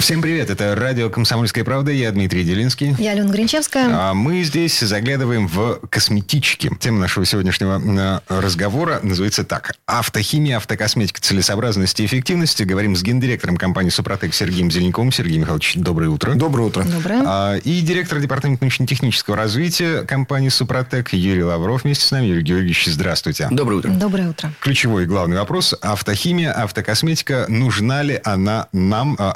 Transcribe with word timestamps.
Всем 0.00 0.22
привет, 0.22 0.48
это 0.48 0.74
радио 0.74 1.10
«Комсомольская 1.10 1.62
правда», 1.62 1.92
я 1.92 2.10
Дмитрий 2.10 2.42
Делинский. 2.42 2.96
Я 2.98 3.10
Алена 3.10 3.30
Гринчевская. 3.30 3.86
А 3.92 4.14
мы 4.14 4.42
здесь 4.44 4.80
заглядываем 4.80 5.46
в 5.46 5.78
косметички. 5.90 6.70
Тема 6.80 7.00
нашего 7.00 7.26
сегодняшнего 7.26 7.78
э, 7.78 8.40
разговора 8.40 9.00
называется 9.02 9.44
так. 9.44 9.74
Автохимия, 9.84 10.56
автокосметика, 10.56 11.20
целесообразность 11.20 12.00
и 12.00 12.06
эффективность. 12.06 12.64
Говорим 12.64 12.96
с 12.96 13.02
гендиректором 13.02 13.58
компании 13.58 13.90
«Супротек» 13.90 14.32
Сергеем 14.32 14.70
Зеленковым. 14.70 15.12
Сергей 15.12 15.36
Михайлович, 15.36 15.74
доброе 15.76 16.08
утро. 16.08 16.32
Доброе 16.34 16.62
утро. 16.68 16.82
Доброе. 16.82 17.22
А, 17.26 17.56
И 17.56 17.82
директор 17.82 18.20
департамента 18.20 18.64
научно-технического 18.64 19.36
развития 19.36 20.04
компании 20.04 20.48
«Супротек» 20.48 21.12
Юрий 21.12 21.44
Лавров 21.44 21.84
вместе 21.84 22.06
с 22.06 22.10
нами. 22.10 22.24
Юрий 22.24 22.42
Георгиевич, 22.42 22.86
здравствуйте. 22.86 23.48
Доброе 23.50 23.76
утро. 23.76 23.90
Доброе 23.90 24.30
утро. 24.30 24.50
Ключевой 24.60 25.02
и 25.02 25.06
главный 25.06 25.36
вопрос. 25.36 25.74
Автохимия, 25.82 26.52
автокосметика. 26.52 27.44
Нужна 27.48 28.02
ли 28.02 28.18
она 28.24 28.66
нам, 28.72 29.14
а, 29.18 29.32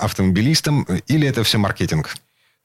автомобилистам, 0.54 0.86
или 1.06 1.28
это 1.28 1.42
все 1.44 1.58
маркетинг? 1.58 2.16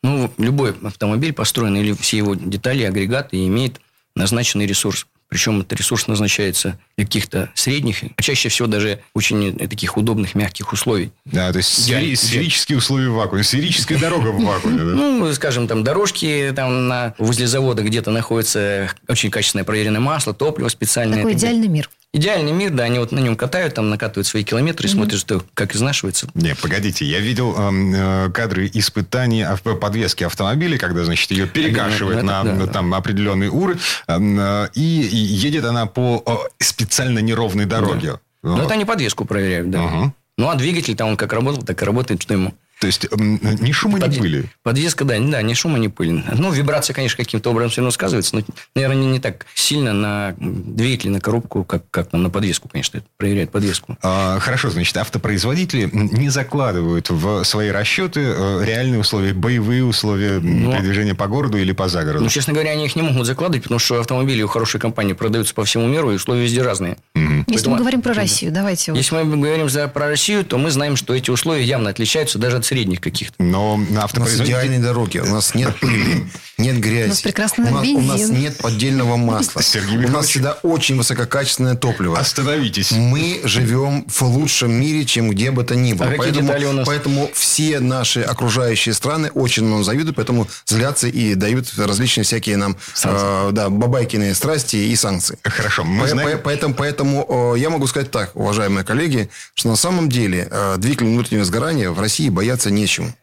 Ну, 0.03 0.31
любой 0.37 0.75
автомобиль 0.83 1.33
построен, 1.33 1.75
или 1.75 1.93
все 1.93 2.17
его 2.17 2.35
детали, 2.35 2.83
агрегаты, 2.83 3.45
имеет 3.47 3.81
назначенный 4.15 4.65
ресурс. 4.65 5.07
Причем 5.27 5.59
этот 5.59 5.77
ресурс 5.77 6.07
назначается 6.07 6.79
для 6.97 7.05
каких-то 7.05 7.51
средних, 7.53 8.03
а 8.15 8.21
чаще 8.21 8.49
всего 8.49 8.67
даже 8.67 9.01
очень 9.13 9.55
э, 9.59 9.67
таких 9.67 9.95
удобных, 9.95 10.33
мягких 10.33 10.73
условий. 10.73 11.11
Да, 11.25 11.51
то 11.51 11.57
есть 11.59 11.85
Идеально. 11.85 12.07
сфери- 12.07 12.15
сферические 12.15 12.79
условия 12.79 13.09
в 13.09 13.13
вакууме, 13.13 13.43
сферическая 13.43 13.99
дорога 13.99 14.29
в 14.29 14.43
вакууме. 14.43 14.81
Ну, 14.81 15.31
скажем, 15.33 15.67
там 15.67 15.83
дорожки 15.83 16.51
там 16.55 16.87
на, 16.87 17.13
возле 17.19 17.45
завода 17.45 17.83
где-то 17.83 18.09
находится 18.09 18.89
очень 19.07 19.29
качественное 19.29 19.65
проверенное 19.65 20.01
масло, 20.01 20.33
топливо 20.33 20.67
специальное. 20.67 21.17
Такой 21.17 21.33
идеальный 21.33 21.67
мир. 21.67 21.91
Идеальный 22.11 22.51
мир, 22.51 22.71
да, 22.71 22.85
они 22.85 22.97
вот 22.97 23.11
на 23.11 23.19
нем 23.19 23.35
катают, 23.35 23.75
там 23.75 23.91
накатывают 23.91 24.25
свои 24.25 24.43
километры, 24.43 24.87
и 24.87 24.91
смотрят, 24.91 25.19
что 25.19 25.43
как 25.53 25.75
изнашивается. 25.75 26.27
Не, 26.33 26.55
погодите, 26.55 27.05
я 27.05 27.19
видел 27.19 27.55
эм, 27.55 27.93
э, 27.93 28.31
кадры 28.31 28.67
испытаний 28.73 29.45
подвески 29.79 30.23
автомобиля, 30.23 30.79
когда, 30.79 31.05
значит, 31.05 31.29
ее 31.29 31.45
перекашивает 31.45 32.23
Ну, 32.23 32.27
на 32.27 32.39
это 32.41 32.43
да, 32.49 32.55
на 32.55 32.65
да. 32.65 32.73
там 32.73 32.93
определенный 32.95 33.49
уровень, 33.49 33.79
эм, 34.07 34.39
э, 34.39 34.69
и, 34.73 34.81
едет 34.81 35.65
она 35.65 35.85
по 35.85 36.49
специально 36.57 37.19
неровной 37.19 37.65
дороге. 37.65 38.19
Ну, 38.41 38.57
это 38.57 38.73
они 38.73 38.85
подвеску 38.85 39.25
проверяют, 39.25 39.69
да. 39.69 40.11
Ну, 40.37 40.49
а 40.49 40.55
двигатель 40.55 40.95
там 40.95 41.09
он 41.09 41.17
как 41.17 41.33
работал, 41.33 41.61
так 41.61 41.79
и 41.81 41.85
работает, 41.85 42.23
что 42.23 42.33
ему. 42.33 42.55
То 42.79 42.87
есть 42.87 43.07
ни 43.11 43.71
шума, 43.73 43.99
ни 43.99 44.05
Подъ- 44.05 44.19
пыли. 44.19 44.45
Подвеска, 44.63 45.03
да, 45.03 45.17
не- 45.17 45.29
да, 45.31 45.41
ни 45.41 45.53
шума, 45.53 45.77
ни 45.79 45.87
пыли. 45.87 46.23
Ну, 46.37 46.49
вибрация, 46.51 46.93
конечно, 46.93 47.17
каким-то 47.17 47.49
образом 47.51 47.71
все 47.71 47.81
равно 47.81 47.91
сказывается, 47.91 48.37
но, 48.37 48.41
наверное, 48.73 48.95
не, 48.97 49.07
не 49.07 49.19
так 49.19 49.45
сильно 49.53 49.91
на 49.91 50.33
двигатель, 50.39 51.09
на 51.09 51.19
коробку, 51.19 51.65
как, 51.65 51.83
как 51.91 52.09
там 52.09 52.23
на 52.23 52.29
подвеску, 52.29 52.69
конечно, 52.69 52.99
это 52.99 53.07
проверяет 53.17 53.51
подвеску. 53.51 53.97
А, 54.01 54.39
Хорошо, 54.39 54.69
значит, 54.69 54.95
автопроизводители 54.95 55.89
не 55.91 56.29
закладывают 56.29 57.09
в 57.09 57.43
свои 57.43 57.69
расчеты 57.69 58.21
э, 58.21 58.63
реальные 58.65 58.99
условия, 59.01 59.33
боевые 59.33 59.83
условия 59.83 60.37
м, 60.37 60.63
Ну, 60.63 60.71
передвижения 60.71 61.15
по 61.15 61.27
городу 61.27 61.57
или 61.57 61.73
по 61.73 61.89
загороду. 61.89 62.23
Ну, 62.23 62.29
честно 62.29 62.53
говоря, 62.53 62.71
они 62.71 62.85
их 62.85 62.95
не 62.95 63.01
могут 63.01 63.25
закладывать, 63.27 63.63
потому 63.63 63.79
что 63.79 63.99
автомобили 63.99 64.41
у 64.41 64.47
хорошей 64.47 64.79
компании 64.79 65.13
продаются 65.13 65.53
по 65.53 65.65
всему 65.65 65.85
миру, 65.87 66.11
и 66.11 66.15
условия 66.15 66.43
везде 66.43 66.61
разные. 66.61 66.97
Если 67.15 67.43
Поэтому- 67.47 67.75
мы 67.75 67.79
говорим 67.81 68.01
про 68.01 68.13
Россию, 68.13 68.51
давайте. 68.53 68.91
вот. 68.91 68.97
Если 68.97 69.15
мы 69.15 69.37
говорим 69.37 69.69
за, 69.69 69.87
про 69.89 70.07
Россию, 70.07 70.45
то 70.45 70.57
мы 70.57 70.71
знаем, 70.71 70.95
что 70.95 71.13
эти 71.13 71.29
условия 71.29 71.63
явно 71.63 71.89
отличаются 71.89 72.39
даже 72.39 72.57
от 72.57 72.65
средних 72.69 73.01
каких-то. 73.01 73.41
Но 73.43 73.73
У 73.75 73.79
нас 73.93 74.11
идеальные 74.39 74.79
дороги, 74.79 75.17
у 75.17 75.25
нас 75.25 75.55
нет 75.55 75.79
пыли, 75.79 76.25
нет 76.59 76.79
грязи. 76.79 77.05
У 77.05 77.09
нас 77.09 77.21
прекрасный 77.21 77.65
у 77.65 77.71
нас, 77.73 77.83
у 77.87 78.01
нас 78.01 78.19
бензин. 78.21 78.39
нет 78.39 78.57
поддельного 78.57 79.17
масла. 79.17 79.63
Сергей 79.63 80.05
у 80.05 80.09
нас 80.09 80.27
всегда 80.27 80.53
очень 80.61 80.95
высококачественное 80.97 81.75
топливо. 81.75 82.19
Остановитесь. 82.19 82.91
Мы 82.91 83.41
живем 83.43 84.05
в 84.07 84.21
лучшем 84.21 84.71
мире, 84.71 85.03
чем 85.05 85.31
где 85.31 85.49
бы 85.49 85.63
то 85.63 85.75
ни 85.75 85.93
было. 85.93 86.09
А 86.09 86.13
поэтому, 86.15 86.51
у 86.69 86.73
нас? 86.73 86.87
поэтому 86.87 87.29
все 87.33 87.79
наши 87.79 88.21
окружающие 88.21 88.93
страны 88.93 89.31
очень 89.33 89.63
нам 89.63 89.83
завидуют, 89.83 90.15
поэтому 90.17 90.47
злятся 90.65 91.07
и 91.07 91.33
дают 91.33 91.73
различные 91.77 92.23
всякие 92.25 92.57
нам 92.57 92.77
э, 93.03 93.49
да, 93.51 93.69
бабайкиные 93.69 94.35
страсти 94.35 94.75
и 94.75 94.95
санкции. 94.95 95.39
Хорошо, 95.43 95.83
мы 95.83 96.03
По- 96.03 96.07
знаем- 96.09 96.37
по- 96.37 96.43
Поэтому, 96.49 96.73
поэтому 96.75 97.53
э, 97.55 97.59
я 97.59 97.69
могу 97.71 97.87
сказать 97.87 98.11
так, 98.11 98.35
уважаемые 98.35 98.83
коллеги, 98.83 99.29
что 99.55 99.69
на 99.69 99.75
самом 99.75 100.09
деле 100.09 100.47
э, 100.51 100.75
двигатель 100.77 101.07
внутреннего 101.07 101.45
сгорания 101.45 101.89
в 101.89 101.99
России 101.99 102.29
бояться 102.59 102.71
нечему. 102.71 103.13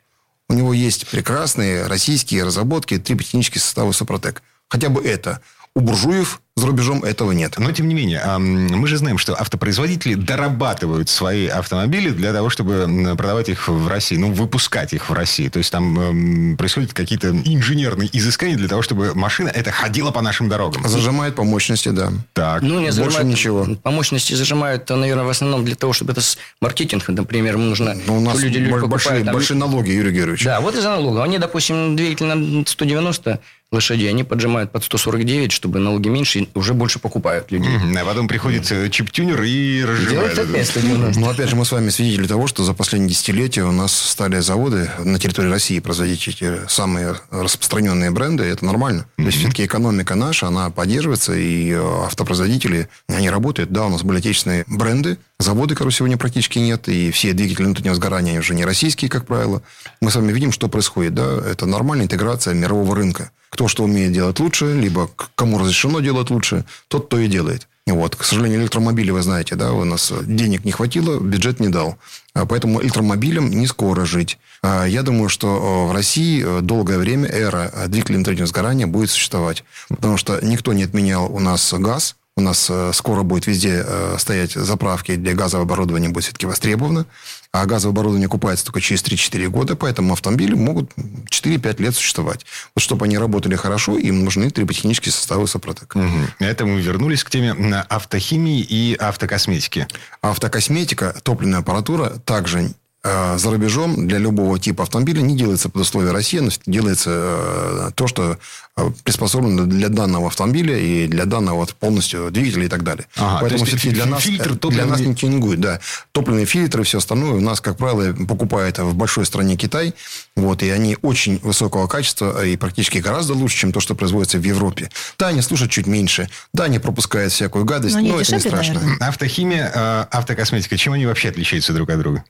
У 0.48 0.54
него 0.54 0.72
есть 0.72 1.08
прекрасные 1.08 1.86
российские 1.86 2.44
разработки, 2.44 2.98
триботехнические 2.98 3.60
составы 3.60 3.92
Супротек. 3.92 4.42
Хотя 4.68 4.88
бы 4.88 5.04
это. 5.04 5.40
У 5.76 5.80
буржуев 5.80 6.40
за 6.58 6.68
рубежом 6.68 7.04
этого 7.04 7.32
нет. 7.32 7.58
Но, 7.58 7.70
тем 7.70 7.86
не 7.86 7.94
менее, 7.94 8.24
мы 8.38 8.88
же 8.88 8.96
знаем, 8.96 9.18
что 9.18 9.38
автопроизводители 9.38 10.14
дорабатывают 10.14 11.10
свои 11.10 11.48
автомобили 11.48 12.08
для 12.08 12.32
того, 12.32 12.48
чтобы 12.48 12.86
продавать 13.14 13.50
их 13.50 13.68
в 13.68 13.86
России, 13.86 14.16
ну, 14.16 14.32
выпускать 14.32 14.94
их 14.94 15.10
в 15.10 15.12
России. 15.12 15.48
То 15.50 15.58
есть, 15.58 15.70
там 15.70 16.56
происходят 16.56 16.94
какие-то 16.94 17.28
инженерные 17.28 18.08
изыскания 18.10 18.56
для 18.56 18.68
того, 18.68 18.80
чтобы 18.80 19.14
машина 19.14 19.50
это 19.50 19.70
ходила 19.70 20.12
по 20.12 20.22
нашим 20.22 20.48
дорогам. 20.48 20.88
Зажимает 20.88 21.34
по 21.34 21.44
мощности, 21.44 21.90
да. 21.90 22.10
Так. 22.32 22.62
Ну, 22.62 22.76
не 22.80 22.86
Больше 22.86 22.92
зажимают, 22.92 23.28
ничего. 23.28 23.66
По 23.82 23.90
мощности 23.90 24.32
зажимают, 24.32 24.88
наверное, 24.88 25.24
в 25.24 25.28
основном 25.28 25.62
для 25.66 25.74
того, 25.74 25.92
чтобы 25.92 26.12
это 26.12 26.22
с 26.22 26.38
маркетинг, 26.62 27.06
например, 27.08 27.58
нужно... 27.58 27.92
Но 27.92 28.00
Ну, 28.06 28.16
у 28.16 28.20
нас 28.20 28.40
люди, 28.40 28.56
люди 28.56 28.70
бо- 28.70 28.76
покупают, 28.80 28.90
большие, 29.04 29.24
там- 29.24 29.34
большие 29.34 29.56
налоги, 29.58 29.90
Юрий 29.90 30.12
Георгиевич. 30.12 30.44
Да, 30.44 30.62
вот 30.62 30.74
из-за 30.74 30.88
налога. 30.88 31.22
Они, 31.22 31.36
допустим, 31.36 31.96
двигатель 31.96 32.24
на 32.24 32.64
190 32.66 33.40
лошадей, 33.72 34.08
они 34.08 34.22
поджимают 34.22 34.70
под 34.70 34.84
149, 34.84 35.50
чтобы 35.50 35.80
налоги 35.80 36.08
меньше, 36.08 36.40
и 36.40 36.48
уже 36.54 36.72
больше 36.72 36.98
покупают 36.98 37.50
людей. 37.50 37.76
Мгм. 37.76 37.96
А 37.96 38.04
потом 38.04 38.28
приходит 38.28 38.70
э, 38.70 38.88
чип-тюнер 38.88 39.42
и 39.42 39.84
разжимает. 39.84 40.32
Это. 40.32 40.42
опять 40.42 40.68
190. 40.68 41.20
Но 41.20 41.30
опять 41.30 41.50
же, 41.50 41.56
мы 41.56 41.64
с 41.64 41.72
вами 41.72 41.88
свидетели 41.88 42.26
того, 42.28 42.46
что 42.46 42.62
за 42.62 42.74
последние 42.74 43.10
десятилетия 43.10 43.64
у 43.64 43.72
нас 43.72 43.92
стали 43.92 44.38
заводы 44.38 44.88
на 44.98 45.18
территории 45.18 45.48
России 45.48 45.80
производить 45.80 46.28
эти 46.28 46.68
самые 46.68 47.16
распространенные 47.30 48.12
бренды. 48.12 48.44
И 48.44 48.48
это 48.48 48.64
нормально. 48.64 49.06
То 49.16 49.24
есть, 49.24 49.38
все-таки 49.38 49.64
экономика 49.64 50.14
наша, 50.14 50.46
она 50.46 50.70
поддерживается, 50.70 51.34
и 51.34 51.70
э, 51.72 52.04
автопроизводители, 52.04 52.88
они 53.08 53.30
работают. 53.30 53.72
Да, 53.72 53.86
у 53.86 53.90
нас 53.90 54.02
были 54.02 54.18
отечественные 54.18 54.64
бренды, 54.68 55.18
заводы, 55.40 55.74
которые 55.74 55.92
сегодня 55.92 56.16
практически 56.16 56.58
нет, 56.58 56.88
и 56.88 57.10
все 57.10 57.32
двигатели 57.32 57.64
внутреннего 57.64 57.94
сгорания 57.94 58.30
они 58.30 58.38
уже 58.38 58.54
не 58.54 58.64
российские, 58.64 59.10
как 59.10 59.26
правило. 59.26 59.62
Мы 60.00 60.10
с 60.10 60.16
вами 60.16 60.32
видим, 60.32 60.52
что 60.52 60.68
происходит. 60.68 61.14
Да? 61.14 61.40
Это 61.44 61.66
нормальная 61.66 62.04
интеграция 62.04 62.54
мирового 62.54 62.94
рынка. 62.94 63.30
Кто 63.50 63.68
что 63.68 63.84
умеет 63.84 64.12
делать 64.12 64.38
лучше, 64.40 64.74
либо 64.74 65.10
кому 65.34 65.58
разрешено 65.58 66.00
делать 66.00 66.30
лучше, 66.30 66.64
тот 66.88 67.08
то 67.08 67.18
и 67.18 67.28
делает. 67.28 67.68
Вот, 67.86 68.16
к 68.16 68.24
сожалению, 68.24 68.62
электромобили, 68.62 69.12
вы 69.12 69.22
знаете, 69.22 69.54
да, 69.54 69.72
у 69.72 69.84
нас 69.84 70.12
денег 70.24 70.64
не 70.64 70.72
хватило, 70.72 71.20
бюджет 71.20 71.60
не 71.60 71.68
дал. 71.68 71.96
А 72.34 72.44
Поэтому 72.44 72.82
электромобилям 72.82 73.48
не 73.48 73.68
скоро 73.68 74.04
жить. 74.04 74.38
А 74.60 74.86
Я 74.86 75.04
думаю, 75.04 75.28
что 75.28 75.46
э, 75.86 75.90
в 75.90 75.94
России 75.94 76.44
э, 76.44 76.60
долгое 76.62 76.98
время 76.98 77.28
эра 77.28 77.70
двигателей 77.86 78.16
внутреннего 78.16 78.46
сгорания 78.46 78.88
будет 78.88 79.10
существовать. 79.10 79.62
Потому 79.88 80.16
что 80.16 80.44
никто 80.44 80.72
не 80.72 80.82
отменял 80.82 81.32
у 81.32 81.38
нас 81.38 81.72
газ. 81.74 82.16
У 82.38 82.42
нас 82.42 82.66
э, 82.68 82.90
скоро 82.92 83.22
будет 83.22 83.46
везде 83.46 83.82
э, 83.82 84.16
стоять 84.18 84.52
заправки 84.52 85.16
для 85.16 85.32
газового 85.32 85.64
оборудования, 85.64 86.10
будет 86.10 86.24
все-таки 86.24 86.44
востребовано. 86.44 87.06
А 87.50 87.64
газовое 87.64 87.94
оборудование 87.94 88.26
окупается 88.26 88.66
только 88.66 88.82
через 88.82 89.02
3-4 89.02 89.48
года, 89.48 89.74
поэтому 89.74 90.12
автомобили 90.12 90.52
могут 90.52 90.92
4-5 91.30 91.80
лет 91.82 91.94
существовать. 91.94 92.44
Вот 92.74 92.82
чтобы 92.82 93.06
они 93.06 93.16
работали 93.16 93.56
хорошо, 93.56 93.96
им 93.96 94.22
нужны 94.22 94.50
триботехнические 94.50 95.12
составы 95.12 95.46
Сопротек. 95.46 95.94
Мгм. 95.94 96.28
Это 96.38 96.66
мы 96.66 96.78
вернулись 96.78 97.24
к 97.24 97.30
теме 97.30 97.52
автохимии 97.88 98.60
и 98.60 98.94
автокосметики. 99.00 99.88
Автокосметика, 100.20 101.16
топливная 101.22 101.60
аппаратура 101.60 102.10
также 102.26 102.74
э, 103.06 103.38
за 103.38 103.50
рубежом 103.50 104.06
для 104.08 104.18
любого 104.18 104.58
типа 104.58 104.82
автомобиля 104.82 105.20
не 105.20 105.36
делается 105.36 105.68
под 105.68 105.82
условия 105.82 106.10
России, 106.10 106.38
но 106.38 106.50
делается 106.66 107.10
э, 107.12 107.90
то, 107.94 108.06
что 108.06 108.38
э, 108.76 108.90
приспособлено 109.04 109.64
для 109.64 109.88
данного 109.88 110.26
автомобиля 110.26 110.76
и 110.78 111.06
для 111.06 111.24
данного 111.24 111.56
вот 111.56 111.74
полностью 111.74 112.30
двигателя 112.30 112.64
и 112.64 112.68
так 112.68 112.82
далее. 112.82 113.06
Ага, 113.16 113.38
Поэтому 113.40 113.64
то 113.64 113.70
есть 113.70 113.78
все-таки 113.78 113.90
для 113.94 114.06
нас, 114.06 114.22
фильтр 114.22 114.54
для 114.70 114.86
нас 114.86 115.00
не 115.00 115.14
тюнингует. 115.14 115.60
Да. 115.60 115.80
Топливные 116.12 116.46
фильтры 116.46 116.82
и 116.82 116.84
все 116.84 116.98
остальное 116.98 117.32
у 117.32 117.40
нас, 117.40 117.60
как 117.60 117.76
правило, 117.76 118.12
покупает 118.26 118.78
в 118.78 118.94
большой 118.94 119.24
стране 119.24 119.56
Китай. 119.56 119.94
Вот, 120.34 120.62
и 120.62 120.70
они 120.70 120.98
очень 121.02 121.38
высокого 121.42 121.86
качества 121.86 122.44
и 122.44 122.56
практически 122.56 122.98
гораздо 122.98 123.34
лучше, 123.34 123.56
чем 123.56 123.72
то, 123.72 123.80
что 123.80 123.94
производится 123.94 124.38
в 124.38 124.42
Европе. 124.42 124.90
Да, 125.18 125.28
они 125.28 125.40
слушают 125.42 125.72
чуть 125.72 125.86
меньше. 125.86 126.28
Да, 126.52 126.64
они 126.64 126.78
пропускают 126.78 127.32
всякую 127.32 127.64
гадость, 127.64 127.94
Но 127.94 128.02
но 128.02 128.20
это 128.20 128.34
не 128.34 128.40
страшно. 128.40 128.74
наверное. 128.74 129.08
Автохимия, 129.08 130.08
автокосметика, 130.10 130.76
чем 130.76 130.92
они 130.92 131.06
вообще 131.06 131.30
отличаются 131.30 131.72
друг 131.72 131.90
от 131.90 131.98
друга? 131.98 132.24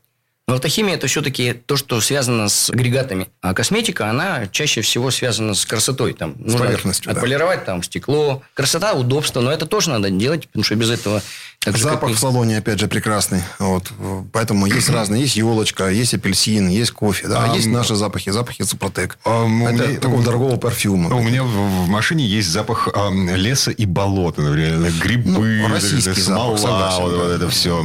Но 0.48 0.54
автохимия– 0.54 0.94
это 0.96 1.08
все-таки 1.08 1.54
то, 1.54 1.76
что 1.76 2.00
связано 2.00 2.48
с 2.48 2.70
агрегатами. 2.70 3.28
А 3.40 3.52
косметика, 3.52 4.08
она 4.08 4.46
чаще 4.46 4.80
всего 4.80 5.10
связана 5.10 5.54
с 5.54 5.66
красотой. 5.66 6.12
Там, 6.12 6.36
С 6.46 6.54
поверхностью, 6.54 7.06
да. 7.06 7.18
Отполировать 7.18 7.64
там 7.64 7.82
стекло. 7.82 8.44
Красота, 8.54 8.92
удобство. 8.92 9.40
Но 9.40 9.50
это 9.50 9.66
тоже 9.66 9.90
надо 9.90 10.08
делать, 10.10 10.46
потому 10.46 10.62
что 10.62 10.76
без 10.76 10.90
этого... 10.90 11.20
так 11.66 11.76
же, 11.76 11.82
как 11.84 11.92
Запах 11.94 12.10
в 12.12 12.18
салоне, 12.18 12.58
опять 12.58 12.78
же, 12.78 12.86
прекрасный. 12.88 13.42
Вот. 13.58 13.90
Поэтому 14.32 14.66
есть 14.66 14.88
разные. 14.88 15.22
Есть 15.22 15.36
елочка, 15.36 15.88
есть 15.88 16.14
апельсин, 16.14 16.68
есть 16.68 16.92
кофе. 16.92 17.28
Да. 17.28 17.42
А 17.44 17.52
А, 17.52 17.54
есть 17.56 17.66
наши 17.66 17.94
запахи. 17.96 18.30
Запахи 18.30 18.62
Супротек. 18.62 19.18
А, 19.24 19.44
Это 19.44 19.48
меня- 19.88 20.00
такого 20.00 20.22
дорогого 20.22 20.56
парфюма. 20.56 21.14
У 21.14 21.22
меня 21.22 21.42
в, 21.42 21.48
в 21.48 21.88
машине 21.88 22.24
есть 22.26 22.48
запах 22.48 22.88
ам, 22.94 23.28
леса 23.34 23.70
и 23.72 23.84
болота, 23.84 24.42
например, 24.42 24.90
грибы, 25.02 25.30
Ну, 25.30 25.68
вот 25.68 25.76
это 25.76 25.84
российский 25.86 26.20
смола, 26.20 26.56
запах, 26.56 26.92
согласен, 26.92 27.02
вот, 27.02 27.10
да. 27.10 27.16
вот 27.18 27.30
это 27.32 27.48
все. 27.50 27.82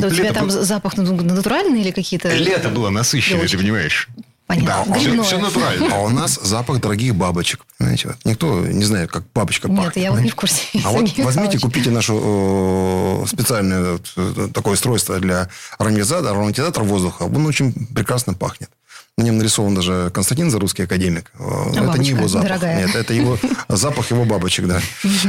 Да 0.00 0.06
у 0.06 0.10
тебя 0.10 0.32
там 0.32 0.50
запах 0.50 0.96
натуральный 0.96 1.80
или 1.82 1.90
какие-то... 1.90 2.34
Лето 2.34 2.68
было 2.70 2.88
насыщенное, 2.90 3.46
ты 3.46 3.58
понимаешь? 3.58 4.08
Понятно. 4.46 4.84
Да, 4.86 4.98
все, 4.98 5.10
Грибное. 5.10 5.38
натурально. 5.38 5.88
А 5.94 6.00
у 6.00 6.08
нас 6.10 6.38
запах 6.42 6.80
дорогих 6.80 7.14
бабочек. 7.14 7.64
Понимаете, 7.78 8.08
вот. 8.08 8.16
Никто 8.24 8.60
не 8.60 8.84
знает, 8.84 9.10
как 9.10 9.24
бабочка 9.34 9.68
Нет, 9.68 9.76
пахнет. 9.78 10.04
я 10.04 10.10
вот 10.10 10.20
не 10.20 10.30
в 10.30 10.34
курсе. 10.34 10.62
А 10.84 10.90
вот 10.90 11.18
возьмите, 11.18 11.58
купите 11.58 11.90
нашу 11.90 13.22
э, 13.24 13.26
специальное 13.26 13.98
э, 14.16 14.48
такое 14.52 14.74
устройство 14.74 15.18
для 15.18 15.48
ароматизатора, 15.78 16.32
ароматизатор 16.32 16.82
воздуха. 16.84 17.22
Он 17.22 17.46
очень 17.46 17.72
прекрасно 17.94 18.34
пахнет. 18.34 18.70
На 19.16 19.22
нем 19.22 19.38
нарисован 19.38 19.76
даже 19.76 20.10
Константин 20.12 20.50
Зарусский 20.50 20.84
академик. 20.84 21.30
Э, 21.38 21.70
это 21.70 21.82
бабочка 21.82 22.02
не 22.02 22.08
его 22.08 22.26
запах. 22.26 22.48
дорогая. 22.48 22.84
Нет, 22.84 22.96
это 22.96 23.14
его 23.14 23.38
запах 23.68 24.10
его 24.10 24.24
бабочек, 24.24 24.66
да. 24.66 24.80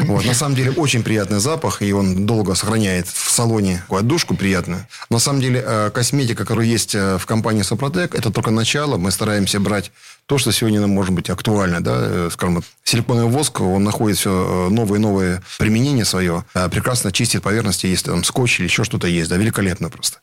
Вот. 0.05 0.25
На 0.25 0.33
самом 0.33 0.55
деле 0.55 0.71
очень 0.71 1.03
приятный 1.03 1.39
запах, 1.39 1.83
и 1.83 1.93
он 1.93 2.25
долго 2.25 2.55
сохраняет 2.55 3.07
в 3.07 3.29
салоне 3.29 3.83
отдушку 3.89 4.35
приятную. 4.35 4.87
На 5.11 5.19
самом 5.19 5.39
деле 5.39 5.63
э, 5.63 5.91
косметика, 5.91 6.45
которая 6.45 6.65
есть 6.65 6.95
э, 6.95 7.19
в 7.19 7.27
компании 7.27 7.61
Сопротек, 7.61 8.15
это 8.15 8.31
только 8.31 8.49
начало. 8.49 8.97
Мы 8.97 9.11
стараемся 9.11 9.59
брать 9.59 9.91
то, 10.25 10.39
что 10.39 10.51
сегодня 10.51 10.81
нам 10.81 10.89
может 10.89 11.13
быть 11.13 11.29
актуально. 11.29 11.79
Да? 11.83 12.31
Скажем, 12.31 12.63
силиконовый 12.83 13.31
воск, 13.31 13.61
он 13.61 13.83
находит 13.83 14.17
все 14.17 14.67
новые 14.71 14.97
и 14.97 15.01
новые 15.01 15.43
применения 15.59 16.05
свое. 16.05 16.43
Прекрасно 16.71 17.11
чистит 17.11 17.43
поверхности, 17.43 17.85
если 17.85 18.09
там 18.09 18.23
скотч 18.23 18.59
или 18.59 18.65
еще 18.65 18.83
что-то 18.83 19.05
есть. 19.05 19.29
Да, 19.29 19.37
великолепно 19.37 19.91
просто 19.91 20.17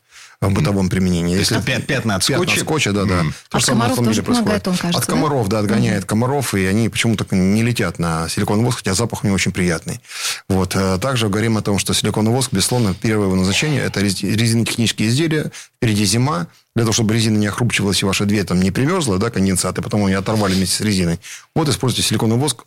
в 0.49 0.53
бытовом 0.53 0.89
применении. 0.89 1.37
Если 1.37 1.57
пя- 1.59 1.81
пятна 1.81 2.15
от 2.15 2.23
скотча? 2.23 2.59
скотча, 2.59 2.91
да, 2.91 3.05
да. 3.05 3.23
Мгм. 3.23 3.33
То 3.49 3.57
От 3.57 3.61
же 3.61 3.65
самое 3.67 3.89
на 3.89 3.95
комаров 3.95 3.95
самом 3.95 4.05
тоже 4.09 4.15
деле 4.15 4.25
происходит. 4.25 4.43
помогает, 4.45 4.67
он, 4.67 4.77
кажется, 4.77 4.99
От 5.01 5.07
да? 5.07 5.13
комаров, 5.13 5.47
да, 5.47 5.59
отгоняет 5.59 6.05
комаров, 6.05 6.53
и 6.55 6.65
они 6.65 6.89
почему-то 6.89 7.25
не 7.35 7.63
летят 7.63 7.99
на 7.99 8.27
силиконовый 8.29 8.65
воск, 8.65 8.79
хотя 8.79 8.93
запах 8.93 9.23
у 9.23 9.27
него 9.27 9.35
очень 9.35 9.51
приятный. 9.51 10.01
Вот. 10.49 10.75
э, 10.75 10.97
Также 10.99 11.29
говорим 11.29 11.57
о 11.57 11.61
том, 11.61 11.79
что 11.79 11.93
силиконовый 11.93 12.35
воск, 12.37 12.49
безусловно, 12.51 12.93
первое 12.93 13.27
его 13.27 13.35
назначение– 13.35 13.81
это 13.83 14.01
рез- 14.01 14.21
резинотехнические 14.23 15.09
изделия. 15.09 15.51
Впереди 15.77 16.05
зима. 16.05 16.47
Для 16.75 16.85
того, 16.85 16.93
чтобы 16.93 17.13
резина 17.13 17.37
не 17.37 17.45
охрупчивалась 17.45 18.01
и 18.01 18.05
ваша 18.05 18.25
дверь 18.25 18.45
там 18.45 18.59
не 18.59 18.71
примерзла, 18.71 19.19
да, 19.19 19.29
конденсат, 19.29 19.77
и 19.77 19.81
потом 19.83 20.07
ее 20.07 20.17
оторвали 20.17 20.55
вместе 20.55 20.75
с 20.77 20.81
резиной. 20.81 21.19
Вот 21.55 21.69
используйте 21.69 22.01
силиконовый 22.07 22.41
воск. 22.41 22.63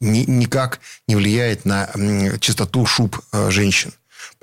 Ни- 0.00 0.24
никак 0.30 0.80
не 1.08 1.14
влияет 1.16 1.66
на 1.66 1.90
чистоту 2.40 2.86
шуб 2.86 3.20
э, 3.32 3.50
женщин. 3.50 3.92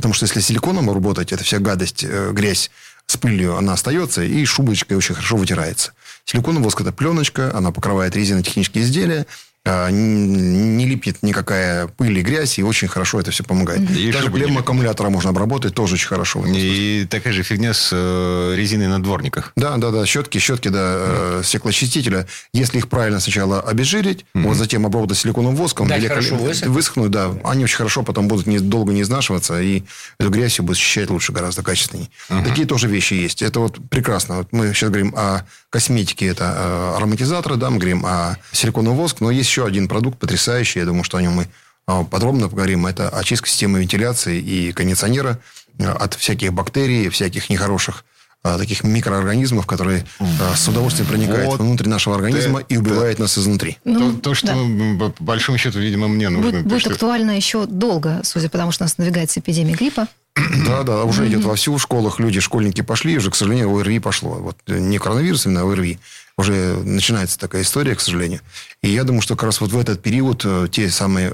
Потому 0.01 0.15
что 0.15 0.25
если 0.25 0.39
силиконом 0.39 0.91
работать, 0.91 1.31
это 1.31 1.43
вся 1.43 1.59
гадость, 1.59 2.03
э, 2.03 2.31
грязь 2.31 2.71
с 3.05 3.17
пылью, 3.17 3.55
она 3.55 3.73
остается, 3.73 4.23
и 4.23 4.43
шубочкой 4.45 4.97
очень 4.97 5.13
хорошо 5.13 5.37
вытирается. 5.37 5.93
Силиконовый 6.25 6.63
воск– 6.63 6.81
это 6.81 6.91
пленочка, 6.91 7.55
она 7.55 7.71
покрывает 7.71 8.15
резинотехнические 8.15 8.83
изделия, 8.83 9.27
не 9.65 10.85
липнет 10.85 11.21
никакая 11.21 11.87
пыль 11.87 12.17
и 12.17 12.21
грязь, 12.21 12.57
и 12.57 12.63
очень 12.63 12.87
хорошо 12.87 13.19
это 13.19 13.29
все 13.31 13.43
помогает. 13.43 13.89
И 13.91 14.11
Даже 14.11 14.31
клемму 14.31 14.59
аккумулятора 14.59 15.09
можно 15.09 15.29
обработать, 15.29 15.75
тоже 15.75 15.95
очень 15.95 16.07
хорошо. 16.07 16.43
И 16.47 17.05
такая 17.09 17.31
же 17.33 17.43
фигня 17.43 17.73
с 17.73 17.89
э, 17.93 18.53
резиной 18.55 18.87
на 18.87 19.01
дворниках. 19.01 19.51
Да, 19.55 19.77
да, 19.77 19.91
да, 19.91 20.05
щетки, 20.05 20.39
щетки, 20.39 20.69
да, 20.69 20.95
э, 20.97 21.41
стеклоочистителя. 21.45 22.25
Если 22.53 22.79
их 22.79 22.89
правильно 22.89 23.19
сначала 23.19 23.61
обезжирить, 23.61 24.25
вот 24.33 24.57
затем 24.57 24.85
обработать 24.85 25.17
силиконовым 25.19 25.55
воском, 25.55 25.87
Дать 25.87 26.01
великолепно- 26.01 26.07
хорошо 26.09 26.35
высохнуть. 26.37 26.75
высохнуть, 26.75 27.11
да, 27.11 27.31
они 27.43 27.63
очень 27.63 27.77
хорошо 27.77 28.01
потом 28.03 28.27
будут 28.27 28.47
не, 28.47 28.59
долго 28.59 28.93
не 28.93 29.01
изнашиваться, 29.03 29.61
и 29.61 29.83
эту 30.19 30.29
грязь 30.31 30.59
будет 30.59 30.77
счищать 30.77 31.09
лучше, 31.11 31.33
гораздо 31.33 31.61
качественнее. 31.61 32.09
Такие 32.29 32.65
тоже 32.67 32.87
вещи 32.87 33.13
есть. 33.13 33.41
Это 33.41 33.59
вот 33.59 33.77
прекрасно. 33.89 34.37
Вот 34.37 34.47
мы 34.51 34.73
сейчас 34.73 34.89
говорим 34.89 35.13
о 35.15 35.45
косметике, 35.71 36.27
это 36.27 36.43
э, 36.43 36.97
ароматизаторы, 36.97 37.55
да, 37.55 37.69
мы 37.69 37.77
говорим 37.77 38.05
о 38.05 38.37
силиконовый 38.51 38.99
воск, 38.99 39.21
но 39.21 39.31
есть 39.31 39.49
еще 39.49 39.65
один 39.65 39.87
продукт 39.87 40.19
потрясающий, 40.19 40.79
я 40.79 40.85
думаю, 40.85 41.03
что 41.03 41.17
о 41.17 41.21
нем 41.21 41.31
мы 41.31 41.47
э, 41.87 42.03
подробно 42.11 42.49
поговорим. 42.49 42.85
Это 42.85 43.09
очистка 43.09 43.47
системы 43.47 43.79
вентиляции 43.79 44.37
и 44.37 44.73
кондиционера 44.73 45.39
э, 45.79 45.85
от 45.89 46.13
всяких 46.13 46.53
бактерий, 46.53 47.09
всяких 47.09 47.49
нехороших 47.49 48.03
а, 48.03 48.20
таких 48.43 48.83
микроорганизмов, 48.83 49.65
которые 49.67 50.05
а, 50.19 50.55
с 50.55 50.67
удовольствием 50.67 51.07
проникают 51.07 51.45
Вот 51.45 51.59
внутрь 51.59 51.87
нашего 51.87 52.15
организма 52.15 52.61
это- 52.61 52.73
и 52.73 52.77
убивают 52.77 53.19
нас 53.19 53.37
изнутри. 53.37 53.77
Ну, 53.83 54.13
то, 54.13 54.19
то, 54.19 54.33
что 54.33 54.47
да. 54.47 55.09
по 55.09 55.23
большому 55.23 55.57
счету, 55.57 55.79
видимо, 55.79 56.07
мне 56.07 56.29
нужно. 56.29 56.51
Будет, 56.51 56.65
будет 56.65 56.81
что- 56.81 56.91
актуально 56.91 57.31
еще 57.31 57.65
долго, 57.67 58.21
судя 58.23 58.49
по 58.49 58.57
тому, 58.57 58.71
что 58.71 58.83
у 58.83 58.85
нас 58.85 58.97
надвигается 58.97 59.39
эпидемия 59.39 59.73
гриппа. 59.73 60.07
Да, 60.65 60.83
да, 60.83 61.03
уже 61.03 61.27
идет 61.27 61.43
вовсю 61.43 61.75
в 61.75 61.81
школах. 61.81 62.19
Люди, 62.19 62.39
школьники 62.39 62.81
пошли, 62.81 63.17
уже, 63.17 63.29
к 63.29 63.35
сожалению, 63.35 63.75
ОРВИ 63.75 63.99
пошло. 63.99 64.35
Вот 64.35 64.57
э, 64.67 64.79
не 64.79 64.97
коронавирус, 64.97 65.45
именно 65.45 65.61
ОРВИ. 65.69 65.99
Уже 66.37 66.77
начинается 66.83 67.37
такая 67.37 67.61
история, 67.63 67.93
к 67.95 67.99
сожалению. 67.99 68.39
И 68.81 68.89
я 68.89 69.03
думаю, 69.03 69.21
что 69.21 69.35
как 69.35 69.43
раз 69.43 69.59
вот 69.61 69.71
в 69.71 69.77
этот 69.77 70.01
период 70.01 70.43
э, 70.45 70.67
те 70.71 70.89
самые 70.89 71.31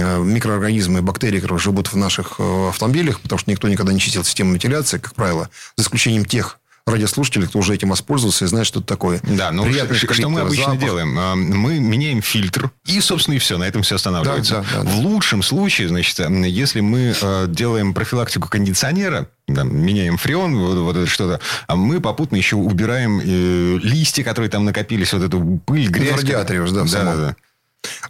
э, 0.00 0.18
э, 0.18 0.22
микроорганизмы, 0.22 1.02
бактерии, 1.02 1.40
которые 1.40 1.60
живут 1.60 1.88
в 1.92 1.96
наших 1.96 2.34
э, 2.38 2.68
автомобилях, 2.68 3.20
потому 3.20 3.38
что 3.38 3.50
никто 3.50 3.68
никогда 3.68 3.92
не 3.92 4.00
чистил 4.00 4.24
систему 4.24 4.52
вентиляции, 4.52 4.98
как 4.98 5.14
правило, 5.14 5.48
за 5.76 5.84
исключением 5.84 6.24
тех 6.24 6.58
радиослушателей, 6.86 7.46
кто 7.46 7.60
уже 7.60 7.74
этим 7.74 7.88
воспользовался 7.90 8.44
и 8.44 8.48
знает, 8.48 8.66
что 8.66 8.80
это 8.80 8.88
такое. 8.88 9.20
Да, 9.22 9.50
ну 9.52 9.64
Приятный 9.64 9.96
ш- 9.96 10.12
что 10.12 10.28
мы 10.28 10.40
обычно 10.40 10.64
запах. 10.64 10.80
делаем? 10.80 11.16
А, 11.18 11.34
Мы 11.34 11.78
меняем 11.80 12.20
фильтр, 12.20 12.70
и, 12.84 13.00
собственно, 13.00 13.36
и 13.36 13.38
все, 13.38 13.56
на 13.56 13.64
этом 13.64 13.82
все 13.82 13.94
останавливается. 13.94 14.56
Да, 14.56 14.64
да, 14.78 14.82
да. 14.82 14.90
В 14.90 14.98
лучшем 14.98 15.42
случае, 15.42 15.88
значит, 15.88 16.18
если 16.18 16.80
мы 16.80 17.14
э, 17.18 17.46
делаем 17.48 17.94
профилактику 17.94 18.48
кондиционера, 18.48 19.28
там, 19.46 19.74
меняем 19.74 20.18
фреон, 20.18 20.58
вот, 20.58 20.76
вот 20.76 20.96
это 20.96 21.06
что-то, 21.06 21.40
а 21.66 21.76
мы 21.76 22.00
попутно 22.00 22.36
еще 22.36 22.56
убираем 22.56 23.18
э, 23.18 23.78
листья, 23.82 24.22
которые 24.22 24.50
там 24.50 24.66
накопились, 24.66 25.12
вот 25.14 25.22
эту 25.22 25.62
пыль, 25.64 25.88
грязь. 25.88 26.12
в 26.12 26.16
радиаторе 26.16 26.64
да, 26.66 26.84
да, 26.84 27.16
да. 27.16 27.36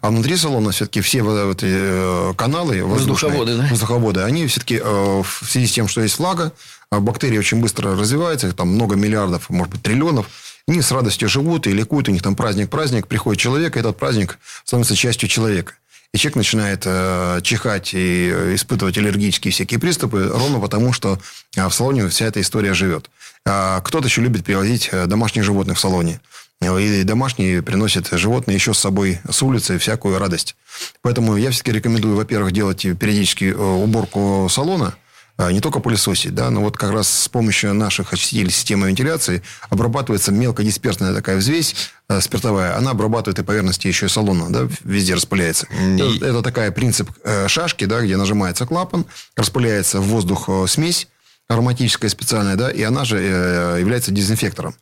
А 0.01 0.11
внутри 0.11 0.37
салона 0.37 0.71
все-таки 0.71 1.01
все 1.01 1.23
вот 1.23 1.63
эти 1.63 1.67
э, 1.69 2.35
каналы 2.37 2.85
воздушные, 2.85 3.33
Воздуховоды, 3.33 3.57
да? 3.57 3.69
воздуховоды, 3.71 4.21
они 4.21 4.47
все-таки 4.47 4.81
э, 4.83 5.23
в 5.23 5.51
связи 5.51 5.67
с 5.67 5.73
тем, 5.73 5.89
что 5.89 6.03
есть 6.03 6.19
влага, 6.19 6.53
а 6.91 7.01
бактерии 7.01 7.39
очень 7.39 7.61
быстро 7.61 7.97
развиваются, 7.97 8.49
их 8.49 8.55
там 8.55 8.69
много 8.69 8.97
миллиардов, 8.97 9.51
может 9.51 9.73
быть, 9.73 9.83
триллионов, 9.83 10.27
они 10.69 10.81
с 10.81 10.91
радостью 10.93 11.29
живут 11.29 11.67
и 11.67 11.73
ликуют, 11.73 12.09
у 12.09 12.13
них 12.13 12.23
там 12.23 12.37
праздник-праздник, 12.37 13.07
приходит 13.07 13.41
человек, 13.41 13.77
и 13.77 13.81
этот 13.81 13.97
праздник 13.97 14.39
становится 14.65 14.97
частью 14.97 15.29
человека. 15.29 15.75
И 16.13 16.19
человек 16.19 16.37
начинает 16.37 16.83
э, 16.85 17.41
чихать 17.43 17.93
и 17.93 18.55
испытывать 18.55 18.97
аллергические 18.97 19.53
всякие 19.53 19.81
приступы 19.81 20.31
ровно 20.33 20.61
потому, 20.61 20.93
что 20.93 21.19
э, 21.57 21.67
в 21.67 21.75
салоне 21.75 22.09
вся 22.09 22.27
эта 22.27 22.41
история 22.41 22.73
живет. 22.73 23.11
А 23.45 23.81
кто-то 23.81 24.07
еще 24.07 24.21
любит 24.23 24.45
привозить 24.45 24.91
домашних 25.07 25.45
животных 25.45 25.77
в 25.77 25.81
салоне. 25.81 26.21
И 26.63 27.03
домашние 27.05 27.63
приносят 27.63 28.09
животные 28.13 28.55
еще 28.55 28.73
с 28.75 28.79
собой 28.79 29.21
с 29.29 29.43
улицы 29.43 29.79
всякую 29.79 30.19
радость. 30.19 30.57
Поэтому 31.03 31.37
я 31.37 31.51
все-таки 31.51 31.73
рекомендую, 31.73 32.17
во-первых, 32.17 32.53
делать 32.53 32.83
периодически 32.99 33.45
э, 33.47 33.55
уборку 33.55 34.49
салона, 34.51 34.95
а, 35.37 35.51
не 35.53 35.61
только 35.61 35.81
пылесосить, 35.81 36.33
да, 36.35 36.49
но 36.51 36.61
вот 36.61 36.77
как 36.77 36.93
раз 36.93 37.09
с 37.09 37.29
помощью 37.29 37.75
наших 37.75 38.13
очистителей 38.13 38.51
системы 38.53 38.87
вентиляции 38.89 39.43
обрабатывается 39.69 40.31
мелкодисперсная 40.33 41.13
такая 41.13 41.37
взвесь 41.39 41.75
э, 42.09 42.21
спиртовая, 42.21 42.77
она 42.79 42.93
обрабатывает 42.93 43.41
и 43.41 43.43
поверхности 43.43 43.89
еще 43.89 44.07
и 44.07 44.09
салона, 44.09 44.47
да, 44.51 44.69
везде 44.85 45.15
распыляется. 45.15 45.67
И- 45.73 46.17
Это, 46.19 46.27
это 46.27 46.43
такая 46.43 46.71
принцип 46.71 47.11
э, 47.25 47.49
шашки, 47.49 47.85
да, 47.85 48.01
где 48.01 48.17
нажимается 48.17 48.65
клапан, 48.65 49.07
распыляется 49.37 50.01
в 50.01 50.05
воздух 50.05 50.49
э, 50.49 50.67
смесь 50.69 51.09
ароматическая 51.49 52.09
специальная, 52.09 52.55
да, 52.57 52.71
и 52.71 52.83
она 52.83 53.05
же 53.05 53.19
э, 53.21 53.77
является 53.81 54.13
дезинфектором. 54.13 54.75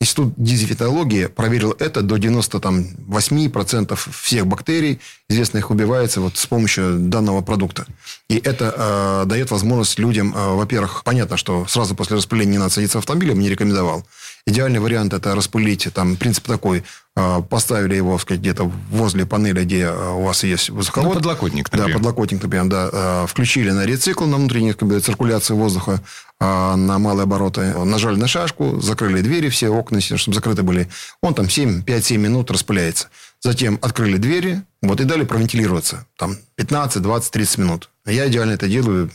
Институт 0.00 0.34
дезинфектологии 0.36 1.26
проверил 1.26 1.72
это 1.72 2.02
до 2.02 2.18
98% 2.18 3.98
всех 4.12 4.46
бактерий, 4.46 5.00
известно, 5.28 5.58
их 5.58 5.70
убивается 5.72 6.20
вот 6.20 6.36
с 6.36 6.46
помощью 6.46 6.98
данного 6.98 7.40
продукта. 7.40 7.84
И 8.28 8.36
это 8.36 8.72
э, 8.76 9.28
дает 9.28 9.50
возможность 9.50 9.98
людям, 9.98 10.32
э, 10.36 10.54
во-первых, 10.54 11.02
понятно, 11.02 11.36
что 11.36 11.66
сразу 11.66 11.96
после 11.96 12.16
распыления 12.16 12.52
не 12.52 12.58
надо 12.58 12.70
садиться 12.70 13.00
бы 13.00 13.24
не 13.42 13.48
рекомендовал. 13.48 14.06
Идеальный 14.46 14.78
вариант 14.78 15.14
это 15.14 15.34
распылить, 15.34 15.88
там 15.92 16.14
принцип 16.16 16.44
такой, 16.46 16.84
э, 17.16 17.42
поставили 17.50 17.96
его, 17.96 18.16
сказать, 18.18 18.40
где-то 18.40 18.70
возле 18.90 19.26
панели, 19.26 19.64
где 19.64 19.80
э, 19.86 20.12
у 20.12 20.22
вас 20.22 20.44
есть 20.44 20.70
воздуховод. 20.70 21.08
Ну, 21.08 21.14
подлокотник, 21.16 21.70
Да, 21.70 21.78
например. 21.78 21.96
подлокотник, 21.98 22.42
например, 22.42 22.66
да. 22.66 22.88
Э, 22.92 23.26
Включили 23.26 23.72
на 23.72 23.84
рецикл, 23.84 24.26
на 24.26 24.36
внутреннюю 24.36 24.76
циркуляцию 25.00 25.56
воздуха, 25.56 26.00
э, 26.40 26.74
на 26.74 26.98
малые 26.98 27.24
обороты. 27.24 27.74
Нажали 27.84 28.16
на 28.16 28.28
шашку, 28.28 28.80
закрыли 28.80 29.20
двери, 29.20 29.48
все 29.48 29.68
окна, 29.68 30.00
чтобы 30.00 30.34
закрыты 30.34 30.62
были. 30.62 30.88
Он 31.22 31.34
там 31.34 31.48
7, 31.48 31.82
5-7 31.82 32.16
минут 32.16 32.50
распыляется. 32.50 33.08
Затем 33.40 33.78
открыли 33.82 34.16
двери, 34.16 34.62
вот, 34.82 35.00
и 35.00 35.04
дали 35.04 35.24
провентилироваться. 35.24 36.06
Там 36.16 36.36
15, 36.56 37.02
20, 37.02 37.30
30 37.30 37.58
минут. 37.58 37.90
Я 38.04 38.28
идеально 38.28 38.52
это 38.52 38.68
делаю 38.68 39.10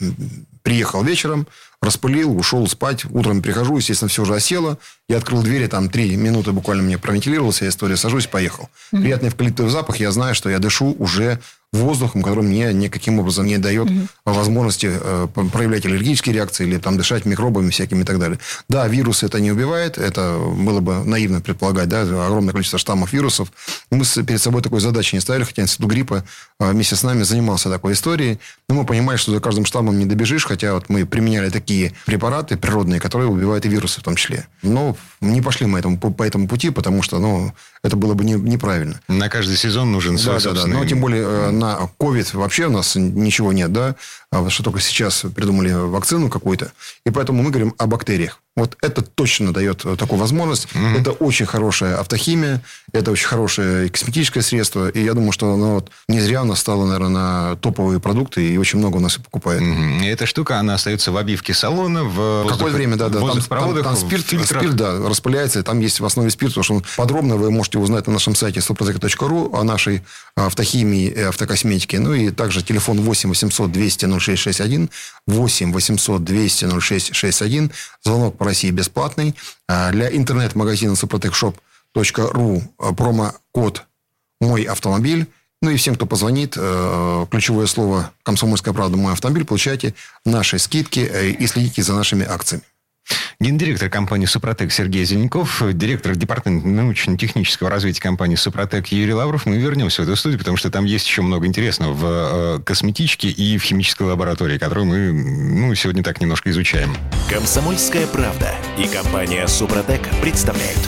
приехал 0.64 1.04
вечером, 1.04 1.48
распылил, 1.82 2.36
ушел 2.36 2.66
спать. 2.68 3.06
Утром 3.06 3.42
прихожу, 3.42 3.78
естественно, 3.78 4.10
все 4.10 4.24
уже 4.24 4.34
осело. 4.34 4.80
Я 5.08 5.18
открыл 5.18 5.44
двери, 5.44 5.68
там 5.68 5.90
три 5.90 6.16
минуты 6.16 6.54
буквально 6.54 6.84
мне 6.84 6.98
провентилировался, 6.98 7.66
я 7.66 7.70
история, 7.70 7.98
сажусь, 7.98 8.28
поехал. 8.28 8.70
Приятный 8.90 9.30
эвкалиптовый 9.30 9.72
запах, 9.72 9.98
я 9.98 10.12
знаю, 10.12 10.34
что 10.34 10.50
я 10.50 10.60
дышу 10.60 10.96
уже 10.98 11.40
воздухом, 11.74 12.22
который 12.22 12.44
мне 12.44 12.72
никаким 12.74 13.20
образом 13.20 13.46
не 13.46 13.58
дает 13.58 13.90
угу. 13.90 14.08
возможности 14.26 14.92
э, 14.92 15.28
проявлять 15.52 15.86
аллергические 15.86 16.36
реакции 16.36 16.66
или 16.66 16.78
там 16.78 16.98
дышать 16.98 17.26
микробами 17.26 17.70
всякими 17.70 18.02
и 18.02 18.06
так 18.06 18.20
далее. 18.20 18.40
Да, 18.70 18.88
вирус 18.88 19.24
это 19.24 19.40
не 19.40 19.52
убивает, 19.52 19.98
это 19.98 20.38
было 20.38 20.80
бы 20.80 21.04
наивно 21.04 21.42
предполагать, 21.42 21.90
да, 21.90 22.02
огромное 22.02 22.52
количество 22.52 22.80
штаммов 22.80 23.12
вирусов. 23.12 23.52
Мы 23.90 24.06
перед 24.06 24.42
собой 24.42 24.62
такой 24.62 24.80
задачи 24.82 25.16
не 25.16 25.22
ставили, 25.22 25.44
хотя 25.44 25.64
институт 25.64 25.90
гриппа 25.90 26.24
э, 26.60 26.72
вместе 26.72 26.96
с 26.96 27.04
нами 27.04 27.24
занимался 27.24 27.70
такой 27.70 27.94
историей. 27.94 28.40
Но 28.70 28.76
мы 28.76 28.86
понимаем, 28.86 29.18
что 29.18 29.32
за 29.32 29.40
каждым 29.40 29.66
штаммом 29.66 29.98
не 29.98 30.06
добежишь, 30.06 30.46
хотя 30.46 30.74
вот 30.74 30.90
мы 30.90 31.06
применяли 31.06 31.50
такие 31.50 31.94
препараты 32.06 32.56
природные, 32.58 33.00
которые 33.00 33.30
убивают 33.30 33.66
и 33.66 33.70
вирусы 33.70 34.00
в 34.00 34.04
том 34.04 34.16
числе. 34.16 34.48
Но 34.62 34.96
не 35.22 35.42
пошли 35.42 35.66
мы 35.66 35.80
этому, 35.80 35.98
по 35.98 36.24
этому 36.24 36.48
пути, 36.48 36.70
потому 36.70 37.02
что 37.02 37.20
ну, 37.20 37.54
это 37.84 37.96
было 37.96 38.14
бы 38.14 38.24
не, 38.24 38.34
неправильно. 38.34 39.00
На 39.08 39.30
каждый 39.30 39.58
сезон 39.58 39.92
нужен 39.92 40.18
свой 40.18 40.40
да, 40.42 40.54
да, 40.54 40.62
да. 40.62 40.68
Но 40.68 40.86
тем 40.86 41.02
более 41.02 41.24
э, 41.24 41.52
на 41.64 41.90
COVID 42.00 42.36
вообще 42.38 42.68
у 42.68 42.72
нас 42.72 42.96
ничего 42.96 43.54
нет, 43.54 43.72
да, 43.72 43.96
а 44.32 44.50
что 44.50 44.64
только 44.64 44.80
сейчас 44.82 45.26
придумали 45.36 45.72
вакцину 45.72 46.30
какую-то. 46.30 46.72
И 47.06 47.10
поэтому 47.10 47.42
мы 47.44 47.50
говорим 47.50 47.74
о 47.78 47.88
бактериях. 47.88 48.40
Вот 48.56 48.78
это 48.82 49.02
точно 49.02 49.52
дает 49.52 49.84
э, 49.84 49.96
такую 49.96 50.20
возможность. 50.20 50.68
Mm-hmm. 50.74 51.02
Это 51.02 51.12
очень 51.12 51.48
хорошая 51.48 51.98
автохимия, 51.98 52.62
это 52.92 53.10
очень 53.10 53.26
хорошее 53.26 53.90
косметическое 53.90 54.44
средство. 54.44 54.90
И 54.90 55.04
я 55.04 55.14
думаю, 55.14 55.32
что 55.32 55.52
оно 55.52 55.76
вот 55.76 55.90
не 56.08 56.20
зря 56.22 56.44
нас 56.44 56.60
стало, 56.60 56.86
наверное, 56.86 57.10
на 57.10 57.56
топовые 57.56 58.00
продукты, 58.00 58.48
и 58.48 58.58
очень 58.58 58.78
много 58.78 58.98
у 58.98 59.00
нас 59.00 59.18
и 59.18 59.22
покупает. 59.22 59.62
Mm-hmm. 59.62 60.04
И 60.04 60.08
эта 60.08 60.28
штука, 60.28 60.60
она 60.60 60.76
остается 60.76 61.12
в 61.12 61.18
обивке 61.18 61.56
салона, 61.56 62.04
в 62.04 62.48
Какое 62.48 62.72
время, 62.72 62.96
да, 62.96 63.10
да. 63.10 63.22
Там, 63.22 63.42
там, 63.42 63.84
там 63.84 63.96
спирт, 63.96 64.26
спирт, 64.28 64.76
да, 64.76 65.00
распыляется, 65.00 65.60
и 65.60 65.64
там 65.64 65.80
есть 65.80 66.00
в 66.00 66.06
основе 66.06 66.30
спирт, 66.30 66.52
потому 66.52 66.64
что 66.64 66.74
он 66.76 66.84
подробно 66.96 67.38
вы 67.38 67.50
можете 67.50 67.80
узнать 67.80 68.06
на 68.06 68.14
нашем 68.14 68.36
сайте 68.36 68.60
stoprotect.ru 68.60 69.58
о 69.58 69.64
нашей 69.64 70.04
автохимии 70.36 71.08
и 71.08 71.22
автокосметике. 71.22 72.00
Ну 72.00 72.14
и 72.14 72.30
также 72.30 72.62
телефон 72.62 73.02
8 73.02 73.30
800 73.30 73.72
200 73.72 74.20
0661, 74.20 74.90
8 75.28 75.74
800 75.74 76.24
200 76.24 76.80
0661, 76.80 77.72
звонок 78.04 78.38
по 78.38 78.46
России 78.46 78.72
бесплатный. 78.72 79.36
А, 79.68 79.92
для 79.92 80.16
интернет-магазина 80.16 80.94
suprotecshop.ru 80.94 82.62
а, 82.78 82.94
промокод 82.94 83.84
«Мой 84.42 84.64
автомобиль». 84.64 85.28
Ну 85.62 85.70
и 85.70 85.78
всем, 85.78 85.96
кто 85.96 86.06
позвонит, 86.06 86.56
э, 86.58 87.26
ключевое 87.32 87.68
слово 87.68 88.12
«Комсомольская 88.24 88.74
правда. 88.74 88.98
Мой 88.98 89.14
автомобиль» 89.14 89.46
получайте 89.46 89.96
наши 90.26 90.60
скидки 90.60 91.00
э, 91.00 91.30
и 91.30 91.48
следите 91.48 91.82
за 91.84 91.94
нашими 91.94 92.26
акциями. 92.26 92.66
Гендиректор 93.44 93.90
компании 93.90 94.26
«Супротек» 94.26 94.72
Сергей 94.72 95.04
Зеленков, 95.04 95.62
директор 95.74 96.16
департамента 96.16 96.66
научно-технического 96.66 97.70
развития 97.70 98.02
компании 98.02 98.38
«Супротек» 98.38 98.88
Юрий 98.88 99.14
Лавров. 99.14 99.46
Мы 99.46 99.58
вернемся 99.58 100.02
в 100.02 100.06
эту 100.06 100.16
студию, 100.16 100.40
потому 100.40 100.56
что 100.56 100.72
там 100.72 100.86
есть 100.86 101.06
еще 101.06 101.24
много 101.24 101.46
интересного 101.46 101.92
в 101.92 102.06
э, 102.06 102.60
косметичке 102.64 103.28
и 103.28 103.58
в 103.58 103.64
химической 103.64 104.04
лаборатории, 104.04 104.58
которую 104.58 104.86
мы 104.86 105.12
ну, 105.12 105.76
сегодня 105.76 106.04
так 106.04 106.22
немножко 106.22 106.52
изучаем. 106.52 106.96
«Комсомольская 107.30 108.08
правда» 108.08 108.56
и 108.78 108.88
компания 108.88 109.46
«Супротек» 109.48 110.08
представляют. 110.22 110.80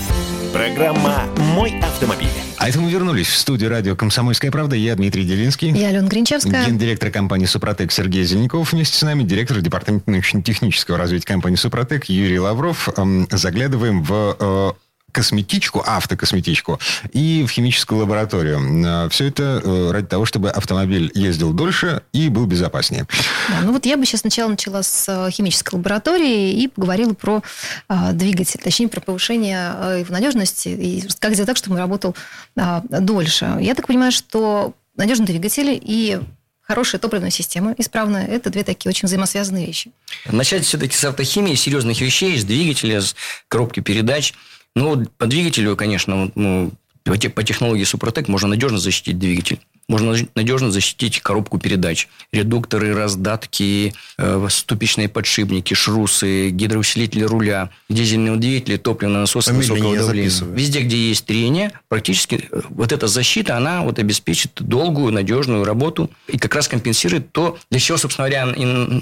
Программа 0.55 1.25
«Мой 1.53 1.77
автомобиль». 1.81 2.29
А 2.59 2.69
это 2.69 2.79
мы 2.79 2.89
вернулись 2.89 3.27
в 3.27 3.35
студию 3.35 3.69
радио 3.69 3.93
«Комсомольская 3.97 4.51
правда». 4.51 4.77
Я 4.77 4.95
Дмитрий 4.95 5.25
Делинский. 5.25 5.69
Я 5.71 5.89
Алена 5.89 6.07
Гринчевская. 6.07 6.65
Гендиректор 6.65 7.12
компании 7.12 7.45
«Супротек» 7.45 7.91
Сергей 7.91 8.24
Зеленяков. 8.24 8.71
Вместе 8.71 8.97
с 8.97 9.01
нами 9.01 9.24
директор 9.24 9.59
департамента 9.59 10.09
научно-технического 10.09 10.97
развития 10.97 11.27
компании 11.27 11.57
«Супротек» 11.57 12.05
Юрий 12.05 12.39
Лавров. 12.39 12.88
Заглядываем 13.31 14.01
в 14.01 14.38
э, 14.39 14.71
косметичку, 15.15 15.81
автокосметичку 15.86 16.77
и 17.13 17.45
в 17.48 17.50
химическую 17.50 18.01
лабораторию. 18.01 18.60
А, 18.86 19.07
Все 19.07 19.27
это 19.27 19.62
э, 19.63 19.91
ради 19.91 20.07
того, 20.07 20.25
чтобы 20.25 20.50
автомобиль 20.50 21.10
ездил 21.15 21.53
дольше 21.53 22.01
и 22.12 22.27
был 22.27 22.45
безопаснее. 22.45 23.07
Да, 23.48 23.62
ну 23.63 23.72
вот 23.72 23.86
я 23.86 23.95
бы 23.95 24.05
сейчас 24.05 24.22
сначала 24.22 24.50
начала 24.50 24.84
с 24.84 25.05
э, 25.07 25.31
химической 25.31 25.75
лаборатории 25.75 26.51
и 26.51 26.67
поговорила 26.67 27.13
про 27.13 27.41
э, 27.88 28.12
двигатель, 28.12 28.60
точнее 28.62 28.89
про 28.89 29.00
повышение 29.00 29.72
э, 29.74 30.00
его 30.01 30.12
надежности 30.12 30.67
и 30.67 31.07
как 31.19 31.34
сделать 31.34 31.48
так, 31.48 31.55
чтобы 31.55 31.75
он 31.75 31.79
работал 31.79 32.13
э, 32.57 32.81
дольше. 32.89 33.57
Я 33.62 33.74
так 33.74 33.88
понимаю, 33.88 34.12
что 34.12 34.74
надежный 34.98 35.27
двигатель 35.27 35.79
и 35.81 36.19
хорошая 36.60 37.00
топливная 37.00 37.29
система 37.29 37.74
исправная– 37.77 38.27
это 38.27 38.50
две 38.50 38.65
такие 38.65 38.89
очень 38.89 39.07
взаимосвязанные 39.07 39.65
вещи. 39.65 39.91
Начать 40.25 40.65
все-таки 40.65 40.93
с 40.98 41.05
автохимии, 41.05 41.55
серьезных 41.55 42.01
вещей, 42.01 42.38
с 42.38 42.43
двигателя, 42.43 43.00
с 43.00 43.15
коробки 43.48 43.79
передач– 43.79 44.34
ну, 44.75 45.05
по 45.17 45.25
двигателю, 45.25 45.75
конечно, 45.75 46.32
ну, 46.36 46.72
по 47.03 47.44
технологии 47.44 47.84
Супротек 47.84 48.27
можно 48.27 48.48
надежно 48.48 48.79
защитить 48.79 49.20
двигатель. 49.20 49.60
Можно 49.88 50.15
надежно 50.34 50.72
защитить 50.72 51.22
коробку 51.22 51.60
передач. 51.60 52.08
Редукторы, 52.32 52.96
раздатки, 52.96 53.94
э, 54.17 54.48
ступичные 54.50 55.08
подшипники, 55.08 55.75
шрусы, 55.75 56.50
гидроусилители 56.50 57.22
руля, 57.22 57.70
дизельные 57.88 58.36
двигатели, 58.38 58.77
топливные 58.77 59.20
насосы 59.20 59.51
Фамилия 59.51 59.72
высокого 59.72 59.98
давления. 59.98 60.55
Везде, 60.55 60.82
где 60.82 61.10
есть 61.10 61.25
трение, 61.27 61.72
практически 61.88 62.48
э, 62.51 62.62
вот 62.70 62.91
эта 62.91 63.05
защита, 63.05 63.58
она 63.58 63.84
вот 63.84 64.00
обеспечит 64.00 64.53
долгую, 64.55 65.13
надежную 65.13 65.63
работу 65.63 66.10
и 66.27 66.39
как 66.39 66.55
раз 66.55 66.67
компенсирует 66.67 67.32
то, 67.32 67.60
для 67.70 67.79
чего, 67.79 68.00
собственно 68.00 68.27
говоря, 68.27 68.55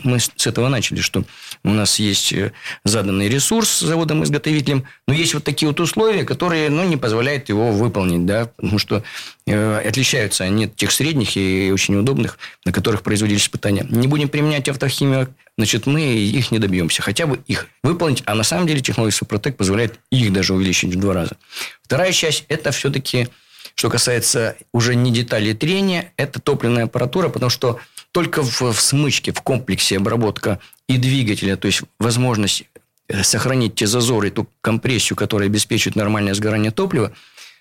мы 0.04 0.20
с 0.20 0.46
этого 0.46 0.68
начали, 0.68 1.00
что 1.00 1.24
у 1.64 1.70
нас 1.70 1.98
есть 2.00 2.34
э, 2.34 2.52
заданный 2.84 3.30
ресурс 3.30 3.80
заводом-изготовителем, 3.80 4.86
но 5.08 5.14
есть 5.14 5.34
вот 5.34 5.44
такие 5.44 5.68
вот 5.70 5.80
условия, 5.80 6.26
которые 6.26 6.70
ну, 6.70 6.84
не 6.84 6.98
позволяют 6.98 7.48
его 7.50 7.72
выполнить, 7.72 8.26
да, 8.26 8.48
потому 8.48 8.80
что 8.80 9.04
э, 9.46 9.88
отличаются 9.88 10.44
они 10.44 10.68
тех 10.68 10.92
средних 10.92 11.38
и 11.38 11.72
очень 11.74 11.96
удобных, 11.96 12.38
на 12.66 12.74
которых 12.74 13.02
производились 13.02 13.44
испытания. 13.44 13.86
Не 13.90 14.08
будем 14.08 14.28
применять 14.28 14.68
автохимию, 14.68 15.34
значит, 15.58 15.86
мы 15.86 16.02
их 16.02 16.52
не 16.52 16.60
добьемся. 16.60 17.02
Хотя 17.02 17.28
бы 17.28 17.40
их 17.48 17.68
выполнить. 17.82 18.24
А 18.26 18.36
на 18.36 18.44
самом 18.44 18.68
деле 18.68 18.82
технология 18.82 19.16
Супротек 19.16 19.56
позволяет 19.56 20.00
их 20.12 20.34
даже 20.34 20.54
увеличить 20.54 20.94
в 20.94 21.00
два 21.00 21.14
раза. 21.14 21.38
Вторая 21.84 22.12
часть– 22.12 22.46
это 22.50 22.72
все-таки, 22.72 23.30
что 23.76 23.90
касается 23.90 24.58
уже 24.74 24.96
не 24.96 25.12
деталей 25.12 25.54
трения, 25.54 26.12
это 26.18 26.42
топливная 26.42 26.86
аппаратура, 26.86 27.30
потому 27.30 27.50
что 27.50 27.80
только 28.14 28.44
в, 28.44 28.62
в 28.62 28.80
смычке, 28.80 29.34
в 29.34 29.42
комплексе 29.42 29.98
обработка 29.98 30.60
и 30.88 30.98
двигателя, 30.98 31.58
то 31.58 31.66
есть 31.66 31.82
возможность 32.00 32.64
э, 33.10 33.24
сохранить 33.24 33.76
те 33.76 33.88
зазоры, 33.88 34.30
ту 34.30 34.48
компрессию, 34.62 35.18
которая 35.18 35.50
обеспечивает 35.50 35.96
нормальное 35.96 36.36
сгорание 36.36 36.72
топлива, 36.72 37.12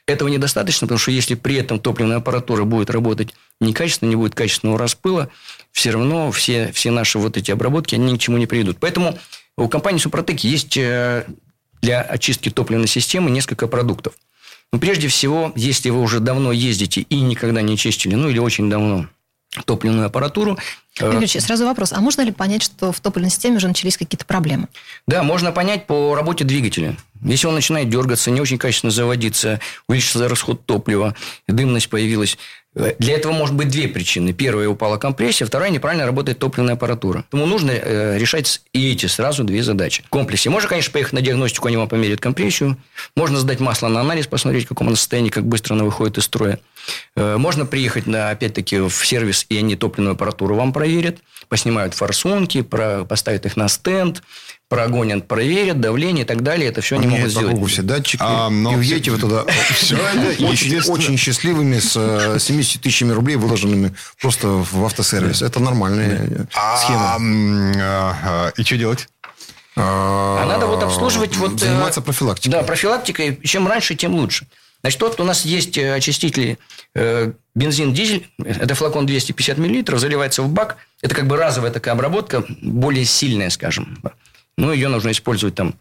этого 0.07 0.29
недостаточно, 0.29 0.87
потому 0.87 0.99
что 0.99 1.11
если 1.11 1.37
при 1.37 1.57
этом 1.57 1.81
топливная 1.81 2.19
аппаратура 2.19 2.65
будет 2.65 2.91
работать 2.91 3.35
некачественно, 3.61 4.11
не 4.11 4.17
будет 4.17 4.35
качественного 4.35 4.79
распыла, 4.79 5.31
все 5.71 5.91
равно 5.91 6.31
все, 6.33 6.71
все 6.73 6.91
наши 6.91 7.19
вот 7.19 7.37
эти 7.39 7.51
обработки, 7.51 7.95
они 7.95 8.13
ни 8.13 8.17
к 8.19 8.21
чему 8.21 8.37
не 8.37 8.47
приведут. 8.47 8.77
Поэтому 8.79 9.19
у 9.57 9.69
компании 9.69 10.01
Супротек 10.01 10.41
есть 10.41 10.77
э, 10.77 11.25
для 11.81 12.03
очистки 12.03 12.51
топливной 12.51 12.89
системы 12.89 13.31
несколько 13.31 13.69
продуктов. 13.69 14.15
Но 14.71 14.79
прежде 14.79 15.09
всего, 15.09 15.53
если 15.57 15.89
вы 15.89 16.03
уже 16.03 16.21
давно 16.21 16.53
ездите 16.53 17.03
и 17.03 17.21
никогда 17.21 17.63
не 17.63 17.79
чистили, 17.79 18.17
ну 18.17 18.29
или 18.29 18.39
очень 18.39 18.69
давно 18.69 19.09
топливную 19.65 20.07
аппаратуру. 20.07 20.59
Игорь, 20.99 21.27
сразу 21.27 21.65
вопрос. 21.65 21.93
А 21.93 22.01
можно 22.01 22.23
ли 22.23 22.33
понять, 22.33 22.63
что 22.63 22.93
в 22.93 23.01
топливной 23.01 23.31
системе 23.31 23.57
уже 23.57 23.69
начались 23.69 23.97
какие-то 23.97 24.25
проблемы? 24.25 24.69
Да, 25.07 25.23
можно 25.23 25.53
понять 25.53 25.87
по 25.87 26.15
работе 26.15 26.45
двигателя. 26.45 26.97
Если 27.23 27.47
он 27.47 27.55
начинает 27.55 27.89
дергаться, 27.89 28.31
не 28.31 28.41
очень 28.41 28.59
качественно 28.59 28.91
заводиться, 28.91 29.61
увеличился 29.89 30.29
расход 30.29 30.67
топлива, 30.67 31.15
дымность 31.47 31.89
появилась, 31.89 32.37
для 32.75 33.15
этого 33.15 33.33
может 33.33 33.55
быть 33.55 33.69
две 33.69 33.87
причины. 33.87 34.33
Первая– 34.33 34.69
упала 34.71 34.97
компрессия, 34.97 35.47
вторая– 35.47 35.71
неправильно 35.71 36.07
работает 36.07 36.39
топливная 36.39 36.75
аппаратура. 36.75 37.25
Поэтому 37.31 37.47
нужно 37.47 37.71
э, 37.71 38.17
решать 38.19 38.63
и 38.73 38.93
эти 38.93 39.07
сразу 39.07 39.45
две 39.45 39.63
задачи. 39.63 40.03
В 40.05 40.09
комплексе. 40.09 40.49
Можно, 40.49 40.71
конечно, 40.71 40.91
поехать 40.91 41.13
на 41.13 41.21
диагностику, 41.21 41.69
они 41.69 41.77
вам 41.77 41.89
померяют 41.89 42.23
компрессию. 42.23 42.79
Можно 43.15 43.39
сдать 43.39 43.61
масло 43.61 43.89
на 43.89 44.01
анализ, 44.01 44.27
посмотреть, 44.27 44.65
в 44.65 44.69
каком 44.69 44.87
оно 44.87 44.97
состоянии, 44.97 45.29
как 45.29 45.45
быстро 45.45 45.75
оно 45.75 45.85
выходит 45.85 46.17
из 46.17 46.25
строя. 46.25 46.61
Э, 47.15 47.37
можно 47.37 47.67
приехать, 47.67 48.07
на, 48.07 48.31
опять-таки, 48.31 48.79
в 48.79 49.07
сервис, 49.07 49.47
и 49.49 49.59
они 49.59 49.77
топливную 49.77 50.15
аппаратуру 50.15 50.55
вам 50.55 50.73
проверят, 50.73 51.19
поснимают 51.49 51.95
форсунки, 51.95 52.63
про, 52.63 53.05
поставят 53.05 53.47
их 53.47 53.57
на 53.57 53.69
стенд, 53.69 54.23
прогонят, 54.69 55.29
проверят 55.29 55.81
давление 55.81 56.25
и 56.25 56.27
так 56.27 56.43
далее. 56.43 56.69
Это 56.69 56.81
все 56.81 56.97
они 56.97 57.07
могут 57.07 57.31
сделать. 57.31 57.69
Все 57.69 57.83
датчики. 57.83 58.23
А, 58.25 58.51
и 58.51 58.75
уедете 58.75 59.11
вы 59.11 59.19
туда 59.19 59.43
очень, 60.41 60.91
очень 60.91 61.19
счастливыми 61.19 61.79
с 61.79 62.39
70 62.39 62.77
э, 62.77 62.79
тысячами 62.83 63.13
рублей, 63.13 63.37
вложенными 63.37 63.95
просто 64.21 64.49
в 64.49 64.85
автосервис. 64.85 65.43
Это 65.43 65.61
нормальная 65.61 66.49
а, 66.55 66.77
схема. 66.79 67.19
А, 67.83 68.53
и 68.57 68.63
что 68.63 68.77
делать? 68.79 69.09
А 69.77 70.47
надо 70.47 70.67
вот 70.67 70.83
обслуживать... 70.83 71.37
вот 71.37 71.61
Заниматься 71.61 72.01
профилактикой. 72.01 72.53
Да, 72.53 72.63
профилактикой. 72.63 73.39
Чем 73.45 73.67
раньше, 73.69 73.95
тем 73.95 74.15
лучше. 74.15 74.47
Значит, 74.83 75.01
вот 75.01 75.21
у 75.21 75.25
нас 75.25 75.45
есть 75.45 75.79
э, 75.79 75.95
очистители 75.95 76.59
э, 76.95 77.33
бензин, 77.55 77.95
дизель. 77.95 78.27
Это 78.45 78.75
флакон 78.75 79.07
250 79.07 79.59
миллилитров, 79.59 80.01
заливается 80.01 80.43
в 80.43 80.53
бак. 80.53 80.77
Это 81.01 81.15
как 81.15 81.27
бы 81.27 81.37
разовая 81.37 81.71
такая 81.71 81.95
обработка, 81.95 82.45
более 82.61 83.05
сильная, 83.05 83.51
скажем. 83.51 84.03
Ну, 84.57 84.73
ее 84.73 84.89
нужно 84.89 85.13
использовать 85.13 85.55
там 85.55 85.75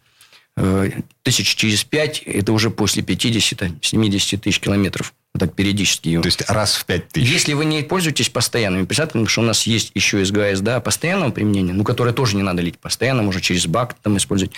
э, 0.56 0.92
тысяч 1.24 1.56
через 1.56 1.84
пять. 1.84 2.20
Это 2.20 2.54
уже 2.54 2.70
после 2.70 3.02
50-70 3.02 4.38
тысяч 4.38 4.60
километров 4.60 5.14
так 5.38 5.54
периодически. 5.56 6.20
То 6.20 6.28
есть 6.28 6.44
раз 6.50 6.76
в 6.76 6.86
пять 6.86 7.08
тысяч. 7.08 7.30
Если 7.30 7.54
вы 7.54 7.66
не 7.66 7.82
пользуетесь 7.84 8.30
постоянными 8.30 8.86
присадками, 8.86 9.24
потому 9.24 9.30
что 9.30 9.42
у 9.42 9.46
нас 9.46 9.64
есть 9.64 9.92
еще 9.96 10.24
СГА, 10.26 10.56
СДА 10.56 10.80
постоянного 10.82 11.32
применения, 11.32 11.74
ну, 11.74 11.84
которое 11.84 12.14
тоже 12.14 12.36
не 12.36 12.44
надо 12.44 12.62
лить 12.62 12.78
постоянно, 12.80 13.24
можно 13.24 13.40
через 13.40 13.66
бак 13.66 13.96
там 14.02 14.18
использовать. 14.18 14.54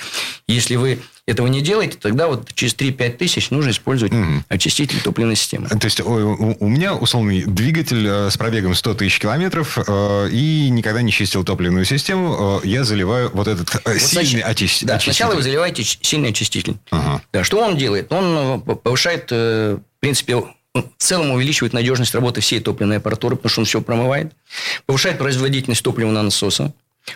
Если 0.48 0.76
вы 0.76 1.00
этого 1.26 1.48
не 1.48 1.62
делаете, 1.62 1.98
тогда 2.02 2.28
вот 2.28 2.54
через 2.54 2.76
3-5 2.76 3.18
тысяч 3.18 3.50
нужно 3.50 3.70
использовать 3.70 4.14
угу. 4.14 4.44
очиститель 4.50 5.00
топливной 5.02 5.36
системы. 5.36 5.70
То 5.70 5.86
есть 5.86 6.02
у, 6.02 6.58
у 6.60 6.68
меня 6.68 6.96
условный 6.96 7.44
двигатель 7.44 8.06
э, 8.06 8.30
с 8.30 8.36
пробегом 8.36 8.76
100 8.76 8.96
тысяч 8.96 9.20
километров 9.20 9.78
э, 9.78 10.30
и 10.32 10.70
никогда 10.70 11.02
не 11.02 11.12
чистил 11.12 11.46
топливную 11.46 11.86
систему, 11.86 12.62
э, 12.64 12.68
я 12.68 12.84
заливаю 12.84 13.30
вот 13.34 13.48
этот 13.48 13.74
вот 13.74 13.84
сильный 14.02 14.26
значит, 14.26 14.46
очиститель. 14.46 14.88
Да, 14.88 15.00
сначала 15.00 15.36
вы 15.36 15.44
заливаете 15.44 15.84
сильный 15.84 16.30
очиститель. 16.30 16.76
Ага. 16.92 17.22
Да, 17.32 17.44
что 17.44 17.60
он 17.60 17.78
делает? 17.78 18.12
Он 18.12 18.62
повышает, 18.62 19.32
в 19.32 19.80
принципе, 20.04 20.36
в 20.36 20.84
целом 20.98 21.32
увеличивает 21.32 21.72
надежность 21.72 22.14
работы 22.14 22.42
всей 22.42 22.60
топливной 22.60 22.98
аппаратуры, 22.98 23.38
потому 23.38 23.50
что 23.50 23.62
он 23.62 23.66
все 23.66 23.82
промывает, 23.82 24.34
повышает 24.86 25.18
производительность 25.18 25.82
топливного 25.82 26.24
насоса, 26.24 26.74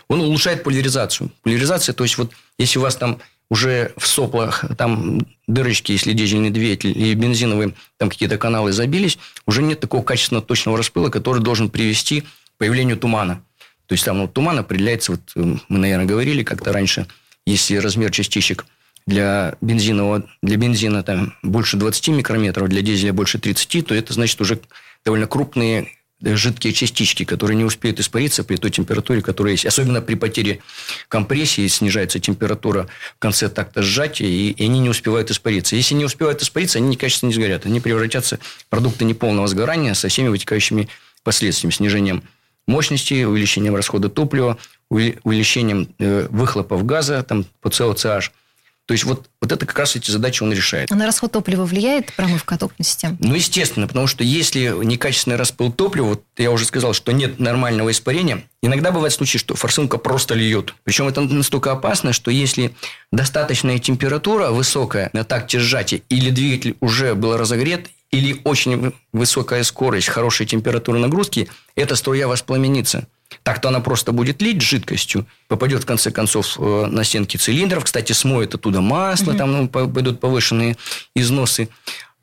он 0.08 0.22
улучшает 0.22 0.64
поляризацию. 0.64 1.30
Поляризация, 1.44 1.92
то 1.92 2.06
есть 2.06 2.18
вот 2.18 2.32
если 2.58 2.80
у 2.80 2.82
вас 2.82 2.96
там 2.96 3.20
уже 3.50 3.92
в 3.98 4.08
соплах 4.08 4.64
там 4.78 5.20
дырочки, 5.48 5.92
если 5.92 6.14
дизельный 6.14 6.50
двигатель 6.50 6.98
и 6.98 7.14
бензиновые 7.14 7.74
там 7.98 8.10
какие-то 8.10 8.38
каналы 8.38 8.72
забились, 8.72 9.20
уже 9.46 9.64
нет 9.64 9.82
такого 9.82 10.02
качественного 10.02 10.46
точного 10.46 10.78
распыла, 10.78 11.10
который 11.10 11.42
должен 11.42 11.70
привести 11.70 12.22
к 12.22 12.26
появлению 12.58 12.96
тумана. 12.96 13.44
То 13.88 13.96
есть 13.96 14.06
там 14.06 14.22
вот, 14.22 14.34
туман 14.34 14.60
определяется, 14.60 15.12
вот 15.12 15.22
э, 15.36 15.58
мы, 15.68 15.78
наверное, 15.78 16.06
говорили 16.06 16.44
как-то 16.44 16.72
раньше, 16.72 17.06
если 17.46 17.76
размер 17.76 18.12
частичек– 18.12 18.66
для 19.08 19.56
бензинового, 19.62 20.28
для 20.44 20.58
бензина 20.58 21.02
там 21.02 21.34
больше 21.42 21.78
20 21.78 22.10
микрометров, 22.10 22.68
для 22.68 22.82
дизеля 22.82 23.14
больше 23.14 23.40
30, 23.40 23.88
то 23.88 23.96
это 23.96 24.14
значит 24.14 24.40
уже 24.42 24.60
довольно 25.06 25.28
крупные 25.28 25.88
э, 26.22 26.36
жидкие 26.36 26.74
частички, 26.74 27.24
которые 27.24 27.56
не 27.56 27.64
успеют 27.64 28.02
испариться 28.02 28.44
при 28.44 28.58
той 28.58 28.70
температуре, 28.70 29.22
которая 29.22 29.54
есть. 29.54 29.66
Особенно 29.66 30.02
при 30.02 30.16
потере 30.16 30.60
компрессии 31.08 31.66
снижается 31.68 32.20
температура 32.20 32.88
в 33.16 33.20
конце 33.20 33.48
такта 33.48 33.82
сжатия, 33.82 34.28
и, 34.28 34.52
и 34.52 34.66
они 34.66 34.80
не 34.80 34.90
успевают 34.90 35.32
испариться. 35.32 35.78
Если 35.78 35.96
не 35.96 36.04
успевают 36.04 36.42
испариться, 36.42 36.80
они 36.80 36.90
некачественно 36.90 37.30
не 37.30 37.36
сгорят. 37.36 37.66
Они 37.66 37.80
превратятся 37.80 38.40
в 38.60 38.66
продукты 38.66 39.06
неполного 39.06 39.48
сгорания 39.48 39.94
со 39.94 40.10
всеми 40.10 40.28
вытекающими 40.28 40.90
последствиями. 41.24 41.74
Снижением 41.74 42.24
мощности, 42.68 43.24
увеличением 43.24 43.78
расхода 43.78 44.10
топлива, 44.10 44.58
увеличением 44.90 45.96
э, 45.98 46.28
выхлопов 46.30 46.86
газа 46.86 47.24
там, 47.24 47.46
по 47.62 47.70
COCH– 47.70 48.32
то 48.88 48.94
есть, 48.94 49.04
вот, 49.04 49.30
вот 49.42 49.52
это 49.52 49.66
как 49.66 49.78
раз 49.78 49.98
эти 49.98 50.10
задачи 50.10 50.42
он 50.42 50.54
решает. 50.54 50.90
А 50.90 50.96
на 50.96 51.06
расход 51.06 51.34
топлива 51.34 51.66
влияет 51.66 52.14
промывка 52.14 52.58
топливной 52.58 52.86
системы? 52.86 53.18
Ну, 53.20 53.36
естественно, 53.36 53.86
потому 53.86 54.08
что 54.08 54.24
если 54.24 54.74
некачественный 54.82 55.36
распыл 55.36 55.74
топлива, 55.74 56.06
вот 56.06 56.24
я 56.38 56.52
уже 56.52 56.64
сказал, 56.64 56.94
что 56.94 57.12
нет 57.12 57.38
нормального 57.38 57.92
испарения, 57.92 58.46
иногда 58.62 58.92
бывает 58.92 59.12
случай, 59.12 59.40
что 59.40 59.56
форсунка 59.56 59.98
просто 59.98 60.36
льет. 60.36 60.74
Причем 60.86 61.10
это 61.10 61.20
настолько 61.20 61.74
опасно, 61.74 62.14
что 62.14 62.32
если 62.32 62.74
достаточная 63.12 63.78
температура 63.78 64.52
высокая 64.52 65.10
на 65.12 65.26
такте 65.26 65.60
сжатия, 65.60 66.02
или 66.08 66.30
двигатель 66.30 66.78
уже 66.80 67.14
был 67.14 67.36
разогрет, 67.36 67.90
или 68.12 68.40
очень 68.46 68.94
высокая 69.12 69.64
скорость, 69.64 70.08
хорошая 70.08 70.48
температура 70.48 70.98
нагрузки, 70.98 71.50
эта 71.76 71.98
струя 71.98 72.30
воспламенится. 72.30 73.06
Так-то 73.44 73.70
она 73.70 73.80
просто 73.80 74.12
будет 74.12 74.42
лить 74.42 74.62
жидкостью, 74.62 75.26
попадет 75.48 75.84
в 75.84 75.86
конце 75.86 76.12
концов 76.12 76.58
э, 76.60 76.86
на 76.88 77.04
стенки 77.04 77.38
цилиндров, 77.38 77.84
кстати, 77.84 78.14
смоет 78.14 78.56
оттуда 78.56 78.82
масло, 78.82 79.32
угу. 79.32 79.38
там 79.38 79.52
ну, 79.52 79.68
пойдут 79.68 80.20
повышенные 80.20 80.78
износы. 81.16 81.70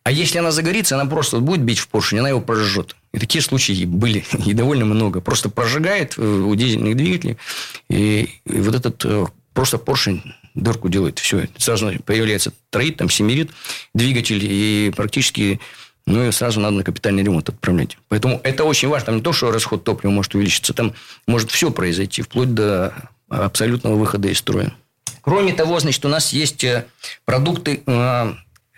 А 0.02 0.10
если 0.10 0.38
она 0.38 0.50
загорится, 0.50 0.96
она 0.96 1.06
просто 1.06 1.40
будет 1.40 1.62
бить 1.62 1.78
в 1.78 1.88
поршень, 1.88 2.18
она 2.18 2.28
его 2.28 2.40
прожжет. 2.40 2.94
И 3.12 3.18
такие 3.18 3.40
случаи 3.40 3.86
были 3.86 4.24
и 4.46 4.52
довольно 4.52 4.84
много. 4.84 5.20
Просто 5.20 5.48
прожигает 5.48 6.14
э, 6.18 6.22
у 6.22 6.54
дизельных 6.54 6.96
двигателей, 6.96 7.38
и, 7.88 8.28
и 8.44 8.60
вот 8.60 8.74
этот 8.74 9.04
э, 9.04 9.26
просто 9.54 9.78
поршень 9.78 10.22
дырку 10.54 10.88
делает. 10.88 11.18
Все, 11.18 11.48
сразу 11.56 11.90
появляется 12.04 12.52
троит, 12.70 12.98
там, 12.98 13.08
семерит 13.08 13.50
двигатель, 13.94 14.40
и 14.42 14.92
практически 14.94 15.60
ну 16.06 16.22
и 16.26 16.30
сразу 16.32 16.60
надо 16.60 16.76
на 16.76 16.84
капитальный 16.84 17.22
ремонт 17.22 17.48
отправлять. 17.48 17.96
Поэтому 18.08 18.40
это 18.44 18.64
очень 18.64 18.88
важно. 18.88 19.06
Там 19.06 19.16
не 19.16 19.22
то, 19.22 19.32
что 19.32 19.50
расход 19.50 19.84
топлива 19.84 20.12
может 20.12 20.34
увеличиться, 20.34 20.74
там 20.74 20.94
может 21.26 21.50
все 21.50 21.70
произойти, 21.70 22.22
вплоть 22.22 22.52
до 22.52 22.92
абсолютного 23.28 23.96
выхода 23.96 24.28
из 24.28 24.38
строя. 24.38 24.72
Кроме 25.24 25.54
того, 25.54 25.80
значит, 25.80 26.04
у 26.04 26.08
нас 26.08 26.32
есть 26.34 26.64
э, 26.64 26.84
продукты 27.24 27.82
э, 27.86 28.34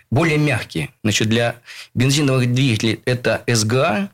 более 0.09 0.37
мягкие. 0.37 0.89
Значит, 1.03 1.27
для 1.27 1.57
бензиновых 1.93 2.53
двигателей 2.53 3.01
это 3.03 3.43
СГА, 3.47 4.09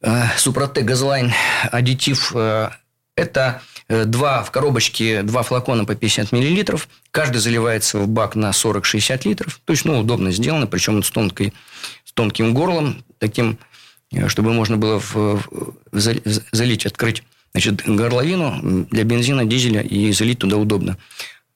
э, 0.00 0.22
Супротек 0.38 0.84
Газлайн 0.84 1.32
аддитив. 1.70 2.34
Это 3.16 3.62
два 3.88 4.44
в 4.44 4.52
коробочке, 4.52 5.22
два 5.22 5.42
флакона 5.42 5.84
по 5.84 5.96
50 5.96 6.30
миллилитров. 6.30 6.88
Каждый 7.10 7.38
заливается 7.38 7.98
в 7.98 8.06
бак 8.06 8.36
на 8.36 8.50
40-60 8.50 9.28
литров. 9.28 9.60
То 9.64 9.72
есть, 9.72 9.84
ну, 9.84 9.98
удобно 9.98 10.30
сделано, 10.30 10.68
причем 10.68 11.02
с 11.02 11.10
тонкой 11.10 11.52
тонким 12.18 12.52
горлом, 12.52 13.04
таким, 13.20 13.58
э, 14.12 14.26
чтобы 14.26 14.52
можно 14.52 14.76
было 14.76 14.98
в, 14.98 15.14
в, 15.14 15.72
залить, 15.92 16.84
открыть 16.84 17.22
значит, 17.52 17.86
горловину 17.86 18.86
для 18.90 19.04
бензина, 19.04 19.44
дизеля 19.44 19.82
и 19.82 20.10
залить 20.10 20.40
туда 20.40 20.56
удобно. 20.56 20.96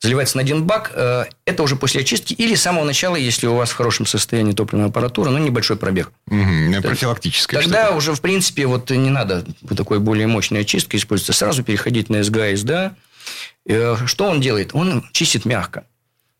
Заливается 0.00 0.36
на 0.36 0.42
один 0.42 0.62
бак. 0.62 0.92
Э, 0.94 1.24
это 1.46 1.64
уже 1.64 1.74
после 1.74 2.02
очистки 2.02 2.32
или 2.34 2.54
с 2.54 2.62
самого 2.62 2.84
начала, 2.84 3.16
если 3.16 3.48
у 3.48 3.56
вас 3.56 3.70
в 3.70 3.74
хорошем 3.74 4.06
состоянии 4.06 4.52
топливная 4.52 4.86
аппаратура, 4.86 5.30
но 5.30 5.38
небольшой 5.40 5.76
пробег. 5.76 6.12
Угу, 6.28 6.80
профилактическая 6.82 7.60
Тогда 7.60 7.86
что-то. 7.86 7.96
уже, 7.96 8.14
в 8.14 8.20
принципе, 8.20 8.66
вот 8.66 8.88
не 8.90 9.10
надо 9.10 9.44
такой 9.76 9.98
более 9.98 10.28
мощной 10.28 10.60
очистки 10.60 10.94
использовать. 10.94 11.36
Сразу 11.36 11.64
переходить 11.64 12.08
на 12.08 12.22
СГА, 12.22 12.56
СДА. 12.56 12.94
Э, 13.66 13.96
что 14.06 14.26
он 14.26 14.40
делает? 14.40 14.70
Он 14.74 15.04
чистит 15.10 15.44
мягко. 15.44 15.86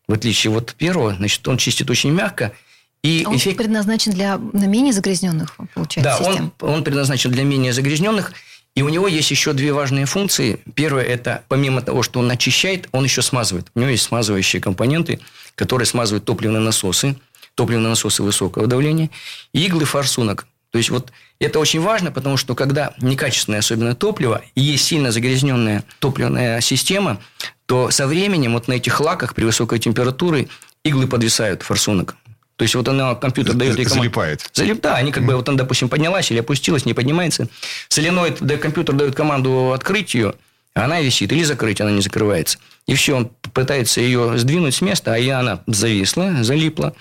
В 0.07 0.13
отличие 0.13 0.55
от 0.55 0.75
первого, 0.75 1.13
значит, 1.13 1.45
он 1.45 1.57
чистит 1.57 1.89
очень 1.89 2.11
мягко– 2.11 2.53
и 3.03 3.25
он 3.27 3.35
эффект... 3.35 3.57
предназначен 3.57 4.13
для 4.13 4.37
менее 4.37 4.93
загрязненных, 4.93 5.55
получается, 5.73 6.17
да, 6.17 6.29
систем. 6.29 6.53
Он, 6.61 6.69
он 6.69 6.83
предназначен 6.83 7.31
для 7.31 7.43
менее 7.43 7.73
загрязненных. 7.73 8.33
И 8.75 8.81
у 8.81 8.89
него 8.89 9.07
есть 9.07 9.29
еще 9.29 9.53
две 9.53 9.71
важные 9.71 10.05
функции. 10.05 10.59
Первое– 10.73 11.03
это 11.05 11.43
помимо 11.47 11.81
того, 11.81 12.01
что 12.01 12.19
он 12.19 12.31
очищает, 12.31 12.87
он 12.91 13.03
еще 13.03 13.21
смазывает. 13.21 13.67
У 13.75 13.79
него 13.79 13.91
есть 13.91 14.03
смазывающие 14.03 14.61
компоненты, 14.61 15.19
которые 15.53 15.85
смазывают 15.85 16.25
топливные 16.25 16.61
насосы, 16.61 17.15
топливные 17.53 17.89
насосы 17.89 18.23
высокого 18.23 18.65
давления, 18.65 19.11
и 19.53 19.63
иглы 19.65 19.85
форсунок. 19.85 20.47
То 20.71 20.79
есть, 20.79 20.89
вот 20.89 21.11
это 21.39 21.59
очень 21.59 21.81
важно, 21.81 22.11
потому 22.11 22.35
что 22.35 22.55
когда 22.55 22.95
некачественное 22.99 23.59
особенно 23.59 23.93
топливо 23.93 24.41
и 24.55 24.61
есть 24.61 24.85
сильно 24.85 25.11
загрязненная 25.11 25.83
топливная 25.99 26.59
система, 26.61 27.21
то 27.67 27.91
со 27.91 28.07
временем 28.07 28.53
вот 28.53 28.67
на 28.67 28.73
этих 28.73 28.99
лаках 28.99 29.35
при 29.35 29.43
высокой 29.43 29.77
температуре 29.77 30.47
иглы 30.83 31.05
подвисают 31.05 31.61
форсунок. 31.61 32.15
То 32.55 32.63
есть, 32.63 32.75
вот 32.75 32.87
она, 32.87 33.15
компьютер 33.15 33.55
дает 33.55 33.77
ей 33.77 33.85
команду. 33.85 34.03
Залипает. 34.03 34.49
Залип, 34.53 34.81
да, 34.81 34.95
они 34.95 35.11
как 35.11 35.25
бы, 35.25 35.35
вот 35.35 35.49
она, 35.49 35.57
допустим, 35.57 35.89
поднялась 35.89 36.29
или 36.31 36.39
опустилась, 36.39 36.85
не 36.85 36.93
поднимается. 36.93 37.47
Соленоид, 37.89 38.37
да, 38.41 38.57
компьютер 38.57 38.95
дает 38.95 39.15
команду 39.15 39.73
открыть 39.73 40.13
ее, 40.13 40.35
а 40.75 40.85
она 40.85 41.01
висит. 41.01 41.31
Или 41.31 41.43
закрыть, 41.43 41.81
она 41.81 41.91
не 41.91 42.01
закрывается. 42.01 42.59
И 42.85 42.95
все, 42.95 43.15
он 43.15 43.31
пытается 43.53 44.01
ее 44.01 44.37
сдвинуть 44.37 44.75
с 44.75 44.81
места, 44.81 45.15
а 45.15 45.39
она 45.39 45.63
зависла, 45.67 46.43
залипла. 46.43 46.93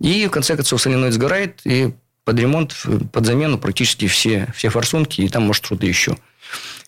И, 0.00 0.26
в 0.26 0.30
конце 0.30 0.56
концов, 0.56 0.80
соленоид 0.80 1.14
сгорает, 1.14 1.60
и 1.64 1.92
под 2.24 2.38
ремонт, 2.38 2.76
под 3.12 3.26
замену 3.26 3.58
практически 3.58 4.06
все, 4.06 4.48
все 4.54 4.68
форсунки, 4.68 5.22
и 5.22 5.28
там, 5.28 5.44
может, 5.44 5.64
что-то 5.64 5.86
еще. 5.86 6.16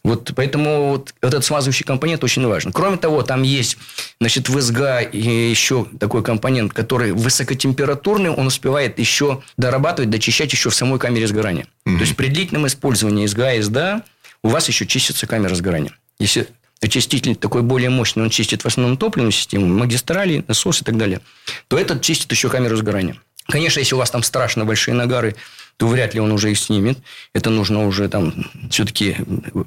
Вот 0.04 0.32
поэтому 0.34 0.88
вот 0.88 1.14
этот 1.20 1.44
смазывающий 1.44 1.84
компонент 1.84 2.24
очень 2.24 2.44
важен. 2.46 2.72
Кроме 2.72 2.96
того, 2.96 3.22
там 3.22 3.42
есть 3.42 3.78
значит, 4.20 4.48
в 4.48 4.60
СГА 4.60 5.00
еще 5.12 5.86
такой 6.00 6.24
компонент, 6.24 6.72
который 6.72 7.12
высокотемпературный, 7.12 8.30
он 8.30 8.48
успевает 8.48 8.98
еще 8.98 9.42
дорабатывать, 9.56 10.10
дочищать 10.10 10.52
еще 10.52 10.70
в 10.70 10.74
самой 10.74 10.98
камере 10.98 11.28
сгорания. 11.28 11.66
Mm-hmm. 11.86 11.96
То 11.96 12.00
есть, 12.00 12.16
при 12.16 12.28
длительном 12.28 12.66
использовании 12.66 13.26
СГА 13.26 13.54
и 13.54 13.62
СДА 13.62 14.02
у 14.42 14.48
вас 14.48 14.66
еще 14.66 14.86
чистится 14.86 15.28
камера 15.28 15.54
сгорания. 15.54 15.92
Если 16.18 16.48
очиститель 16.80 17.36
такой 17.36 17.62
более 17.62 17.90
мощный, 17.90 18.24
он 18.24 18.30
чистит 18.30 18.62
в 18.62 18.66
основном 18.66 18.96
топливную 18.96 19.30
систему, 19.30 19.66
магистрали, 19.66 20.44
насос 20.48 20.82
и 20.82 20.84
так 20.84 20.96
далее, 20.96 21.20
то 21.68 21.78
этот 21.78 22.02
чистит 22.02 22.30
еще 22.32 22.48
камеру 22.48 22.76
сгорания. 22.76 23.16
Конечно, 23.46 23.78
если 23.80 23.94
у 23.94 23.98
вас 23.98 24.10
там 24.10 24.22
страшно 24.22 24.64
большие 24.64 24.94
нагары, 24.94 25.36
то 25.82 25.88
вряд 25.88 26.14
ли 26.14 26.20
он 26.20 26.30
уже 26.30 26.52
их 26.52 26.60
снимет. 26.60 26.96
Это 27.34 27.50
нужно 27.50 27.84
уже 27.88 28.08
там 28.08 28.46
все-таки 28.70 29.16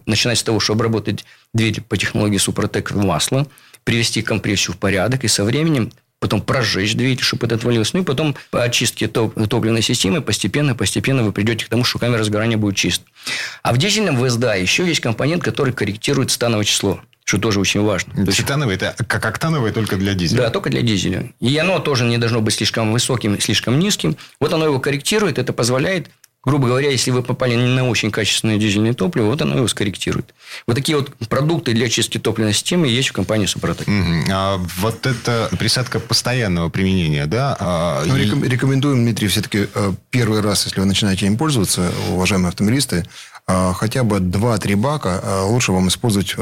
начинать 0.05 0.37
с 0.37 0.43
того, 0.43 0.61
что 0.61 0.71
обработать 0.71 1.25
двигатель 1.53 1.83
по 1.83 1.97
технологии 1.97 2.37
Супротек 2.37 2.91
в 2.91 3.03
масло, 3.03 3.47
привести 3.83 4.21
компрессию 4.21 4.75
в 4.75 4.77
порядок 4.77 5.25
и 5.25 5.27
со 5.27 5.43
временем 5.43 5.91
потом 6.21 6.39
прожечь 6.39 6.95
двигатель, 6.95 7.25
чтобы 7.25 7.47
это 7.47 7.55
отвалилось, 7.55 7.91
ну 7.91 7.99
и 7.99 8.05
потом 8.05 8.33
по 8.49 8.63
очистке 8.63 9.09
топ- 9.09 9.35
топливной 9.49 9.81
системы 9.81 10.21
постепенно-постепенно 10.21 11.21
вы 11.21 11.33
придете 11.33 11.65
к 11.65 11.67
тому, 11.67 11.83
что 11.83 11.99
камера 11.99 12.23
сгорания 12.23 12.55
будет 12.55 12.77
чист. 12.77 13.01
А 13.61 13.73
в 13.73 13.77
дизельном 13.77 14.15
ВСДА 14.15 14.55
еще 14.55 14.87
есть 14.87 15.01
компонент, 15.01 15.43
который 15.43 15.73
корректирует 15.73 16.31
становое 16.31 16.63
число 16.63 17.01
что 17.25 17.39
тоже 17.39 17.59
очень 17.59 17.81
важно. 17.81 18.25
Титановое– 18.27 18.75
это 18.75 18.95
как 19.05 19.25
октановое 19.25 19.73
только 19.73 19.97
для 19.97 20.13
дизеля? 20.13 20.43
Да, 20.43 20.49
только 20.51 20.69
для 20.69 20.81
дизеля. 20.81 21.33
И 21.39 21.57
оно 21.57 21.79
тоже 21.79 22.05
не 22.05 22.17
должно 22.17 22.39
быть 22.39 22.53
слишком 22.53 22.93
высоким, 22.93 23.39
слишком 23.41 23.79
низким. 23.79 24.15
Вот 24.39 24.53
оно 24.53 24.65
его 24.65 24.79
корректирует, 24.79 25.39
это 25.39 25.51
позволяет 25.51 26.09
грубо 26.45 26.67
говоря, 26.67 26.91
если 26.91 27.11
вы 27.11 27.23
попали 27.23 27.55
не 27.55 27.67
на 27.67 27.87
очень 27.89 28.11
качественное 28.11 28.57
дизельное 28.57 28.93
топливо, 28.93 29.25
вот 29.25 29.41
оно 29.41 29.57
его 29.57 29.67
скорректирует. 29.67 30.33
Вот 30.67 30.75
такие 30.75 30.97
вот 30.97 31.11
продукты 31.27 31.73
для 31.73 31.89
чистки 31.89 32.19
топливной 32.19 32.53
системы 32.53 32.87
есть 32.87 33.09
в 33.09 33.13
компании 33.13 33.47
Супротек. 33.47 33.87
Угу. 33.87 34.31
А 34.31 34.57
вот 34.77 35.05
это 35.07 35.49
присадка 35.57 35.99
постоянного 35.99 36.69
применения, 36.69 37.25
да? 37.25 37.57
А, 37.59 38.03
ну, 38.05 38.15
и... 38.15 38.25
Рекомендуем, 38.47 39.03
Дмитрий, 39.03 39.27
все-таки 39.27 39.67
э, 39.73 39.93
первый 40.11 40.41
раз, 40.41 40.65
если 40.65 40.79
вы 40.79 40.85
начинаете 40.85 41.25
им 41.25 41.37
пользоваться, 41.37 41.91
уважаемые 42.11 42.49
автомобилисты, 42.49 43.05
хотя 43.47 44.03
бы 44.03 44.17
2-3 44.17 44.75
бака 44.75 45.19
э, 45.21 45.41
лучше 45.43 45.71
вам 45.71 45.87
использовать 45.87 46.35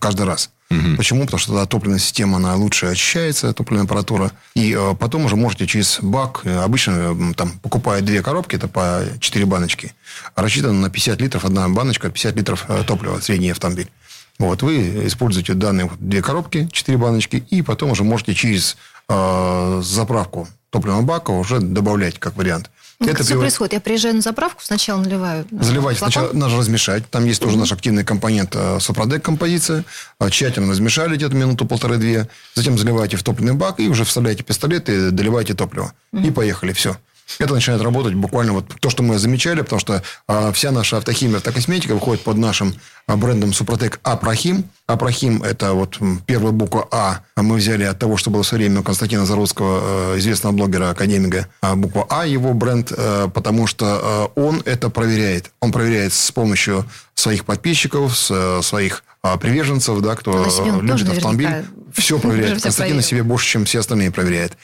каждый 0.00 0.26
раз. 0.26 0.50
Угу. 0.70 0.96
Почему? 0.96 1.24
Потому 1.24 1.38
что 1.38 1.52
тогда 1.52 1.66
топливная 1.66 1.98
система, 1.98 2.36
она 2.36 2.54
лучше 2.54 2.86
очищается, 2.86 3.52
топливная 3.52 3.84
аппаратура. 3.86 4.30
И 4.54 4.72
э, 4.72 4.94
потом 4.94 5.24
уже 5.24 5.34
можете 5.34 5.66
через 5.66 5.98
бак, 6.00 6.42
э, 6.44 6.58
обычно 6.58 6.92
э, 6.92 7.34
там 7.34 7.58
покупают 7.58 8.04
две 8.04 8.22
коробки, 8.22 8.54
это 8.54 8.68
по 8.68 9.02
4 9.18 9.46
баночки, 9.46 9.94
рассчитано 10.36 10.74
на 10.74 10.88
50 10.90 11.20
литров, 11.20 11.44
одна 11.44 11.68
баночка, 11.68 12.08
50 12.08 12.36
литров 12.36 12.66
э, 12.68 12.84
топлива, 12.86 13.18
средний 13.18 13.50
автомобиль. 13.50 13.90
Вот, 14.38 14.62
вы 14.62 15.06
используете 15.06 15.54
данные 15.54 15.90
две 15.98 16.22
коробки, 16.22 16.68
4 16.70 16.96
баночки, 16.96 17.44
и 17.50 17.62
потом 17.62 17.90
уже 17.90 18.04
можете 18.04 18.34
через 18.34 18.76
э, 19.08 19.80
заправку 19.82 20.46
топливного 20.70 21.02
бака 21.02 21.32
уже 21.32 21.58
добавлять 21.58 22.20
как 22.20 22.36
вариант. 22.36 22.70
Ну, 23.00 23.08
это 23.08 23.24
все 23.24 23.38
происходит? 23.38 23.72
Я 23.72 23.80
приезжаю 23.80 24.16
на 24.16 24.20
заправку, 24.20 24.60
сначала 24.62 25.00
наливаю. 25.00 25.46
Заливайте 25.50 26.00
флакон. 26.00 26.12
сначала, 26.12 26.32
надо 26.34 26.56
размешать. 26.56 27.08
Там 27.08 27.24
есть 27.24 27.40
тоже 27.40 27.56
наш 27.56 27.72
активный 27.72 28.04
компонент 28.04 28.54
э, 28.54 28.78
Сопродек 28.78 29.24
композиция. 29.24 29.84
Э, 30.20 30.28
тщательно 30.28 30.70
размешали 30.70 31.16
где-то 31.16 31.34
минуту, 31.34 31.64
полторы-две. 31.64 32.28
Затем 32.54 32.76
заливаете 32.76 33.16
в 33.16 33.22
топливный 33.22 33.54
бак 33.54 33.80
и 33.80 33.88
уже 33.88 34.04
вставляете 34.04 34.42
пистолет 34.42 34.90
и 34.90 35.10
доливаете 35.10 35.54
топливо. 35.54 35.94
Mm-hmm. 36.12 36.28
И 36.28 36.30
поехали, 36.30 36.72
все. 36.74 36.98
Это 37.38 37.54
начинает 37.54 37.82
работать 37.82 38.14
буквально 38.14 38.52
вот 38.52 38.66
то, 38.80 38.90
что 38.90 39.02
мы 39.02 39.18
замечали, 39.18 39.62
потому 39.62 39.80
что 39.80 40.02
а, 40.26 40.52
вся 40.52 40.70
наша 40.70 40.96
автохимия, 40.96 41.36
автокосметика 41.36 41.94
выходит 41.94 42.22
под 42.24 42.36
нашим 42.36 42.74
а, 43.06 43.16
брендом 43.16 43.52
Супротек 43.52 44.00
Апрохим. 44.02 44.64
Апрохим– 44.86 45.42
это 45.44 45.72
вот 45.72 45.98
первая 46.26 46.52
буква 46.52 46.88
А. 46.90 47.20
Мы 47.36 47.56
взяли 47.56 47.84
от 47.84 47.98
того, 47.98 48.16
что 48.16 48.30
было 48.30 48.42
все 48.42 48.56
время 48.56 48.80
у 48.80 48.82
Константина 48.82 49.24
Зародского, 49.24 50.18
известного 50.18 50.52
блогера, 50.52 50.90
академика, 50.90 51.46
а 51.60 51.76
буква 51.76 52.06
А 52.10 52.26
его 52.26 52.52
бренд, 52.54 52.92
потому 53.32 53.66
что 53.66 54.32
он 54.34 54.62
это 54.64 54.90
проверяет. 54.90 55.52
Он 55.60 55.70
проверяет 55.70 56.12
с 56.12 56.32
помощью 56.32 56.84
своих 57.14 57.44
подписчиков, 57.44 58.16
своих 58.16 59.04
приверженцев, 59.40 60.00
да, 60.00 60.16
кто 60.16 60.44
любит 60.82 61.08
автомобиль. 61.08 61.64
Все 61.94 62.18
проверяет. 62.18 62.62
Константин 62.62 62.96
на 62.96 63.02
себе 63.02 63.22
больше, 63.22 63.48
чем 63.48 63.64
все 63.64 63.80
остальные 63.80 64.10
проверяет. 64.10 64.56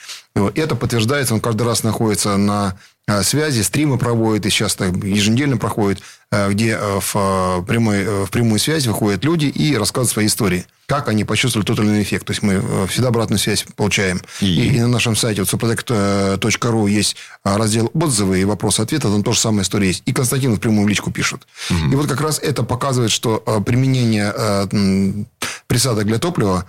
Это 0.55 0.75
подтверждается, 0.75 1.33
он 1.33 1.41
каждый 1.41 1.63
раз 1.63 1.83
находится 1.83 2.37
на 2.37 2.77
а, 3.09 3.23
связи, 3.23 3.61
стримы 3.61 3.97
проводит, 3.97 4.45
и 4.45 4.49
сейчас 4.49 4.77
еженедельно 4.79 5.55
проходит, 5.55 6.01
а, 6.29 6.49
где 6.49 6.75
а, 6.75 6.99
в, 6.99 7.65
прямой, 7.65 8.25
в 8.25 8.29
прямую 8.31 8.59
связь 8.59 8.85
выходят 8.85 9.23
люди 9.23 9.45
и 9.45 9.77
рассказывают 9.77 10.11
свои 10.11 10.25
истории. 10.25 10.65
Как 10.87 11.07
они 11.07 11.23
почувствовали 11.23 11.65
тот 11.65 11.79
или 11.79 11.85
иной 11.85 12.03
эффект. 12.03 12.25
То 12.25 12.31
есть, 12.31 12.43
мы 12.43 12.61
всегда 12.87 13.07
обратную 13.07 13.39
связь 13.39 13.65
получаем. 13.75 14.21
И, 14.41 14.45
и, 14.45 14.75
и 14.75 14.79
на 14.79 14.89
нашем 14.89 15.15
сайте 15.15 15.41
вот, 15.41 15.53
suprotect.ru 15.53 16.89
есть 16.89 17.15
раздел 17.43 17.89
«Отзывы» 17.93 18.41
и 18.41 18.45
«Вопросы-ответы». 18.45 19.07
Там 19.07 19.23
тоже 19.23 19.39
самая 19.39 19.63
история 19.63 19.87
есть. 19.87 20.03
И 20.05 20.11
Константин 20.11 20.55
в 20.55 20.59
прямую 20.59 20.87
личку 20.87 21.11
пишет. 21.11 21.47
Угу. 21.69 21.91
И 21.91 21.95
вот 21.95 22.07
как 22.07 22.19
раз 22.19 22.39
это 22.39 22.63
показывает, 22.63 23.11
что 23.11 23.37
применение 23.65 24.33
присадок 25.67 26.05
для 26.05 26.19
топлива 26.19 26.65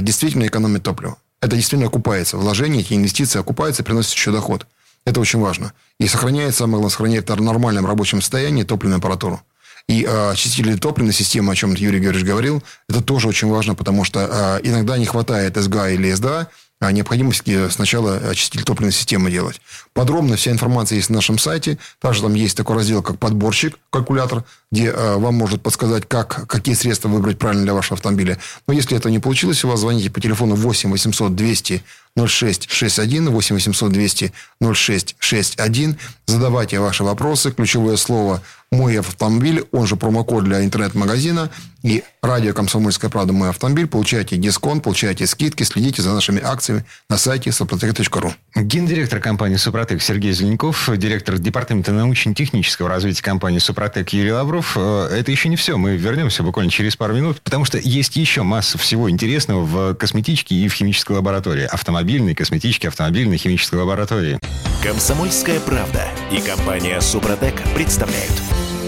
действительно 0.00 0.46
экономит 0.46 0.82
топливо 0.82 1.18
это 1.42 1.56
действительно 1.56 1.88
окупается. 1.88 2.38
Вложения, 2.38 2.80
эти 2.80 2.94
инвестиции 2.94 3.38
окупаются, 3.38 3.82
приносят 3.82 4.14
еще 4.14 4.30
доход. 4.30 4.66
Это 5.04 5.20
очень 5.20 5.40
важно. 5.40 5.72
И 5.98 6.06
сохраняет, 6.06 6.54
самое 6.54 6.74
главное, 6.74 6.90
сохраняет 6.90 7.28
в 7.28 7.42
нормальном 7.42 7.84
рабочем 7.84 8.22
состоянии 8.22 8.62
топливную 8.62 8.98
аппаратуру. 8.98 9.42
И 9.88 10.04
э, 10.04 10.30
очистители 10.30 10.76
топливной 10.76 11.12
системы, 11.12 11.52
о 11.52 11.56
чем 11.56 11.74
Юрий 11.74 11.98
Георгиевич 11.98 12.24
говорил, 12.24 12.62
это 12.88 13.02
тоже 13.02 13.26
очень 13.26 13.48
важно, 13.48 13.74
потому 13.74 14.04
что 14.04 14.20
э, 14.20 14.60
иногда 14.62 14.96
не 14.96 15.06
хватает 15.06 15.56
СГА 15.56 15.90
или 15.90 16.12
СДА, 16.12 16.46
а 16.78 16.92
необходимости 16.92 17.68
сначала 17.68 18.16
очиститель 18.16 18.62
топливной 18.62 18.92
системы 18.92 19.28
делать. 19.30 19.60
Подробно 19.92 20.36
вся 20.36 20.52
информация 20.52 20.96
есть 20.96 21.10
на 21.10 21.16
нашем 21.16 21.38
сайте. 21.38 21.78
Также 22.00 22.22
там 22.22 22.34
есть 22.34 22.56
такой 22.56 22.76
раздел, 22.76 23.02
как 23.02 23.18
подборщик, 23.18 23.78
калькулятор, 23.90 24.44
где 24.72 24.86
э, 24.86 25.16
вам 25.18 25.34
может 25.34 25.62
подсказать, 25.62 26.08
как, 26.08 26.48
какие 26.48 26.74
средства 26.74 27.08
выбрать 27.08 27.38
правильно 27.38 27.62
для 27.62 27.74
вашего 27.74 27.94
автомобиля. 27.94 28.38
Но 28.66 28.72
если 28.72 28.96
это 28.96 29.10
не 29.10 29.18
получилось 29.20 29.62
у 29.64 29.68
вас, 29.68 29.80
звоните 29.80 30.10
по 30.10 30.20
телефону 30.20 30.56
8 30.56 30.90
800 30.90 31.36
200 31.36 31.82
0661 32.16 33.30
8 33.30 33.54
800 33.56 33.92
200 33.92 34.32
0661. 34.60 35.96
Задавайте 36.26 36.78
ваши 36.78 37.04
вопросы. 37.04 37.52
Ключевое 37.52 37.96
слово 37.96 38.42
«Мой 38.70 38.98
автомобиль», 38.98 39.64
он 39.72 39.86
же 39.86 39.96
промокод 39.96 40.44
для 40.44 40.64
интернет-магазина 40.64 41.50
и 41.82 42.04
радио 42.22 42.52
«Комсомольская 42.54 43.10
правда. 43.10 43.32
Мой 43.32 43.48
автомобиль». 43.48 43.86
Получаете 43.86 44.36
дисконт, 44.36 44.82
получаете 44.82 45.26
скидки, 45.26 45.62
следите 45.62 46.02
за 46.02 46.12
нашими 46.12 46.40
акциями 46.42 46.84
на 47.08 47.16
сайте 47.16 47.50
suprotec.ru. 47.50 48.32
Гендиректор 48.56 49.20
компании 49.20 49.56
«Супротек» 49.56 50.02
Сергей 50.02 50.32
Зеленков, 50.32 50.88
директор 50.96 51.38
департамента 51.38 51.92
научно-технического 51.92 52.88
развития 52.88 53.22
компании 53.22 53.58
«Супротек» 53.58 54.10
Юрий 54.10 54.32
Лавров. 54.32 54.61
Э, 54.76 55.08
это 55.10 55.30
еще 55.30 55.48
не 55.48 55.56
все. 55.56 55.76
Мы 55.76 55.96
вернемся 55.96 56.42
буквально 56.42 56.70
через 56.70 56.96
пару 56.96 57.14
минут, 57.14 57.40
потому 57.42 57.64
что 57.64 57.78
есть 57.78 58.16
еще 58.16 58.42
масса 58.42 58.78
всего 58.78 59.10
интересного 59.10 59.62
в 59.62 59.94
косметичке 59.94 60.54
и 60.54 60.68
в 60.68 60.74
химической 60.74 61.12
лаборатории. 61.12 61.64
Автомобильной, 61.64 62.34
косметичке, 62.34 62.88
автомобильной, 62.88 63.36
химической 63.36 63.76
лаборатории. 63.76 64.38
«Комсомольская 64.82 65.60
правда» 65.60 66.08
и 66.30 66.40
компания 66.40 67.00
«Супротек» 67.00 67.54
представляют. 67.74 68.32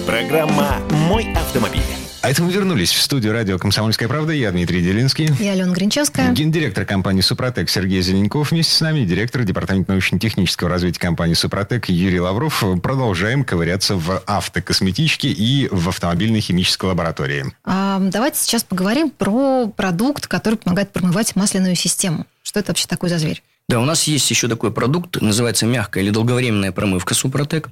Программа 0.06 0.78
«Мой 0.90 1.32
автомобиль». 1.34 2.03
А 2.24 2.30
это 2.30 2.42
мы 2.42 2.50
вернулись 2.50 2.90
в 2.90 3.02
студию 3.02 3.34
радио 3.34 3.58
«Комсомольская 3.58 4.08
правда». 4.08 4.32
Я 4.32 4.50
Дмитрий 4.50 4.80
Делинский. 4.80 5.28
Я 5.38 5.52
Алена 5.52 5.74
Гринчевская. 5.74 6.32
Гендиректор 6.32 6.86
компании 6.86 7.20
«Супротек» 7.20 7.68
Сергей 7.68 8.00
Зеленков 8.00 8.50
вместе 8.50 8.72
с 8.72 8.80
нами. 8.80 9.04
Директор 9.04 9.44
департамента 9.44 9.92
научно-технического 9.92 10.70
развития 10.70 11.00
компании 11.00 11.34
«Супротек» 11.34 11.90
Юрий 11.90 12.20
Лавров. 12.20 12.64
Продолжаем 12.82 13.44
ковыряться 13.44 13.96
в 13.96 14.22
автокосметичке 14.26 15.28
и 15.28 15.68
в 15.70 15.90
автомобильной 15.90 16.40
химической 16.40 16.86
лаборатории. 16.86 17.44
А, 17.62 17.98
давайте 18.00 18.38
сейчас 18.38 18.64
поговорим 18.64 19.10
про 19.10 19.66
продукт, 19.66 20.26
который 20.26 20.54
помогает 20.54 20.94
промывать 20.94 21.36
масляную 21.36 21.74
систему. 21.74 22.24
Что 22.42 22.60
это 22.60 22.70
вообще 22.70 22.86
такое 22.86 23.10
за 23.10 23.18
зверь? 23.18 23.42
Да, 23.68 23.80
у 23.80 23.84
нас 23.84 24.04
есть 24.04 24.30
еще 24.30 24.48
такой 24.48 24.72
продукт, 24.72 25.20
называется 25.20 25.66
мягкая 25.66 26.02
или 26.02 26.08
долговременная 26.08 26.72
промывка 26.72 27.12
Супротек. 27.12 27.68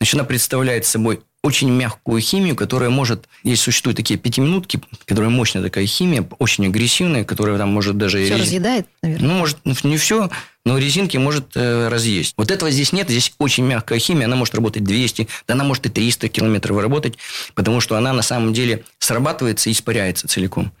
Значит, 0.00 0.14
она 0.16 0.24
представляет 0.24 0.86
собой 0.86 1.20
очень 1.42 1.70
мягкую 1.70 2.20
химию, 2.20 2.54
которая 2.54 2.88
может... 2.90 3.26
Здесь 3.42 3.60
существуют 3.60 3.96
такие 3.96 4.18
пятиминутки, 4.18 4.80
которая 5.06 5.30
мощная 5.30 5.62
такая 5.62 5.86
химия, 5.86 6.26
очень 6.38 6.66
агрессивная, 6.66 7.24
которая 7.24 7.58
там 7.58 7.68
может 7.68 7.98
даже... 7.98 8.24
Все 8.24 8.34
рез... 8.34 8.42
разъедает, 8.42 8.86
наверное? 9.02 9.28
Ну, 9.28 9.34
может, 9.38 9.58
ну, 9.64 9.74
не 9.82 9.96
все, 9.96 10.30
но 10.64 10.78
резинки 10.78 11.16
может 11.16 11.56
э, 11.56 11.88
разъесть. 11.88 12.34
Вот 12.36 12.52
этого 12.52 12.70
здесь 12.70 12.92
нет. 12.92 13.10
Здесь 13.10 13.34
очень 13.38 13.64
мягкая 13.64 13.98
химия. 13.98 14.26
Она 14.26 14.36
может 14.36 14.54
работать 14.54 14.84
200, 14.84 15.26
да 15.48 15.54
она 15.54 15.64
может 15.64 15.84
и 15.86 15.88
300 15.88 16.28
километров 16.28 16.78
работать, 16.78 17.18
потому 17.54 17.80
что 17.80 17.96
она 17.96 18.12
на 18.12 18.22
самом 18.22 18.52
деле 18.52 18.84
срабатывается 19.00 19.68
и 19.68 19.72
испаряется 19.72 20.28
целиком. 20.28 20.72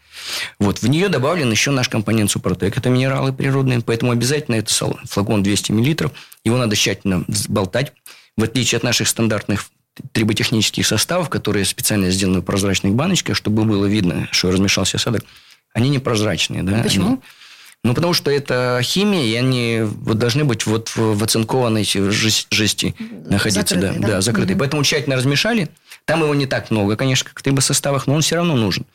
Вот. 0.60 0.80
В 0.80 0.88
нее 0.88 1.08
добавлен 1.08 1.50
еще 1.50 1.72
наш 1.72 1.88
компонент 1.88 2.30
Супротек. 2.30 2.78
Это 2.78 2.88
минералы 2.88 3.32
природные, 3.32 3.80
поэтому 3.80 4.12
обязательно 4.12 4.54
это 4.56 4.72
флакон 5.06 5.42
200 5.42 5.72
миллилитров. 5.72 6.12
Его 6.44 6.56
надо 6.56 6.76
тщательно 6.76 7.24
взболтать. 7.26 7.92
В 8.36 8.44
отличие 8.44 8.76
от 8.76 8.84
наших 8.84 9.08
стандартных 9.08 9.66
триботехнических 10.12 10.86
составов, 10.86 11.28
которые 11.28 11.64
специально 11.64 12.10
сделаны 12.10 12.40
в 12.40 12.44
прозрачных 12.44 12.94
баночках, 12.94 13.36
чтобы 13.36 13.64
было 13.64 13.86
видно, 13.86 14.28
что 14.32 14.50
размешался 14.50 14.96
осадок, 14.96 15.24
они 15.74 15.88
непрозрачные. 15.90 16.62
Да? 16.62 16.82
Почему? 16.82 17.06
Они, 17.06 17.18
ну, 17.84 17.94
потому 17.94 18.12
что 18.12 18.30
это 18.30 18.80
химия, 18.82 19.24
и 19.24 19.34
они 19.34 19.80
вот 19.82 20.16
должны 20.18 20.44
быть 20.44 20.66
вот 20.66 20.90
в, 20.90 21.16
в 21.16 21.24
оцинкованной 21.24 21.84
жести 21.84 22.94
находиться. 23.26 23.74
Закрытые, 23.74 23.92
да, 23.92 24.00
да? 24.00 24.14
да, 24.14 24.20
закрытые. 24.20 24.54
Угу. 24.54 24.60
Поэтому 24.60 24.84
тщательно 24.84 25.16
размешали. 25.16 25.68
Там 26.04 26.22
его 26.22 26.34
не 26.34 26.46
так 26.46 26.70
много, 26.70 26.96
конечно, 26.96 27.28
как 27.32 27.44
в 27.44 27.60
составах, 27.60 28.06
но 28.06 28.14
он 28.14 28.22
все 28.22 28.36
равно 28.36 28.56
нужен. 28.56 28.86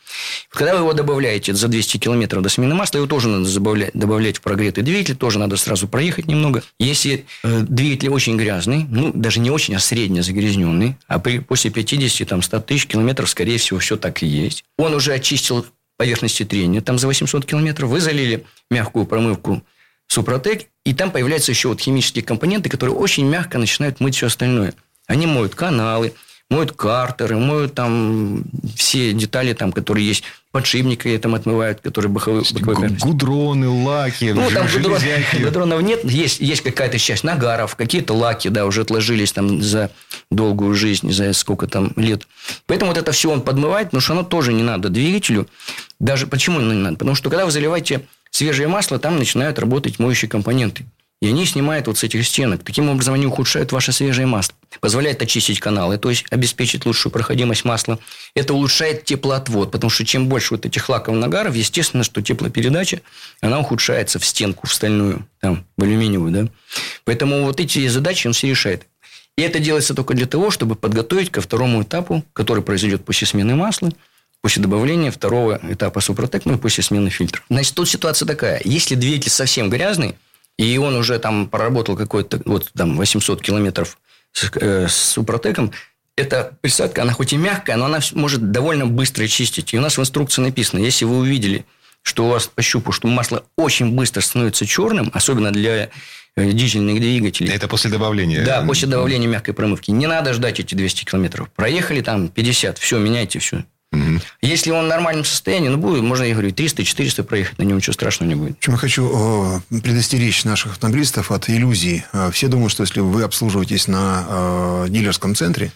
Когда 0.49 0.73
вы 0.73 0.79
его 0.79 0.93
добавляете 0.93 1.53
за 1.53 1.67
200 1.67 1.97
километров 1.97 2.41
до 2.41 2.49
смены 2.49 2.75
масла, 2.75 2.97
его 2.97 3.07
тоже 3.07 3.29
надо 3.29 3.53
добавлять, 3.53 3.91
добавлять 3.93 4.37
в 4.37 4.41
прогретый 4.41 4.83
двигатель, 4.83 5.15
тоже 5.15 5.39
надо 5.39 5.57
сразу 5.57 5.87
проехать 5.87 6.27
немного. 6.27 6.63
Если 6.79 7.25
э, 7.43 7.61
двигатель 7.61 8.09
очень 8.09 8.37
грязный, 8.37 8.85
ну, 8.89 9.11
даже 9.13 9.39
не 9.39 9.51
очень, 9.51 9.75
а 9.75 9.79
средне 9.79 10.21
загрязненный, 10.21 10.97
а 11.07 11.19
при, 11.19 11.39
после 11.39 11.71
50-100 11.71 12.61
тысяч 12.61 12.87
километров, 12.87 13.29
скорее 13.29 13.57
всего, 13.57 13.79
все 13.79 13.95
так 13.95 14.23
и 14.23 14.25
есть. 14.25 14.63
Он 14.77 14.93
уже 14.93 15.13
очистил 15.13 15.65
поверхности 15.97 16.45
трения, 16.45 16.81
там 16.81 16.97
за 16.97 17.07
800 17.07 17.45
километров, 17.45 17.89
вы 17.89 17.99
залили 17.99 18.45
мягкую 18.69 19.05
промывку 19.05 19.63
Супротек, 20.07 20.67
и 20.85 20.93
там 20.93 21.11
появляются 21.11 21.51
еще 21.51 21.67
вот 21.67 21.81
химические 21.81 22.23
компоненты, 22.23 22.69
которые 22.69 22.95
очень 22.95 23.27
мягко 23.27 23.57
начинают 23.57 23.99
мыть 23.99 24.15
все 24.15 24.27
остальное. 24.27 24.73
Они 25.05 25.25
моют 25.25 25.55
каналы, 25.55 26.13
моют 26.49 26.71
картеры, 26.71 27.37
моют 27.37 27.73
там 27.73 28.43
все 28.75 29.11
детали, 29.11 29.53
там, 29.53 29.71
которые 29.73 30.07
есть, 30.07 30.23
подшипники 30.51 31.17
там 31.17 31.35
отмывают, 31.35 31.81
которые 31.81 32.09
боковые, 32.09 32.45
боковые 32.53 32.97
Гудроны, 33.01 33.67
лаки, 33.67 34.31
ну, 34.33 34.49
там 34.49 34.65
гудрон, 34.67 35.01
гудронов 35.43 35.81
нет, 35.81 36.03
есть, 36.05 36.39
есть 36.39 36.61
какая-то 36.61 36.97
часть 36.97 37.23
нагаров, 37.23 37.75
какие-то 37.75 38.13
лаки, 38.13 38.47
да, 38.47 38.65
уже 38.65 38.81
отложились 38.81 39.33
там 39.33 39.61
за 39.61 39.91
долгую 40.31 40.73
жизнь, 40.73 41.11
за 41.11 41.33
сколько 41.33 41.67
там 41.67 41.91
лет. 41.97 42.27
Поэтому 42.65 42.91
вот 42.91 42.97
это 42.97 43.11
все 43.11 43.29
он 43.29 43.41
подмывает, 43.41 43.91
но 43.91 43.99
что 43.99 44.13
оно 44.13 44.23
тоже 44.23 44.53
не 44.53 44.63
надо 44.63 44.89
двигателю. 44.89 45.47
Даже 45.99 46.27
почему 46.27 46.61
не 46.61 46.73
надо? 46.73 46.97
Потому 46.97 47.15
что 47.15 47.29
когда 47.29 47.45
вы 47.45 47.51
заливаете 47.51 48.07
свежее 48.31 48.67
масло, 48.67 48.99
там 48.99 49.17
начинают 49.17 49.59
работать 49.59 49.99
моющие 49.99 50.29
компоненты. 50.29 50.85
И 51.19 51.27
они 51.27 51.47
снимают 51.47 51.87
вот 51.87 51.97
с 51.97 52.03
этих 52.03 52.25
стенок. 52.27 52.63
Таким 52.63 52.89
образом, 52.89 53.15
они 53.15 53.25
ухудшают 53.25 53.71
ваше 53.71 53.91
свежее 53.91 54.27
масло. 54.27 54.55
Позволяет 54.81 55.19
очистить 55.21 55.59
каналы, 55.59 55.97
то 55.97 56.11
есть 56.11 56.25
обеспечить 56.29 56.85
лучшую 56.85 57.11
проходимость 57.11 57.65
масла. 57.65 57.97
Это 58.35 58.53
улучшает 58.53 59.03
теплоотвод, 59.03 59.71
потому 59.71 59.89
что 59.89 60.05
чем 60.05 60.27
больше 60.27 60.53
вот 60.53 60.67
этих 60.67 60.89
лаковых 60.89 61.19
нагаров, 61.19 61.55
естественно, 61.55 62.03
что 62.03 62.21
теплопередача, 62.21 63.01
она 63.41 63.59
ухудшается 63.59 64.19
в 64.19 64.25
стенку, 64.25 64.67
в 64.67 64.73
стальную, 64.73 65.27
там, 65.39 65.65
в 65.75 65.83
алюминиевую. 65.83 66.31
Да? 66.31 66.51
Поэтому 67.03 67.43
вот 67.45 67.59
эти 67.59 67.87
задачи 67.87 68.27
он 68.27 68.33
все 68.33 68.49
решает. 68.49 68.85
И 69.37 69.41
это 69.41 69.57
делается 69.57 69.95
только 69.95 70.13
для 70.13 70.27
того, 70.27 70.51
чтобы 70.51 70.75
подготовить 70.75 71.31
ко 71.31 71.41
второму 71.41 71.81
этапу, 71.81 72.23
который 72.33 72.61
произойдет 72.61 73.05
после 73.05 73.25
смены 73.25 73.55
масла, 73.55 73.91
после 74.41 74.61
добавления 74.61 75.11
второго 75.11 75.59
этапа 75.67 75.99
супротек, 75.99 76.45
ну 76.45 76.55
и 76.55 76.57
после 76.57 76.83
смены 76.83 77.09
фильтра. 77.09 77.41
Значит, 77.49 77.73
тут 77.73 77.89
ситуация 77.89 78.27
такая. 78.27 78.61
Если 78.63 78.95
двигатель 78.95 79.31
совсем 79.31 79.69
грязный, 79.69 80.15
и 80.57 80.77
он 80.77 80.95
уже 80.95 81.19
там 81.19 81.47
проработал 81.47 81.95
какой-то, 81.95 82.41
вот 82.45 82.71
там 82.75 82.97
800 82.97 83.41
километров 83.41 83.97
с, 84.31 84.51
э, 84.55 84.87
с 84.87 84.95
Супротеком, 84.95 85.71
эта 86.15 86.57
присадка, 86.61 87.03
она 87.03 87.13
хоть 87.13 87.33
и 87.33 87.37
мягкая, 87.37 87.77
но 87.77 87.85
она 87.85 87.99
может 88.13 88.51
довольно 88.51 88.87
быстро 88.87 89.27
чистить. 89.27 89.73
И 89.73 89.77
у 89.77 89.81
нас 89.81 89.97
в 89.97 90.01
инструкции 90.01 90.41
написано, 90.41 90.79
если 90.79 91.05
вы 91.05 91.19
увидели, 91.19 91.65
что 92.01 92.25
у 92.25 92.29
вас 92.29 92.47
по 92.47 92.61
щупу, 92.61 92.91
что 92.91 93.07
масло 93.07 93.45
очень 93.55 93.91
быстро 93.91 94.21
становится 94.21 94.65
черным, 94.65 95.11
особенно 95.13 95.51
для 95.51 95.89
э, 96.35 96.51
дизельных 96.51 96.99
двигателей. 96.99 97.53
Это 97.53 97.67
после 97.67 97.91
добавления? 97.91 98.43
Да, 98.43 98.63
после 98.63 98.87
добавления 98.87 99.27
мягкой 99.27 99.53
промывки. 99.53 99.91
Не 99.91 100.07
надо 100.07 100.33
ждать 100.33 100.59
эти 100.59 100.73
200 100.73 101.05
километров. 101.05 101.51
Проехали 101.51 102.01
там 102.01 102.29
50, 102.29 102.79
все, 102.79 102.97
меняйте 102.97 103.37
все. 103.37 103.63
Угу. 103.93 104.19
Если 104.41 104.71
он 104.71 104.85
в 104.85 104.89
нормальном 104.89 105.23
состоянии, 105.23 105.69
ну, 105.69 105.77
будет, 105.77 106.03
можно, 106.03 106.23
я 106.23 106.33
говорю, 106.33 106.49
300-400 106.49 107.23
проехать, 107.23 107.57
на 107.57 107.63
нем 107.63 107.77
ничего 107.77 107.93
страшного 107.93 108.29
не 108.29 108.35
будет. 108.35 108.59
Чем 108.59 108.73
я 108.73 108.79
хочу 108.79 109.61
э, 109.71 109.79
предостеречь 109.79 110.43
наших 110.43 110.73
автомобилистов 110.73 111.31
от 111.31 111.49
иллюзий. 111.49 112.03
Э, 112.11 112.29
все 112.31 112.49
думают, 112.49 112.71
что 112.71 112.83
если 112.83 112.99
вы 112.99 113.23
обслуживаетесь 113.23 113.87
на 113.87 114.25
э, 114.27 114.85
дилерском 114.89 115.35
центре, 115.35 115.71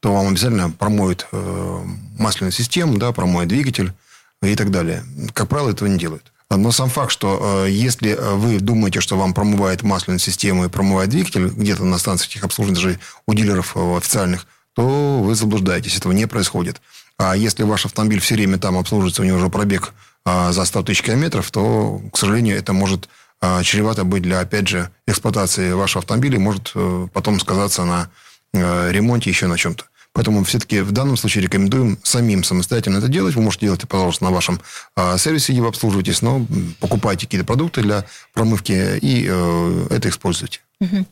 то 0.00 0.12
вам 0.12 0.28
обязательно 0.28 0.70
промоют 0.70 1.26
э, 1.32 1.84
масляную 2.18 2.52
систему, 2.52 2.98
да, 2.98 3.12
промоют 3.12 3.48
двигатель 3.48 3.92
и 4.42 4.54
так 4.54 4.70
далее. 4.70 5.02
Как 5.32 5.48
правило, 5.48 5.70
этого 5.70 5.88
не 5.88 5.98
делают. 5.98 6.32
Но 6.50 6.70
сам 6.70 6.90
факт, 6.90 7.10
что 7.10 7.64
э, 7.66 7.70
если 7.70 8.16
вы 8.36 8.60
думаете, 8.60 9.00
что 9.00 9.16
вам 9.16 9.34
промывает 9.34 9.82
масляную 9.82 10.20
систему 10.20 10.66
и 10.66 10.68
промывает 10.68 11.08
двигатель 11.10 11.48
где-то 11.48 11.84
на 11.84 11.98
станциях 11.98 12.30
техобслуживания, 12.30 12.80
даже 12.80 13.00
у 13.26 13.34
дилеров 13.34 13.76
э, 13.76 13.96
официальных, 13.96 14.46
то 14.74 15.20
вы 15.22 15.34
заблуждаетесь. 15.34 15.96
Этого 15.96 16.12
не 16.12 16.26
происходит. 16.26 16.80
А 17.18 17.36
если 17.36 17.62
ваш 17.62 17.86
автомобиль 17.86 18.20
все 18.20 18.34
время 18.34 18.58
там 18.58 18.76
обслуживается, 18.76 19.22
у 19.22 19.24
него 19.24 19.38
уже 19.38 19.48
пробег 19.48 19.94
а, 20.24 20.52
за 20.52 20.64
100 20.64 20.82
тысяч 20.82 21.02
километров, 21.02 21.50
то, 21.50 22.00
к 22.12 22.18
сожалению, 22.18 22.56
это 22.56 22.72
может 22.72 23.08
а, 23.40 23.62
чревато 23.62 24.04
быть 24.04 24.22
для, 24.22 24.40
опять 24.40 24.68
же, 24.68 24.90
эксплуатации 25.06 25.72
вашего 25.72 26.00
автомобиля, 26.00 26.38
может 26.38 26.72
э, 26.74 27.08
потом 27.12 27.38
сказаться 27.38 27.84
на 27.84 28.10
э, 28.52 28.90
ремонте, 28.90 29.30
еще 29.30 29.46
на 29.46 29.56
чем-то. 29.56 29.84
Поэтому 30.16 30.44
все-таки 30.44 30.80
в 30.80 30.92
данном 30.92 31.18
случае 31.18 31.44
рекомендуем 31.44 31.98
самим 32.02 32.42
самостоятельно 32.42 32.96
это 32.98 33.08
делать. 33.08 33.34
Вы 33.34 33.42
можете 33.42 33.66
делать 33.66 33.80
это, 33.80 33.86
пожалуйста, 33.86 34.24
на 34.24 34.30
вашем 34.30 34.62
а, 34.94 35.18
сервисе, 35.18 35.52
где 35.52 35.60
вы 35.60 35.68
обслуживаетесь, 35.68 36.22
но 36.22 36.46
покупайте 36.80 37.26
какие-то 37.26 37.46
продукты 37.46 37.82
для 37.82 38.06
промывки 38.32 38.98
и 38.98 39.26
э, 39.28 39.86
это 39.90 40.08
используйте. 40.08 40.60
Угу. 40.80 41.06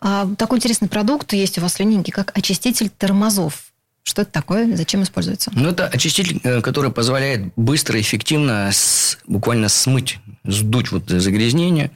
А, 0.00 0.28
такой 0.36 0.58
интересный 0.58 0.88
продукт 0.88 1.32
есть 1.32 1.56
у 1.56 1.62
вас 1.62 1.76
в 1.76 1.80
линейке, 1.80 2.12
как 2.12 2.36
очиститель 2.36 2.90
тормозов. 2.90 3.65
Что 4.06 4.22
это 4.22 4.30
такое? 4.30 4.76
Зачем 4.76 5.02
используется? 5.02 5.50
Ну, 5.52 5.70
это 5.70 5.88
очиститель, 5.88 6.40
э, 6.44 6.60
который 6.60 6.92
позволяет 6.92 7.52
быстро 7.56 8.00
эффективно 8.00 8.70
с, 8.72 9.18
буквально 9.26 9.68
смыть, 9.68 10.20
сдуть 10.44 10.92
вот 10.92 11.08
загрязнение. 11.08 11.90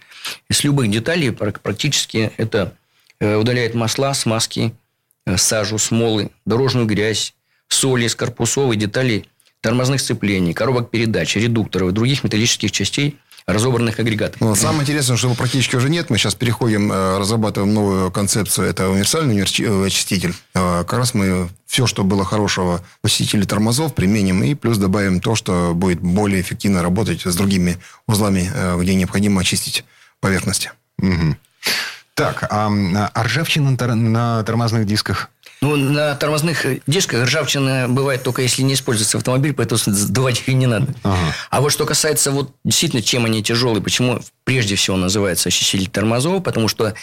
С 0.50 0.64
любых 0.64 0.90
деталей 0.90 1.30
практически 1.30 2.32
это 2.36 2.74
э, 3.20 3.36
удаляет 3.36 3.74
масла, 3.76 4.12
смазки, 4.14 4.74
э, 5.24 5.36
сажу, 5.36 5.78
смолы, 5.78 6.32
дорожную 6.44 6.86
грязь, 6.86 7.32
соли 7.68 8.06
из 8.06 8.16
корпусов 8.16 8.72
и 8.72 8.76
деталей 8.76 9.28
тормозных 9.60 10.00
сцеплений, 10.00 10.52
коробок 10.52 10.90
передач, 10.90 11.36
редукторов 11.36 11.90
и 11.90 11.92
других 11.92 12.24
металлических 12.24 12.72
частей– 12.72 13.18
разобранных 13.46 13.98
агрегатов. 13.98 14.40
Ну, 14.40 14.54
самое 14.54 14.82
интересное, 14.82 15.16
что 15.16 15.28
его 15.28 15.36
практически 15.36 15.76
уже 15.76 15.88
нет. 15.88 16.10
Мы 16.10 16.18
сейчас 16.18 16.34
переходим, 16.34 16.92
э, 16.92 17.18
разрабатываем 17.18 17.72
новую 17.74 18.10
концепцию. 18.10 18.68
Это 18.68 18.88
универсальный 18.88 19.38
э, 19.38 19.86
очиститель. 19.86 20.34
Э, 20.54 20.84
как 20.86 20.98
раз 20.98 21.14
мы 21.14 21.48
все, 21.66 21.86
что 21.86 22.04
было 22.04 22.24
хорошего 22.24 22.82
в 23.02 23.06
очистителе 23.06 23.44
тормозов, 23.44 23.94
применим 23.94 24.42
и 24.42 24.54
плюс 24.54 24.78
добавим 24.78 25.20
то, 25.20 25.34
что 25.34 25.72
будет 25.74 26.00
более 26.00 26.40
эффективно 26.40 26.82
работать 26.82 27.22
с 27.24 27.34
другими 27.34 27.78
узлами, 28.06 28.50
где 28.80 28.94
необходимо 28.94 29.40
очистить 29.40 29.84
поверхности. 30.20 30.72
Угу. 30.98 31.36
Так, 32.20 32.44
а, 32.50 32.70
а 33.14 33.22
ржавчина 33.22 33.70
на 33.70 34.42
тормозных 34.42 34.86
дисках? 34.86 35.30
Ну, 35.62 35.76
на 35.76 36.14
тормозных 36.14 36.66
дисках 36.86 37.24
ржавчина 37.24 37.86
бывает 37.88 38.22
только 38.22 38.42
если 38.42 38.62
не 38.62 38.74
используется 38.74 39.16
автомобиль, 39.18 39.54
поэтому 39.54 39.78
сдувать 39.78 40.40
их 40.40 40.48
и 40.48 40.54
не 40.54 40.66
надо. 40.66 40.88
Ага. 41.02 41.34
А 41.50 41.60
вот 41.60 41.70
что 41.70 41.86
касается 41.86 42.30
вот 42.30 42.54
действительно, 42.64 43.02
чем 43.02 43.24
они 43.24 43.42
тяжелые, 43.42 43.82
почему 43.82 44.20
прежде 44.44 44.74
всего 44.76 44.96
называется 44.96 45.48
очиститель 45.48 45.88
тормозов, 45.88 46.42
потому 46.42 46.68
что 46.68 46.94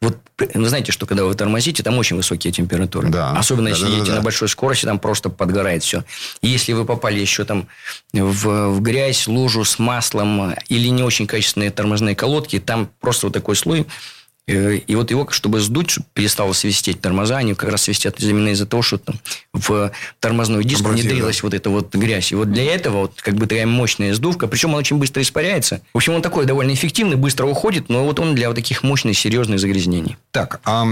вот 0.00 0.18
вы 0.38 0.68
знаете, 0.68 0.92
что 0.92 1.06
когда 1.06 1.24
вы 1.24 1.34
тормозите, 1.34 1.82
там 1.82 1.96
очень 1.98 2.16
высокие 2.16 2.52
температуры. 2.52 3.08
Да. 3.08 3.32
Особенно 3.32 3.68
если 3.68 3.84
да, 3.84 3.88
едете 3.88 4.06
да, 4.06 4.12
да. 4.12 4.18
на 4.18 4.22
большой 4.22 4.48
скорости, 4.48 4.84
там 4.84 4.98
просто 4.98 5.30
подгорает 5.30 5.82
все. 5.82 6.04
Если 6.42 6.74
вы 6.74 6.84
попали 6.84 7.18
еще 7.18 7.44
там 7.44 7.66
в, 8.12 8.68
в 8.68 8.80
грязь, 8.82 9.26
лужу 9.26 9.64
с 9.64 9.78
маслом 9.78 10.54
или 10.68 10.88
не 10.88 11.02
очень 11.02 11.26
качественные 11.26 11.70
тормозные 11.70 12.14
колодки, 12.14 12.58
там 12.58 12.90
просто 13.00 13.28
вот 13.28 13.32
такой 13.32 13.56
слой 13.56 13.80
Э, 13.80 14.15
и 14.46 14.94
вот 14.94 15.10
его, 15.10 15.28
чтобы 15.30 15.60
сдуть, 15.60 15.90
чтобы 15.90 16.06
перестало 16.14 16.52
свистеть 16.52 17.00
тормоза, 17.00 17.38
они 17.38 17.54
как 17.54 17.68
раз 17.70 17.82
свистят 17.82 18.20
именно 18.20 18.50
из-за 18.50 18.64
того, 18.64 18.80
что 18.80 18.98
там 18.98 19.16
в 19.52 19.90
тормозной 20.20 20.64
диск 20.64 20.82
Обратили, 20.82 21.08
внедрилась 21.08 21.38
да. 21.38 21.40
вот 21.42 21.54
эта 21.54 21.70
вот 21.70 21.94
грязь. 21.94 22.30
И 22.30 22.36
вот 22.36 22.52
для 22.52 22.72
этого 22.72 22.98
вот 22.98 23.20
как 23.20 23.34
бы 23.34 23.48
такая 23.48 23.66
мощная 23.66 24.14
сдувка, 24.14 24.46
причем 24.46 24.70
он 24.70 24.76
очень 24.76 24.98
быстро 24.98 25.20
испаряется. 25.20 25.80
В 25.92 25.96
общем, 25.96 26.14
он 26.14 26.22
такой 26.22 26.46
довольно 26.46 26.72
эффективный, 26.72 27.16
быстро 27.16 27.46
уходит, 27.46 27.88
но 27.88 28.04
вот 28.04 28.20
он 28.20 28.36
для 28.36 28.48
вот 28.48 28.54
таких 28.54 28.84
мощных, 28.84 29.18
серьезных 29.18 29.58
загрязнений. 29.58 30.16
Так, 30.30 30.60
а 30.64 30.86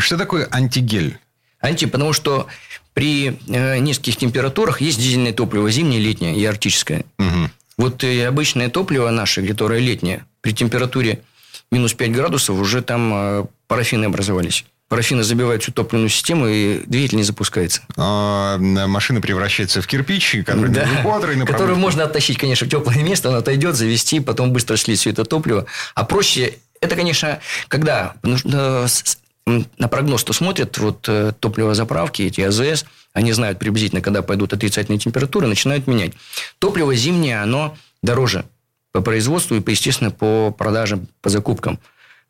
что 0.00 0.18
такое 0.18 0.46
антигель? 0.50 1.18
Анти, 1.62 1.84
потому 1.84 2.12
что 2.12 2.46
при 2.94 3.38
э, 3.48 3.78
низких 3.78 4.16
температурах 4.16 4.80
есть 4.80 4.98
дизельное 4.98 5.32
топливо 5.32 5.70
зимнее, 5.70 6.00
летнее 6.00 6.34
и 6.34 6.44
арктическое. 6.44 7.04
Угу. 7.18 7.50
Вот 7.76 8.04
э, 8.04 8.26
обычное 8.26 8.70
топливо 8.70 9.10
наше, 9.10 9.46
которое 9.46 9.80
летнее, 9.80 10.24
при 10.40 10.52
температуре 10.52 11.20
минус 11.70 11.94
5 11.94 12.12
градусов, 12.12 12.58
уже 12.58 12.82
там 12.82 13.12
э, 13.14 13.44
парафины 13.66 14.06
образовались. 14.06 14.64
Парафины 14.88 15.22
забивают 15.22 15.62
всю 15.62 15.70
топливную 15.70 16.08
систему, 16.08 16.48
и 16.48 16.82
двигатель 16.84 17.16
не 17.16 17.22
запускается. 17.22 17.82
А, 17.96 18.58
машина 18.58 19.20
превращается 19.20 19.80
в 19.82 19.86
кирпич, 19.86 20.38
который, 20.44 20.72
да, 20.72 20.88
на 21.36 21.46
который 21.46 21.76
можно 21.76 22.04
оттащить, 22.04 22.38
конечно, 22.38 22.66
в 22.66 22.70
теплое 22.70 23.00
место, 23.04 23.28
он 23.28 23.36
отойдет, 23.36 23.76
завести, 23.76 24.18
потом 24.18 24.52
быстро 24.52 24.76
слить 24.76 24.98
все 24.98 25.10
это 25.10 25.24
топливо. 25.24 25.66
А 25.94 26.04
проще, 26.04 26.54
это, 26.80 26.96
конечно, 26.96 27.38
когда 27.68 28.14
на 29.46 29.88
прогноз 29.88 30.24
то 30.24 30.32
смотрят, 30.32 30.76
вот 30.78 31.08
э, 31.08 31.32
топливозаправки, 31.38 32.22
эти 32.22 32.40
АЗС, 32.40 32.84
они 33.12 33.32
знают 33.32 33.60
приблизительно, 33.60 34.00
когда 34.00 34.22
пойдут 34.22 34.52
отрицательные 34.52 34.98
температуры, 34.98 35.46
начинают 35.46 35.86
менять. 35.86 36.14
Топливо 36.58 36.94
зимнее, 36.96 37.40
оно 37.40 37.76
дороже 38.02 38.44
по 38.92 39.00
производству 39.00 39.56
и, 39.56 39.62
естественно, 39.70 40.10
по 40.10 40.50
продажам, 40.50 41.06
по 41.22 41.28
закупкам. 41.28 41.78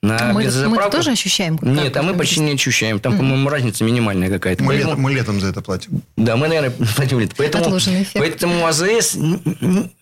На 0.02 0.32
мы, 0.32 0.44
мы 0.44 0.76
это 0.76 0.90
тоже 0.90 1.10
ощущаем? 1.10 1.58
Нет, 1.60 1.94
а 1.94 2.02
мы 2.02 2.14
почти 2.14 2.40
не 2.40 2.52
ощущаем. 2.52 3.00
Там, 3.00 3.12
mm-hmm. 3.12 3.18
по-моему, 3.18 3.48
разница 3.50 3.84
минимальная 3.84 4.30
какая-то. 4.30 4.64
Мы, 4.64 4.68
поэтому... 4.72 4.90
летом, 4.90 5.02
мы 5.02 5.12
летом 5.12 5.40
за 5.40 5.48
это 5.48 5.60
платим. 5.60 6.02
Да, 6.16 6.36
мы, 6.36 6.48
наверное, 6.48 6.70
платим 6.96 7.20
летом. 7.20 7.34
Поэтому, 7.36 7.78
поэтому 8.14 8.66
АЗС 8.66 9.16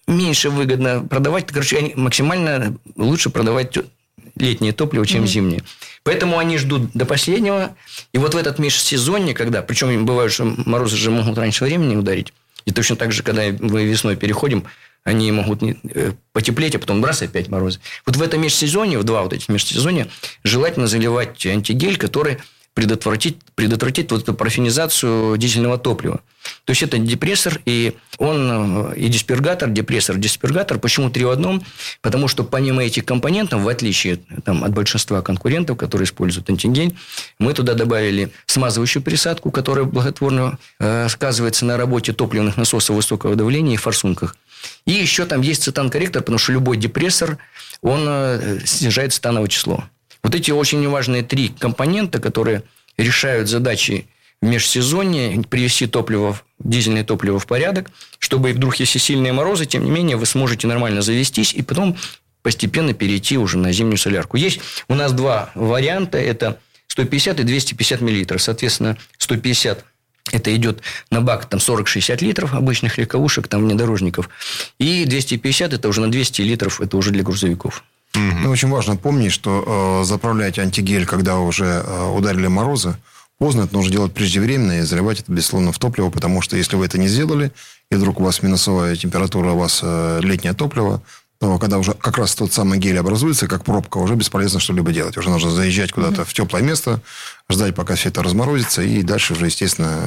меньше 0.06 0.50
выгодно 0.50 1.02
продавать. 1.02 1.46
Короче, 1.48 1.78
они 1.78 1.94
максимально 1.96 2.76
лучше 2.96 3.30
продавать 3.30 3.76
летнее 4.36 4.72
топливо, 4.72 5.04
чем 5.04 5.24
mm-hmm. 5.24 5.26
зимнее. 5.26 5.64
Поэтому 6.04 6.38
они 6.38 6.58
ждут 6.58 6.92
до 6.94 7.04
последнего. 7.04 7.74
И 8.12 8.18
вот 8.18 8.34
в 8.34 8.36
этот 8.36 8.60
межсезонье, 8.60 9.34
когда... 9.34 9.62
Причем 9.62 10.06
бывает, 10.06 10.30
что 10.30 10.44
морозы 10.44 10.96
же 10.96 11.10
могут 11.10 11.36
раньше 11.38 11.64
времени 11.64 11.96
ударить. 11.96 12.32
И 12.66 12.70
точно 12.70 12.94
так 12.94 13.10
же, 13.10 13.24
когда 13.24 13.42
мы 13.58 13.84
весной 13.84 14.14
переходим, 14.14 14.64
они 15.04 15.32
могут 15.32 15.62
э, 15.62 16.12
потеплеть, 16.32 16.74
а 16.74 16.78
потом 16.78 17.04
раз 17.04 17.22
опять 17.22 17.48
морозы. 17.48 17.80
Вот 18.06 18.16
в 18.16 18.22
этом 18.22 18.42
межсезонье, 18.42 18.98
в 18.98 19.04
два 19.04 19.22
вот 19.22 19.32
этих 19.32 19.48
межсезонья, 19.48 20.08
желательно 20.44 20.86
заливать 20.86 21.44
антигель, 21.46 21.96
который 21.96 22.38
предотвратить, 22.78 23.38
предотвратить 23.56 24.12
вот 24.12 24.22
эту 24.22 24.34
парфинизацию 24.34 25.36
дизельного 25.36 25.78
топлива. 25.78 26.20
То 26.64 26.70
есть, 26.70 26.82
это 26.84 26.96
депрессор, 26.98 27.60
и 27.64 27.94
он 28.18 28.92
э, 28.92 28.96
и 28.96 29.08
диспергатор, 29.08 29.68
депрессор, 29.68 30.16
диспергатор. 30.16 30.78
Почему 30.78 31.10
три 31.10 31.24
в 31.24 31.30
одном? 31.30 31.64
Потому 32.02 32.28
что 32.28 32.44
помимо 32.44 32.84
этих 32.84 33.04
компонентов, 33.04 33.62
в 33.62 33.68
отличие 33.68 34.20
там, 34.44 34.62
от 34.62 34.72
большинства 34.72 35.22
конкурентов, 35.22 35.76
которые 35.76 36.06
используют 36.06 36.50
антигель, 36.50 36.96
мы 37.40 37.52
туда 37.52 37.74
добавили 37.74 38.30
смазывающую 38.46 39.02
присадку, 39.02 39.50
которая 39.50 39.84
благотворно 39.84 40.58
э, 40.78 41.08
сказывается 41.08 41.64
на 41.64 41.76
работе 41.76 42.12
топливных 42.12 42.56
насосов 42.56 42.94
высокого 42.94 43.34
давления 43.34 43.74
и 43.74 43.76
форсунках. 43.76 44.36
И 44.86 44.92
еще 44.92 45.24
там 45.26 45.40
есть 45.40 45.62
цитан-корректор, 45.62 46.22
потому 46.22 46.38
что 46.38 46.52
любой 46.52 46.76
депрессор, 46.76 47.38
он 47.82 48.04
э, 48.06 48.60
снижает 48.64 49.12
цитановое 49.12 49.48
число. 49.48 49.84
Вот 50.22 50.34
эти 50.34 50.50
очень 50.50 50.86
важные 50.88 51.22
три 51.22 51.48
компонента, 51.48 52.20
которые 52.20 52.62
решают 52.96 53.48
задачи 53.48 54.06
в 54.40 54.46
межсезонье, 54.46 55.42
привести 55.48 55.86
топливо, 55.86 56.40
дизельное 56.58 57.04
топливо 57.04 57.38
в 57.38 57.46
порядок, 57.46 57.90
чтобы 58.18 58.52
вдруг, 58.52 58.76
если 58.76 58.98
сильные 58.98 59.32
морозы, 59.32 59.66
тем 59.66 59.84
не 59.84 59.90
менее, 59.90 60.16
вы 60.16 60.26
сможете 60.26 60.66
нормально 60.66 61.02
завестись 61.02 61.54
и 61.54 61.62
потом 61.62 61.96
постепенно 62.42 62.94
перейти 62.94 63.36
уже 63.36 63.58
на 63.58 63.72
зимнюю 63.72 63.98
солярку. 63.98 64.36
Есть 64.36 64.60
у 64.88 64.94
нас 64.94 65.12
два 65.12 65.50
варианта. 65.54 66.18
Это 66.18 66.58
150 66.88 67.40
и 67.40 67.42
250 67.42 68.00
миллилитров. 68.00 68.42
Соответственно, 68.42 68.96
150 69.18 69.84
это 70.32 70.54
идет 70.54 70.82
на 71.10 71.20
бак 71.20 71.46
там 71.46 71.60
40-60 71.60 72.24
литров 72.24 72.54
обычных 72.54 72.98
легковушек, 72.98 73.48
там 73.48 73.64
внедорожников. 73.64 74.28
И 74.78 75.04
250 75.04 75.72
это 75.72 75.88
уже 75.88 76.00
на 76.00 76.10
200 76.10 76.42
литров, 76.42 76.80
это 76.80 76.96
уже 76.96 77.10
для 77.10 77.22
грузовиков. 77.22 77.84
Ну, 78.14 78.50
очень 78.50 78.68
важно 78.68 78.96
помнить, 78.96 79.32
что 79.32 80.00
э, 80.02 80.04
заправлять 80.04 80.58
антигель, 80.58 81.06
когда 81.06 81.38
уже 81.38 81.84
э, 81.84 82.10
ударили 82.10 82.46
морозы, 82.46 82.96
поздно, 83.38 83.62
это 83.62 83.74
нужно 83.74 83.92
делать 83.92 84.12
преждевременно 84.12 84.80
и 84.80 84.82
заливать 84.82 85.20
это, 85.20 85.30
безусловно, 85.30 85.72
в 85.72 85.78
топливо, 85.78 86.10
потому 86.10 86.40
что 86.42 86.56
если 86.56 86.76
вы 86.76 86.86
это 86.86 86.98
не 86.98 87.06
сделали, 87.06 87.52
и 87.90 87.94
вдруг 87.94 88.20
у 88.20 88.24
вас 88.24 88.42
минусовая 88.42 88.96
температура, 88.96 89.52
у 89.52 89.58
вас 89.58 89.80
э, 89.82 90.20
летнее 90.22 90.54
топливо, 90.54 91.02
но 91.40 91.58
когда 91.58 91.78
уже 91.78 91.94
как 91.94 92.18
раз 92.18 92.34
тот 92.34 92.52
самый 92.52 92.78
гель 92.78 92.98
образуется, 92.98 93.46
как 93.46 93.64
пробка, 93.64 93.98
уже 93.98 94.14
бесполезно 94.16 94.58
что-либо 94.58 94.90
делать. 94.90 95.16
Уже 95.16 95.30
нужно 95.30 95.50
заезжать 95.50 95.92
куда-то 95.92 96.22
mm-hmm. 96.22 96.28
в 96.28 96.32
теплое 96.32 96.62
место, 96.62 97.00
ждать, 97.48 97.76
пока 97.76 97.94
все 97.94 98.08
это 98.08 98.24
разморозится, 98.24 98.82
и 98.82 99.02
дальше 99.02 99.34
уже, 99.34 99.46
естественно, 99.46 100.00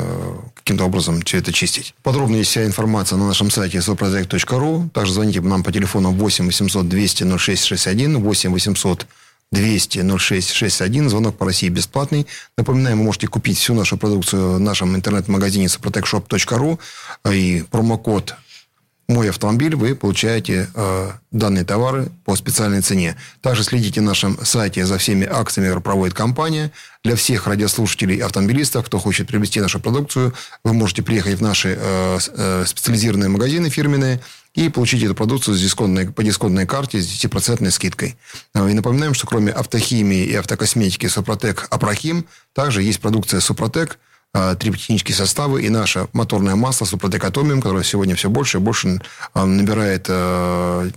каким-то 0.56 0.84
образом 0.84 1.22
все 1.22 1.38
это 1.38 1.54
чистить. 1.54 1.96
Подробно 2.04 2.36
есть 2.36 2.50
вся 2.50 2.66
информация 2.66 3.18
на 3.18 3.28
нашем 3.28 3.50
сайте 3.50 3.78
soproject.ru. 3.78 4.90
Также 4.90 5.14
звоните 5.14 5.40
нам 5.40 5.64
по 5.64 5.72
телефону 5.72 6.12
8 6.12 6.46
800 6.46 6.90
200 6.90 7.38
0661, 7.38 8.22
8 8.22 8.52
800 8.52 9.08
200 9.54 10.18
0661. 10.18 11.10
Звонок 11.10 11.38
по 11.38 11.46
России 11.46 11.70
бесплатный. 11.70 12.28
Напоминаем, 12.58 12.98
вы 12.98 13.06
можете 13.06 13.28
купить 13.28 13.58
всю 13.58 13.74
нашу 13.74 13.98
продукцию 13.98 14.56
в 14.56 14.60
нашем 14.60 14.96
интернет-магазине 14.96 15.68
soprotecshop.ru 15.68 16.78
и 17.32 17.64
промокод 17.72 18.36
мой 19.12 19.30
автомобиль, 19.30 19.76
вы 19.76 19.96
получаете 19.96 20.70
э, 20.74 21.12
данные 21.32 21.66
товары 21.66 22.10
по 22.26 22.36
специальной 22.36 22.82
цене. 22.82 23.16
Также 23.42 23.64
следите 23.64 24.02
на 24.02 24.08
нашем 24.08 24.44
сайте 24.44 24.86
за 24.86 24.98
всеми 24.98 25.28
акциями, 25.28 25.68
которые 25.68 25.84
проводит 25.84 26.16
компания. 26.16 26.72
Для 27.04 27.16
всех 27.16 27.48
радиослушателей 27.48 28.18
и 28.18 28.22
автомобилистов, 28.22 28.86
кто 28.86 29.00
хочет 29.00 29.28
приобрести 29.28 29.60
нашу 29.60 29.80
продукцию, 29.80 30.34
вы 30.64 30.74
можете 30.74 31.04
приехать 31.04 31.40
в 31.40 31.42
наши 31.42 31.78
э, 31.80 32.20
э, 32.36 32.64
специализированные 32.66 33.30
магазины 33.30 33.70
фирменные 33.70 34.22
и 34.54 34.70
получить 34.70 35.04
эту 35.04 35.16
продукцию 35.16 35.56
с 35.56 35.62
дисконтной, 35.62 36.12
по 36.12 36.24
дисконтной 36.24 36.66
карте 36.66 37.02
с 37.02 37.06
10% 37.06 37.70
скидкой. 37.72 38.18
Э, 38.54 38.70
и 38.70 38.74
напоминаем, 38.74 39.14
что 39.14 39.28
кроме 39.28 39.52
автохимии 39.52 40.24
и 40.24 40.36
автокосметики 40.36 41.08
Супротек 41.08 41.68
Апрахим, 41.70 42.26
также 42.54 42.82
есть 42.82 43.02
продукция 43.02 43.40
Супротек– 43.40 44.00
триботехнические 44.34 45.16
составы 45.16 45.64
и 45.64 45.70
наше 45.70 46.08
моторное 46.14 46.56
масло 46.56 46.86
Атомиум, 46.86 47.62
которое 47.62 47.84
сегодня 47.84 48.16
все 48.16 48.30
больше 48.30 48.58
и 48.58 48.62
больше 48.62 49.02
э, 49.34 49.44
набирает 49.44 50.06
э, 50.08 50.90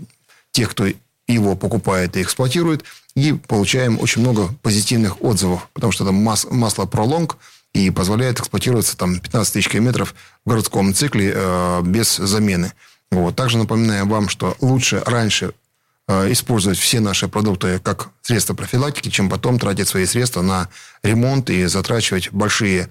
тех, 0.52 0.70
кто 0.70 0.86
его 1.26 1.56
покупает 1.56 2.16
и 2.16 2.22
эксплуатирует, 2.22 2.84
и 3.16 3.32
получаем 3.32 3.98
очень 3.98 4.22
много 4.22 4.54
позитивных 4.62 5.22
отзывов, 5.22 5.68
потому 5.72 5.92
что 5.92 6.04
это 6.04 6.12
мас- 6.12 6.46
масло 6.50 6.84
пролонг 6.86 7.36
и 7.72 7.90
позволяет 7.90 8.38
эксплуатироваться 8.38 8.96
там 8.96 9.18
15 9.18 9.52
тысяч 9.52 9.68
километров 9.68 10.14
в 10.44 10.50
городском 10.50 10.94
цикле 10.94 11.32
э, 11.34 11.82
без 11.82 12.16
замены. 12.16 12.72
Вот. 13.10 13.34
Также 13.34 13.58
напоминаем 13.58 14.08
вам, 14.08 14.28
что 14.28 14.56
лучше 14.60 15.02
раньше 15.06 15.54
э, 16.06 16.30
использовать 16.30 16.78
все 16.78 17.00
наши 17.00 17.26
продукты 17.26 17.80
как 17.80 18.10
средства 18.22 18.54
профилактики, 18.54 19.08
чем 19.08 19.28
потом 19.28 19.58
тратить 19.58 19.88
свои 19.88 20.06
средства 20.06 20.42
на 20.42 20.68
ремонт 21.02 21.50
и 21.50 21.64
затрачивать 21.64 22.30
большие 22.30 22.82
Э, 22.84 22.90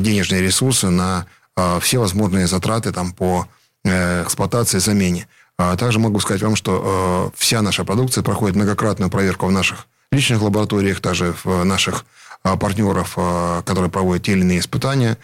денежные 0.00 0.42
ресурсы 0.42 0.90
на 0.90 1.26
э, 1.56 1.78
все 1.80 1.98
возможные 1.98 2.46
затраты 2.46 2.92
там, 2.92 3.12
по 3.12 3.46
э, 3.84 4.22
эксплуатации 4.22 4.78
и 4.78 4.80
замене. 4.80 5.26
А 5.58 5.76
также 5.76 5.98
могу 5.98 6.18
сказать 6.20 6.42
вам, 6.42 6.56
что 6.56 7.30
вся 7.36 7.62
наша 7.62 7.84
продукция 7.84 8.24
проходит 8.24 8.56
многократную 8.56 9.10
проверку 9.10 9.46
в 9.46 9.52
наших 9.52 9.86
личных 10.10 10.42
лабораториях, 10.42 11.00
также 11.00 11.34
в 11.44 11.64
наших 11.64 12.04
партнеров, 12.42 13.16
которые 13.64 13.90
проводят 13.90 14.24
те 14.24 14.32
или 14.32 14.40
иные 14.40 14.58
испытания. 14.58 15.18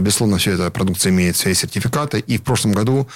Безусловно, 0.00 0.38
все 0.38 0.52
эта 0.52 0.70
продукция 0.70 1.10
имеет 1.10 1.36
свои 1.36 1.54
сертификаты. 1.54 2.18
И 2.18 2.38
в 2.38 2.42
прошлом 2.42 2.72
году 2.72 3.06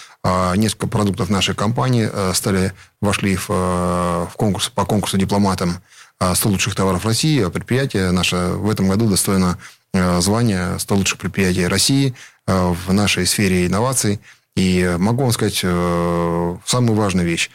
несколько 0.55 0.87
продуктов 0.87 1.31
нашей 1.31 1.55
компании 1.55 2.09
стали, 2.35 2.75
вошли 3.01 3.35
в, 3.35 3.49
в 3.49 4.33
конкурс, 4.37 4.69
по 4.69 4.85
конкурсу 4.85 5.17
дипломатам 5.17 5.79
100 6.21 6.49
лучших 6.49 6.77
товаров 6.77 7.05
России. 7.05 7.45
Предприятие 7.49 8.13
наше 8.13 8.37
в 8.37 8.71
этом 8.71 8.89
году 8.89 9.09
достойно 9.09 9.59
Э, 9.59 9.78
звание 9.95 10.79
100 10.79 10.95
лучших 10.95 11.19
предприятий 11.19 11.67
России 11.67 12.15
э, 12.47 12.75
в 12.87 12.93
нашей 12.93 13.27
сфере 13.27 13.67
инноваций. 13.67 14.21
И 14.57 14.97
могу 14.99 15.23
вам 15.23 15.33
сказать 15.33 15.61
э, 15.63 16.57
самую 16.65 16.97
важную 16.97 17.27
вещь. 17.27 17.51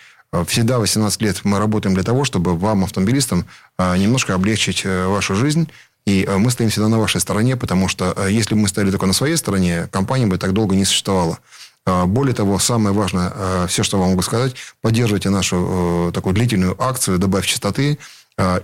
Всегда 0.48 0.80
18 0.80 1.22
лет 1.22 1.42
мы 1.44 1.60
работаем 1.60 1.94
для 1.94 2.04
того, 2.04 2.24
чтобы 2.24 2.58
вам, 2.58 2.84
автомобилистам, 2.84 3.46
немножко 3.78 4.34
облегчить 4.34 4.84
вашу 4.84 5.36
жизнь. 5.36 5.70
И 6.08 6.28
мы 6.28 6.50
стоим 6.50 6.72
всегда 6.72 6.88
на 6.88 6.98
вашей 6.98 7.22
стороне, 7.22 7.56
потому 7.56 7.88
что 7.88 8.16
если 8.28 8.56
бы 8.56 8.62
мы 8.62 8.68
стояли 8.68 8.90
только 8.90 9.06
на 9.06 9.14
своей 9.14 9.38
стороне, 9.38 9.88
компания 9.92 10.26
бы 10.26 10.40
так 10.40 10.54
долго 10.54 10.76
не 10.76 10.86
существовала. 10.86 11.38
Более 11.86 12.34
того, 12.34 12.58
самое 12.58 12.96
важное, 12.96 13.68
все, 13.68 13.84
что 13.84 14.00
вам 14.00 14.10
могу 14.10 14.24
сказать, 14.24 14.56
поддерживайте 14.82 15.30
нашу 15.30 16.10
такую 16.16 16.34
длительную 16.34 16.82
акцию 16.82 17.20
«Добавь 17.20 17.46
чистоты», 17.46 18.00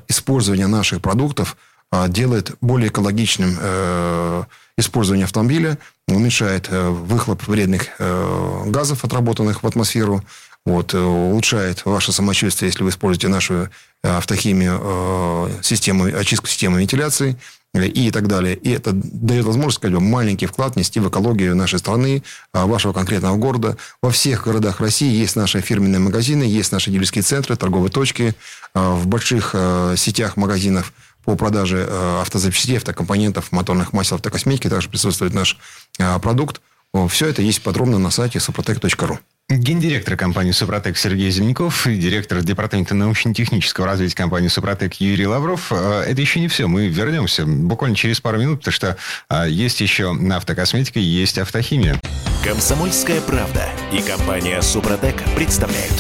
использование 0.08 0.66
наших 0.66 1.04
продуктов– 1.04 1.56
делает 2.08 2.52
более 2.62 2.90
экологичным 2.90 3.58
э, 3.60 4.44
использование 4.78 5.26
автомобиля, 5.26 5.78
уменьшает 6.08 6.68
э, 6.70 6.90
выхлоп 6.90 7.48
вредных 7.48 7.88
э, 7.98 8.64
газов, 8.68 9.04
отработанных 9.04 9.64
в 9.64 9.68
атмосферу, 9.68 10.24
вот, 10.66 10.94
улучшает 10.94 11.84
ваше 11.86 12.12
самочувствие, 12.12 12.70
если 12.70 12.84
вы 12.84 12.90
используете 12.90 13.28
нашу 13.30 13.70
автохимию, 14.04 15.50
систему, 15.62 16.06
очистку 16.06 16.48
системы 16.48 16.82
вентиляции 16.82 17.38
и 17.74 18.12
так 18.12 18.28
далее. 18.28 18.56
И 18.56 18.72
это 18.72 18.92
дает 18.94 19.46
возможность, 19.46 19.78
сказать, 19.78 19.98
маленький 20.00 20.46
вклад 20.46 20.76
нести 20.76 21.00
в 21.00 21.10
экологию 21.10 21.56
нашей 21.56 21.80
страны, 21.80 22.24
вашего 22.54 22.94
конкретного 22.94 23.38
города. 23.38 23.78
Во 24.02 24.12
всех 24.12 24.46
городах 24.46 24.80
России 24.80 25.12
есть 25.12 25.38
наши 25.38 25.62
фирменные 25.62 26.00
магазины, 26.00 26.44
есть 26.44 26.72
наши 26.72 26.92
дилерские 26.92 27.24
центры, 27.24 27.56
торговые 27.56 27.90
точки. 27.90 28.36
В 28.74 29.08
больших 29.08 29.56
сетях 29.96 30.38
магазинов– 30.38 30.94
по 31.24 31.36
продаже 31.36 31.86
э, 31.88 32.22
автозапчастей, 32.22 32.78
автокомпонентов, 32.78 33.52
моторных 33.52 33.94
масел, 33.94 34.16
автокосметики. 34.16 34.70
Также 34.70 34.90
присутствует 34.90 35.34
наш 35.34 35.58
э, 35.98 36.20
продукт. 36.20 36.62
Все 37.10 37.28
это 37.28 37.44
есть 37.44 37.62
подробно 37.62 38.00
на 38.00 38.10
сайте 38.10 38.40
suprotec.ru. 38.40 39.20
Гендиректор 39.48 40.16
компании 40.16 40.52
«Супротек» 40.52 40.98
Сергей 40.98 41.30
Зеленяков 41.30 41.86
и 41.88 41.98
директор 41.98 42.42
департамента 42.42 42.96
научно-технического 42.96 43.86
развития 43.88 44.16
компании 44.16 44.48
«Супротек» 44.48 44.96
Юрий 44.96 45.28
Лавров. 45.28 45.72
Э, 45.72 46.04
это 46.08 46.20
еще 46.22 46.40
не 46.40 46.48
все. 46.48 46.68
Мы 46.68 46.88
вернемся 46.88 47.46
буквально 47.46 47.96
через 47.96 48.22
пару 48.22 48.40
минут, 48.40 48.60
потому 48.60 48.74
что 48.74 48.98
есть 49.48 49.82
еще 49.82 50.16
автокосметика, 50.32 51.00
есть 51.00 51.38
автохимия. 51.38 52.00
Комсомольская 52.44 53.22
правда 53.22 53.68
и 53.92 54.02
компания 54.02 54.62
«Супротек» 54.62 55.16
представляют. 55.36 55.94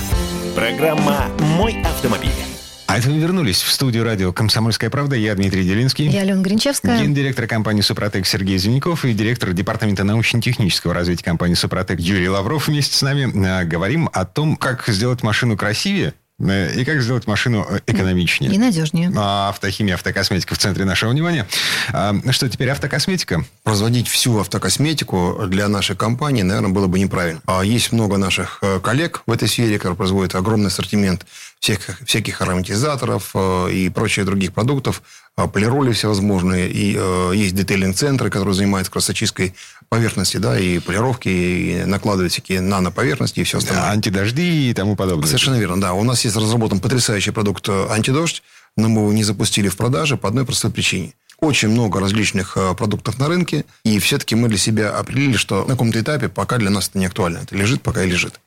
Программа 0.56 1.28
«Мой 1.40 1.82
автомобиль». 1.84 2.49
А 2.90 2.98
это 2.98 3.08
мы 3.08 3.20
вернулись 3.20 3.62
в 3.62 3.72
студию 3.72 4.04
радио 4.04 4.34
«Комсомольская 4.34 4.90
правда». 4.90 5.16
Я 5.16 5.36
Дмитрий 5.36 5.64
Делинский. 5.64 6.08
Я 6.08 6.22
Алена 6.22 6.42
Гринчевская. 6.42 7.00
Гендиректор 7.00 7.46
компании 7.46 7.82
«Супротек» 7.82 8.26
Сергей 8.26 8.58
Зеленяков 8.58 9.06
и 9.06 9.14
директор 9.14 9.54
департамента 9.54 10.04
научно-технического 10.04 10.96
развития 10.96 11.24
компании 11.24 11.54
«Супротек» 11.54 12.00
Юрий 12.00 12.28
Лавров 12.28 12.68
вместе 12.68 12.96
с 12.96 13.04
нами. 13.04 13.32
Э, 13.46 13.64
говорим 13.64 14.10
о 14.12 14.26
том, 14.26 14.56
как 14.56 14.88
сделать 14.88 15.22
машину 15.22 15.56
красивее, 15.56 16.16
и 16.40 16.86
как 16.86 17.02
сделать 17.02 17.28
машину 17.28 17.66
э, 17.70 17.80
экономичнее. 17.86 18.54
И 18.54 18.58
надежнее. 18.58 19.12
А, 19.16 19.50
автохимия, 19.50 19.96
автокосметика 19.96 20.56
в 20.56 20.58
центре 20.58 20.86
нашего 20.86 21.12
внимания. 21.12 21.46
А, 21.92 22.16
что 22.32 22.50
теперь 22.50 22.70
автокосметика? 22.70 23.44
Производить 23.64 24.08
всю 24.08 24.40
автокосметику 24.40 25.44
для 25.48 25.68
нашей 25.68 25.96
компании, 25.96 26.42
наверное, 26.42 26.72
было 26.72 26.88
бы 26.88 27.00
неправильно. 27.00 27.42
А 27.46 27.62
есть 27.62 27.92
много 27.92 28.18
наших 28.18 28.60
э, 28.62 28.80
коллег 28.80 29.24
в 29.26 29.32
этой 29.32 29.48
сфере, 29.48 29.78
которые 29.78 29.98
производят 29.98 30.36
огромный 30.36 30.68
ассортимент 30.68 31.26
всех, 31.60 31.82
всяких 32.06 32.42
ароматизаторов 32.42 33.36
и 33.70 33.90
прочих 33.90 34.26
других 34.26 34.54
продуктов, 34.54 35.02
полироли 35.48 35.92
всевозможные, 35.92 36.70
и 36.70 37.00
есть 37.38 37.56
детейлинг-центры, 37.56 38.30
которые 38.30 38.56
занимаются 38.56 38.92
красочисткой 38.92 39.54
поверхности, 39.90 40.38
да, 40.38 40.60
и 40.60 40.80
полировки, 40.80 41.30
и 41.30 41.84
накладывают 41.86 42.32
всякие 42.32 42.62
наноповерхности 42.62 43.40
и 43.40 43.44
все 43.44 43.58
остальное. 43.58 43.86
Да, 43.86 43.92
антидожди 43.92 44.70
и 44.70 44.74
тому 44.74 44.96
подобное. 44.96 45.28
Совершенно 45.28 45.56
верно, 45.56 45.82
да. 45.82 45.94
У 45.94 46.04
нас 46.04 46.24
есть 46.24 46.36
разработан 46.36 46.80
потрясающий 46.80 47.32
продукт 47.32 47.68
э, 47.70 47.88
антидождь, 47.90 48.44
но 48.78 48.88
мы 48.88 49.02
его 49.02 49.14
не 49.14 49.24
запустили 49.24 49.68
в 49.68 49.78
продаже 49.78 50.18
по 50.18 50.30
одной 50.30 50.46
простой 50.46 50.72
причине. 50.72 51.14
Очень 51.42 51.70
много 51.70 52.02
различных 52.02 52.58
э, 52.58 52.76
продуктов 52.76 53.18
на 53.18 53.28
рынке, 53.28 53.64
и 53.84 53.98
все-таки 54.00 54.36
мы 54.36 54.50
для 54.50 54.58
себя 54.58 54.92
определили, 54.98 55.38
что 55.38 55.64
на 55.64 55.74
каком-то 55.74 56.00
этапе 56.02 56.28
пока 56.28 56.58
для 56.58 56.70
нас 56.70 56.90
это 56.90 57.00
не 57.00 57.06
актуально. 57.06 57.40
Это 57.40 57.56
лежит, 57.56 57.82
пока 57.82 58.04
и 58.04 58.10
лежит. 58.10 58.42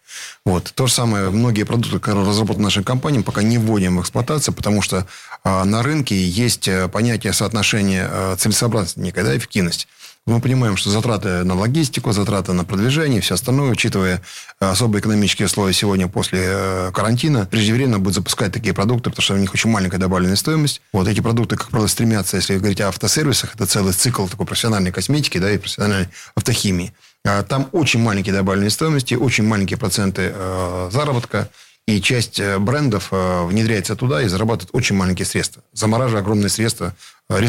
Вот. 0.44 0.72
То 0.74 0.86
же 0.86 0.92
самое, 0.92 1.30
многие 1.30 1.62
продукты, 1.62 1.98
которые 1.98 2.28
разработаны 2.28 2.64
нашей 2.64 2.84
компанией, 2.84 3.22
пока 3.22 3.42
не 3.42 3.56
вводим 3.56 3.96
в 3.96 4.02
эксплуатацию, 4.02 4.54
потому 4.54 4.82
что 4.82 5.06
а, 5.42 5.64
на 5.64 5.82
рынке 5.82 6.22
есть 6.22 6.68
э, 6.68 6.88
понятие 6.88 7.32
соотношения 7.32 8.36
целесообразности, 8.36 9.00
некая 9.00 9.24
да, 9.24 9.36
эффективность. 9.36 9.88
Мы 10.24 10.40
понимаем, 10.40 10.76
что 10.76 10.88
затраты 10.88 11.42
на 11.42 11.56
логистику, 11.56 12.12
затраты 12.12 12.52
на 12.52 12.64
продвижение, 12.64 13.20
все 13.20 13.34
остальное, 13.34 13.70
учитывая 13.70 14.22
э, 14.60 14.70
особые 14.70 15.00
экономические 15.00 15.46
условия 15.46 15.72
сегодня 15.72 16.06
после 16.06 16.38
э, 16.44 16.90
карантина, 16.94 17.46
преждевременно 17.46 17.98
будет 17.98 18.14
запускать 18.14 18.52
такие 18.52 18.72
продукты, 18.72 19.10
потому 19.10 19.22
что 19.24 19.34
у 19.34 19.38
них 19.38 19.52
очень 19.52 19.70
маленькая 19.70 19.98
добавленная 19.98 20.36
стоимость. 20.36 20.80
Вот 20.92 21.08
эти 21.08 21.18
продукты, 21.18 21.56
как 21.56 21.70
правило, 21.70 21.88
стремятся, 21.88 22.36
если 22.36 22.56
говорить 22.56 22.80
о 22.80 22.88
автосервисах, 22.88 23.56
это 23.56 23.66
целый 23.66 23.94
цикл 23.94 24.28
такой 24.28 24.46
профессиональной 24.46 24.92
косметики 24.92 25.38
да, 25.38 25.50
и 25.50 25.58
профессиональной 25.58 26.08
автохимии. 26.36 26.92
А 27.26 27.42
там 27.42 27.68
очень 27.72 27.98
маленькие 27.98 28.32
добавленные 28.32 28.70
стоимости, 28.70 29.14
очень 29.14 29.42
маленькие 29.42 29.76
проценты 29.76 30.30
э, 30.32 30.90
заработка. 30.92 31.48
И 31.88 32.00
часть 32.00 32.40
брендов 32.60 33.08
внедряется 33.10 33.96
туда 33.96 34.22
и 34.22 34.28
зарабатывает 34.28 34.70
очень 34.72 34.94
маленькие 34.94 35.26
средства, 35.26 35.64
замораживая 35.72 36.22
огромные 36.22 36.48
средства. 36.48 36.94
Э, 37.28 37.40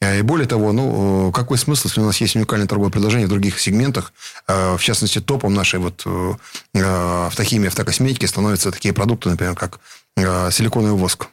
и 0.00 0.22
более 0.22 0.46
того, 0.46 0.72
ну, 0.72 1.28
э, 1.28 1.32
какой 1.32 1.56
смысл, 1.56 1.88
если 1.88 2.00
у 2.00 2.04
нас 2.04 2.20
есть 2.20 2.36
уникальное 2.36 2.66
торговое 2.66 2.90
предложение 2.90 3.26
в 3.26 3.30
других 3.30 3.58
сегментах, 3.58 4.12
э, 4.46 4.76
в 4.76 4.82
частности, 4.82 5.20
топом 5.20 5.54
нашей 5.54 5.78
вот 5.80 6.06
автохимии, 6.74 7.68
автокосметики 7.68 8.26
становятся 8.26 8.70
такие 8.70 8.92
продукты, 8.92 9.30
например, 9.30 9.54
как 9.54 9.80
силиконовый 10.16 10.98
воск. 10.98 11.28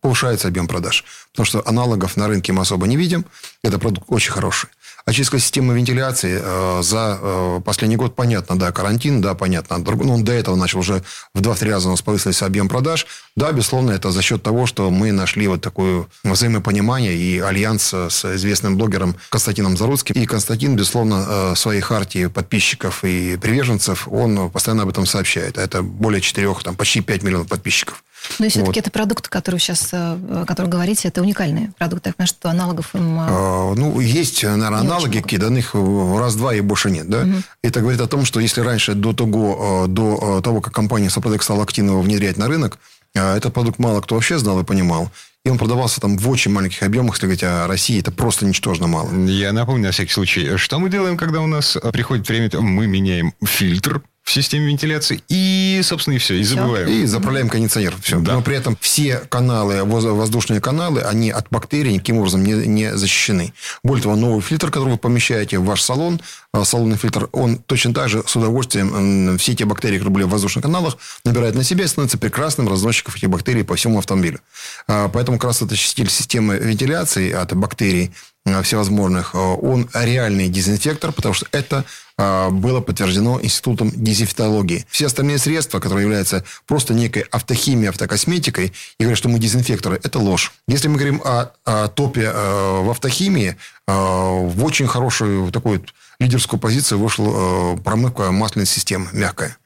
Повышается 0.00 0.48
объем 0.48 0.68
продаж. 0.68 1.04
Потому 1.32 1.46
что 1.46 1.62
аналогов 1.66 2.16
на 2.16 2.28
рынке 2.28 2.52
мы 2.52 2.62
особо 2.62 2.86
не 2.86 2.96
видим. 2.96 3.24
Это 3.62 3.78
продукт 3.78 4.06
очень 4.08 4.32
хороший. 4.32 4.70
Очистка 5.06 5.38
системы 5.38 5.76
вентиляции 5.76 6.40
э, 6.42 6.82
за 6.82 7.18
э, 7.20 7.60
последний 7.62 7.96
год, 7.96 8.16
понятно, 8.16 8.58
да, 8.58 8.72
карантин, 8.72 9.20
да, 9.20 9.34
понятно. 9.34 9.76
Ну, 9.76 10.14
он 10.14 10.24
до 10.24 10.32
этого 10.32 10.56
начал 10.56 10.78
уже 10.78 11.02
в 11.34 11.42
2-3 11.42 11.70
раза 11.70 11.88
у 11.88 11.90
нас 11.90 12.00
повысился 12.00 12.46
объем 12.46 12.70
продаж. 12.70 13.06
Да, 13.36 13.52
безусловно, 13.52 13.90
это 13.90 14.10
за 14.10 14.22
счет 14.22 14.42
того, 14.42 14.64
что 14.64 14.90
мы 14.90 15.12
нашли 15.12 15.46
вот 15.46 15.60
такое 15.60 16.06
взаимопонимание 16.22 17.14
и 17.14 17.38
альянс 17.38 17.92
с 17.92 18.24
известным 18.36 18.78
блогером 18.78 19.14
Константином 19.28 19.76
Заруцким. 19.76 20.14
И 20.14 20.24
Константин, 20.24 20.74
безусловно, 20.74 21.26
э, 21.28 21.52
в 21.52 21.58
своей 21.58 21.82
хартии 21.82 22.24
подписчиков 22.28 23.04
и 23.04 23.36
приверженцев, 23.36 24.08
он 24.08 24.48
постоянно 24.50 24.84
об 24.84 24.88
этом 24.88 25.04
сообщает. 25.04 25.58
Это 25.58 25.82
более 25.82 26.22
4, 26.22 26.54
там, 26.62 26.76
почти 26.76 27.02
5 27.02 27.22
миллионов 27.22 27.48
подписчиков. 27.48 28.02
Но 28.38 28.48
все-таки 28.48 28.66
вот. 28.66 28.76
это 28.76 28.90
продукты, 28.90 29.30
которые 29.30 29.60
сейчас, 29.60 29.90
э, 29.92 29.96
о 29.96 30.44
которых 30.46 30.70
говорите, 30.70 31.08
это 31.08 31.22
уникальные 31.22 31.72
продукты. 31.78 32.10
Я 32.10 32.14
понимаю, 32.14 32.28
что 32.28 32.50
аналогов 32.50 32.94
им... 32.94 33.18
Э, 33.18 33.26
а, 33.28 33.74
ну, 33.74 34.00
есть, 34.00 34.42
наверное, 34.42 34.80
аналоги 34.80 35.20
какие-то, 35.20 35.52
их 35.52 35.74
раз-два 35.74 36.54
и 36.54 36.60
больше 36.60 36.90
нет. 36.90 37.08
Да? 37.08 37.22
Угу. 37.22 37.34
Это 37.62 37.80
говорит 37.80 38.00
о 38.00 38.06
том, 38.06 38.24
что 38.24 38.40
если 38.40 38.60
раньше, 38.60 38.94
до 38.94 39.12
того, 39.12 39.84
э, 39.84 39.88
до 39.88 40.40
того 40.42 40.60
как 40.60 40.74
компания 40.74 41.10
Сопротек 41.10 41.42
стала 41.42 41.62
активно 41.62 41.90
его 41.90 42.02
внедрять 42.02 42.36
на 42.36 42.48
рынок, 42.48 42.78
этот 43.14 43.54
продукт 43.54 43.78
мало 43.78 44.00
кто 44.00 44.16
вообще 44.16 44.38
знал 44.38 44.58
и 44.58 44.64
понимал. 44.64 45.08
И 45.44 45.50
он 45.50 45.56
продавался 45.56 46.00
там 46.00 46.16
в 46.16 46.28
очень 46.28 46.50
маленьких 46.50 46.82
объемах, 46.82 47.14
если 47.14 47.26
говорить 47.26 47.44
о 47.44 47.66
России, 47.68 48.00
это 48.00 48.10
просто 48.10 48.44
ничтожно 48.44 48.88
мало. 48.88 49.12
Я 49.26 49.52
напомню 49.52 49.84
на 49.84 49.92
всякий 49.92 50.12
случай, 50.12 50.56
что 50.56 50.80
мы 50.80 50.90
делаем, 50.90 51.16
когда 51.16 51.40
у 51.40 51.46
нас 51.46 51.76
приходит 51.92 52.26
время, 52.28 52.50
мы 52.60 52.88
меняем 52.88 53.34
фильтр 53.44 54.02
в 54.24 54.32
системе 54.32 54.66
вентиляции. 54.68 55.22
И, 55.28 55.80
собственно, 55.84 56.14
и 56.14 56.18
все. 56.18 56.34
И 56.34 56.42
забываем. 56.42 56.88
И 56.88 57.04
заправляем 57.04 57.50
кондиционер. 57.50 57.94
Все. 58.00 58.18
Да. 58.18 58.32
Но 58.32 58.42
при 58.42 58.56
этом 58.56 58.76
все 58.80 59.18
каналы, 59.28 59.84
воздушные 59.84 60.60
каналы, 60.60 61.02
они 61.02 61.30
от 61.30 61.46
бактерий 61.50 61.92
никаким 61.92 62.16
образом 62.16 62.42
не, 62.42 62.54
не 62.66 62.96
защищены. 62.96 63.52
Более 63.82 64.02
того, 64.02 64.16
новый 64.16 64.40
фильтр, 64.40 64.70
который 64.70 64.92
вы 64.92 64.98
помещаете 64.98 65.58
в 65.58 65.64
ваш 65.66 65.82
салон, 65.82 66.20
салонный 66.62 66.96
фильтр, 66.96 67.28
он 67.32 67.58
точно 67.58 67.92
так 67.92 68.08
же 68.08 68.22
с 68.26 68.36
удовольствием 68.36 69.36
все 69.38 69.52
эти 69.52 69.64
бактерии, 69.64 69.98
которые 69.98 70.14
были 70.14 70.24
в 70.24 70.28
воздушных 70.28 70.64
каналах, 70.64 70.96
набирает 71.24 71.54
на 71.54 71.64
себя 71.64 71.84
и 71.84 71.88
становится 71.88 72.18
прекрасным 72.18 72.68
разносчиком 72.68 73.14
этих 73.16 73.28
бактерий 73.28 73.64
по 73.64 73.74
всему 73.74 73.98
автомобилю. 73.98 74.40
А, 74.86 75.08
поэтому 75.08 75.38
как 75.38 75.48
раз 75.48 75.62
это 75.62 75.76
стиль 75.76 76.10
системы 76.10 76.56
вентиляции 76.56 77.32
от 77.32 77.54
бактерий 77.56 78.12
а, 78.46 78.62
всевозможных, 78.62 79.34
он 79.34 79.88
реальный 79.94 80.48
дезинфектор, 80.48 81.12
потому 81.12 81.34
что 81.34 81.46
это 81.50 81.84
а, 82.16 82.50
было 82.50 82.80
подтверждено 82.80 83.40
Институтом 83.42 83.90
дезинфектологии. 83.90 84.86
Все 84.88 85.06
остальные 85.06 85.38
средства, 85.38 85.80
которые 85.80 86.04
являются 86.04 86.44
просто 86.66 86.94
некой 86.94 87.22
автохимией, 87.30 87.88
автокосметикой, 87.88 88.72
и 88.98 89.02
говорят, 89.02 89.18
что 89.18 89.28
мы 89.28 89.38
дезинфекторы, 89.38 89.98
это 90.02 90.20
ложь. 90.20 90.52
Если 90.68 90.86
мы 90.86 90.96
говорим 90.96 91.20
о, 91.24 91.50
о 91.64 91.88
топе 91.88 92.30
э, 92.32 92.80
в 92.82 92.90
автохимии, 92.90 93.50
э, 93.50 93.56
в 93.86 94.64
очень 94.64 94.86
хорошую 94.86 95.50
такую 95.52 95.84
лидерскую 96.18 96.58
позицию 96.58 96.98
вышла 96.98 97.74
э, 97.74 97.76
промывка 97.78 98.30
масляной 98.30 98.66
системы, 98.66 99.08
мягкая. 99.12 99.56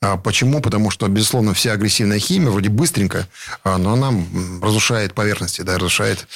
А 0.00 0.16
почему? 0.16 0.60
Потому 0.60 0.90
что, 0.90 1.08
безусловно, 1.08 1.52
вся 1.54 1.72
агрессивная 1.72 2.18
химия 2.18 2.50
вроде 2.50 2.68
быстренько, 2.68 3.26
но 3.64 3.94
она 3.94 4.12
разрушает 4.62 5.14
поверхности, 5.14 5.62
да, 5.62 5.74
разрушает 5.74 6.26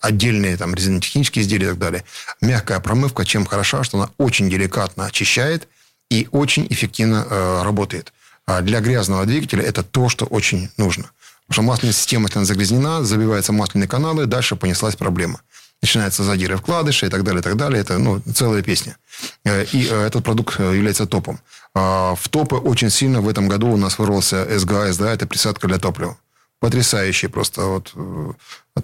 отдельные 0.00 0.56
там 0.56 0.74
резинотехнические 0.74 1.44
изделия 1.44 1.66
и 1.66 1.70
так 1.70 1.78
далее. 1.78 2.04
Мягкая 2.40 2.80
промывка 2.80 3.24
чем 3.24 3.46
хороша, 3.46 3.84
что 3.84 3.98
она 3.98 4.10
очень 4.18 4.50
деликатно 4.50 5.06
очищает 5.06 5.68
и 6.10 6.28
очень 6.30 6.66
эффективно 6.68 7.26
э, 7.28 7.62
работает. 7.62 8.12
А 8.46 8.60
для 8.60 8.80
грязного 8.80 9.24
двигателя 9.24 9.62
это 9.62 9.82
то, 9.82 10.08
что 10.08 10.26
очень 10.26 10.70
нужно. 10.76 11.04
Потому 11.46 11.52
что 11.52 11.62
масляная 11.62 11.94
система, 11.94 12.26
если 12.26 12.38
она 12.38 12.46
загрязнена, 12.46 13.04
забиваются 13.04 13.52
масляные 13.52 13.88
каналы, 13.88 14.26
дальше 14.26 14.56
понеслась 14.56 14.96
проблема. 14.96 15.40
Начинаются 15.82 16.22
задиры 16.22 16.56
вкладыши 16.56 17.06
и 17.06 17.08
так 17.08 17.24
далее, 17.24 17.40
и 17.40 17.42
так 17.42 17.56
далее. 17.56 17.80
Это 17.80 17.98
ну, 17.98 18.20
целая 18.20 18.62
песня. 18.62 18.96
Э, 19.44 19.64
и 19.64 19.86
э, 19.88 20.06
этот 20.06 20.24
продукт 20.24 20.54
э, 20.58 20.76
является 20.76 21.06
топом. 21.06 21.40
А 21.74 22.14
в 22.14 22.28
топы 22.28 22.56
очень 22.56 22.90
сильно 22.90 23.20
в 23.20 23.28
этом 23.28 23.48
году 23.48 23.68
у 23.68 23.76
нас 23.76 23.98
вырвался 23.98 24.46
СГА, 24.58 24.92
СДА, 24.92 25.12
это 25.12 25.26
присадка 25.26 25.66
для 25.66 25.78
топлива 25.78 26.16
потрясающий 26.62 27.26
просто 27.26 27.62
вот 27.62 27.92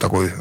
такой 0.01 0.33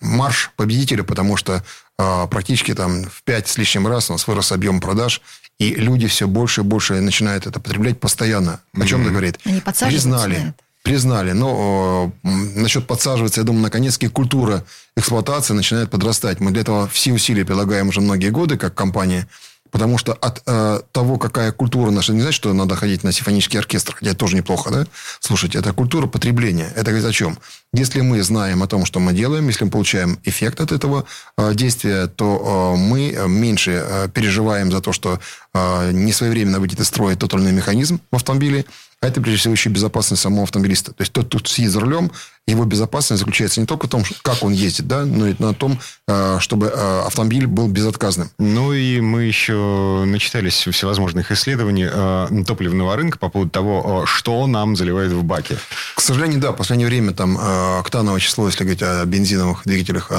марш 0.00 0.50
победителя, 0.56 1.04
потому 1.04 1.36
что 1.36 1.62
э, 1.98 2.26
практически 2.28 2.74
там 2.74 3.04
в 3.04 3.22
пять 3.22 3.46
с 3.46 3.56
лишним 3.58 3.86
раз 3.86 4.10
у 4.10 4.14
нас 4.14 4.26
вырос 4.26 4.50
объем 4.50 4.80
продаж, 4.80 5.22
и 5.60 5.72
люди 5.76 6.08
все 6.08 6.26
больше 6.26 6.62
и 6.62 6.64
больше 6.64 6.94
начинают 6.94 7.46
это 7.46 7.60
потреблять 7.60 8.00
постоянно. 8.00 8.60
О 8.76 8.84
чем 8.86 9.02
это 9.02 9.10
говорит? 9.10 9.38
Они 9.44 9.60
Признали. 9.60 10.54
Признали. 10.84 11.32
Но 11.32 12.12
э, 12.22 12.28
насчет 12.60 12.86
подсаживаться, 12.86 13.40
я 13.40 13.46
думаю, 13.46 13.62
наконец-таки 13.62 14.08
культура 14.08 14.64
эксплуатации 14.98 15.54
начинает 15.54 15.88
подрастать. 15.88 16.40
Мы 16.40 16.50
для 16.50 16.60
этого 16.60 16.86
все 16.88 17.14
усилия 17.14 17.46
прилагаем 17.46 17.88
уже 17.88 18.02
многие 18.02 18.28
годы, 18.28 18.58
как 18.58 18.74
компания. 18.74 19.26
Потому 19.70 19.96
что 19.96 20.12
от 20.12 20.42
э, 20.44 20.80
того, 20.92 21.16
какая 21.16 21.52
культура 21.52 21.90
наша, 21.90 22.12
не 22.12 22.20
значит, 22.20 22.36
что 22.36 22.52
надо 22.52 22.76
ходить 22.76 23.02
на 23.02 23.12
симфонический 23.12 23.58
оркестр, 23.58 23.94
хотя 23.94 24.10
это 24.10 24.18
тоже 24.18 24.36
неплохо, 24.36 24.70
да? 24.70 24.86
Слушайте, 25.20 25.58
это 25.58 25.72
культура 25.72 26.06
потребления. 26.06 26.70
Это 26.76 26.90
говорит 26.90 27.08
о 27.08 27.12
чем? 27.12 27.38
Если 27.72 28.02
мы 28.02 28.22
знаем 28.22 28.62
о 28.62 28.66
том, 28.66 28.84
что 28.84 29.00
мы 29.00 29.14
делаем, 29.14 29.48
если 29.48 29.64
мы 29.64 29.70
получаем 29.70 30.18
эффект 30.22 30.60
от 30.60 30.70
этого 30.70 31.06
э, 31.38 31.54
действия, 31.54 32.08
то 32.08 32.74
э, 32.74 32.78
мы 32.78 33.16
меньше 33.26 33.82
э, 33.84 34.08
переживаем 34.12 34.70
за 34.70 34.82
то, 34.82 34.92
что 34.92 35.18
э, 35.54 35.92
не 35.92 36.12
своевременно 36.12 36.60
выйдет 36.60 36.80
из 36.80 36.88
строя 36.88 37.16
тот 37.16 37.32
механизм 37.32 38.00
в 38.12 38.16
автомобиле, 38.16 38.66
а 39.04 39.08
это, 39.08 39.20
прежде 39.20 39.40
всего, 39.40 39.52
еще 39.52 39.68
безопасность 39.68 40.22
самого 40.22 40.44
автомобилиста. 40.44 40.92
То 40.92 41.02
есть, 41.02 41.12
тот, 41.12 41.26
кто 41.26 41.38
сидит 41.44 41.70
за 41.70 41.80
рулем, 41.80 42.10
его 42.46 42.64
безопасность 42.64 43.20
заключается 43.20 43.60
не 43.60 43.66
только 43.66 43.86
в 43.86 43.90
том, 43.90 44.02
как 44.22 44.42
он 44.42 44.52
ездит, 44.52 44.86
да, 44.86 45.04
но 45.04 45.28
и 45.28 45.34
на 45.38 45.52
том, 45.52 45.78
э, 46.08 46.38
чтобы 46.40 46.68
э, 46.68 47.02
автомобиль 47.06 47.46
был 47.46 47.68
безотказным. 47.68 48.30
Ну, 48.38 48.72
и 48.72 49.00
мы 49.00 49.24
еще 49.24 50.04
начитались 50.06 50.66
всевозможных 50.66 51.30
исследований 51.32 51.86
э, 51.90 52.44
топливного 52.46 52.96
рынка 52.96 53.18
по 53.18 53.28
поводу 53.28 53.50
того, 53.50 54.06
что 54.06 54.46
нам 54.46 54.74
заливают 54.74 55.12
в 55.12 55.22
баке. 55.22 55.58
К 55.96 56.00
сожалению, 56.00 56.40
да, 56.40 56.52
в 56.52 56.56
последнее 56.56 56.88
время 56.88 57.12
там 57.12 57.38
октановое 57.38 58.20
число, 58.20 58.46
если 58.46 58.64
говорить 58.64 58.82
о 58.82 59.04
бензиновых 59.04 59.62
двигателях, 59.66 60.10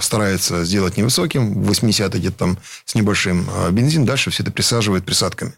старается 0.00 0.64
сделать 0.64 0.96
невысоким, 0.96 1.62
80 1.62 2.14
где-то 2.14 2.36
там 2.36 2.58
с 2.86 2.94
небольшим 2.94 3.46
бензин, 3.70 4.06
дальше 4.06 4.30
все 4.30 4.42
это 4.42 4.50
присаживает 4.50 5.04
присадками. 5.04 5.52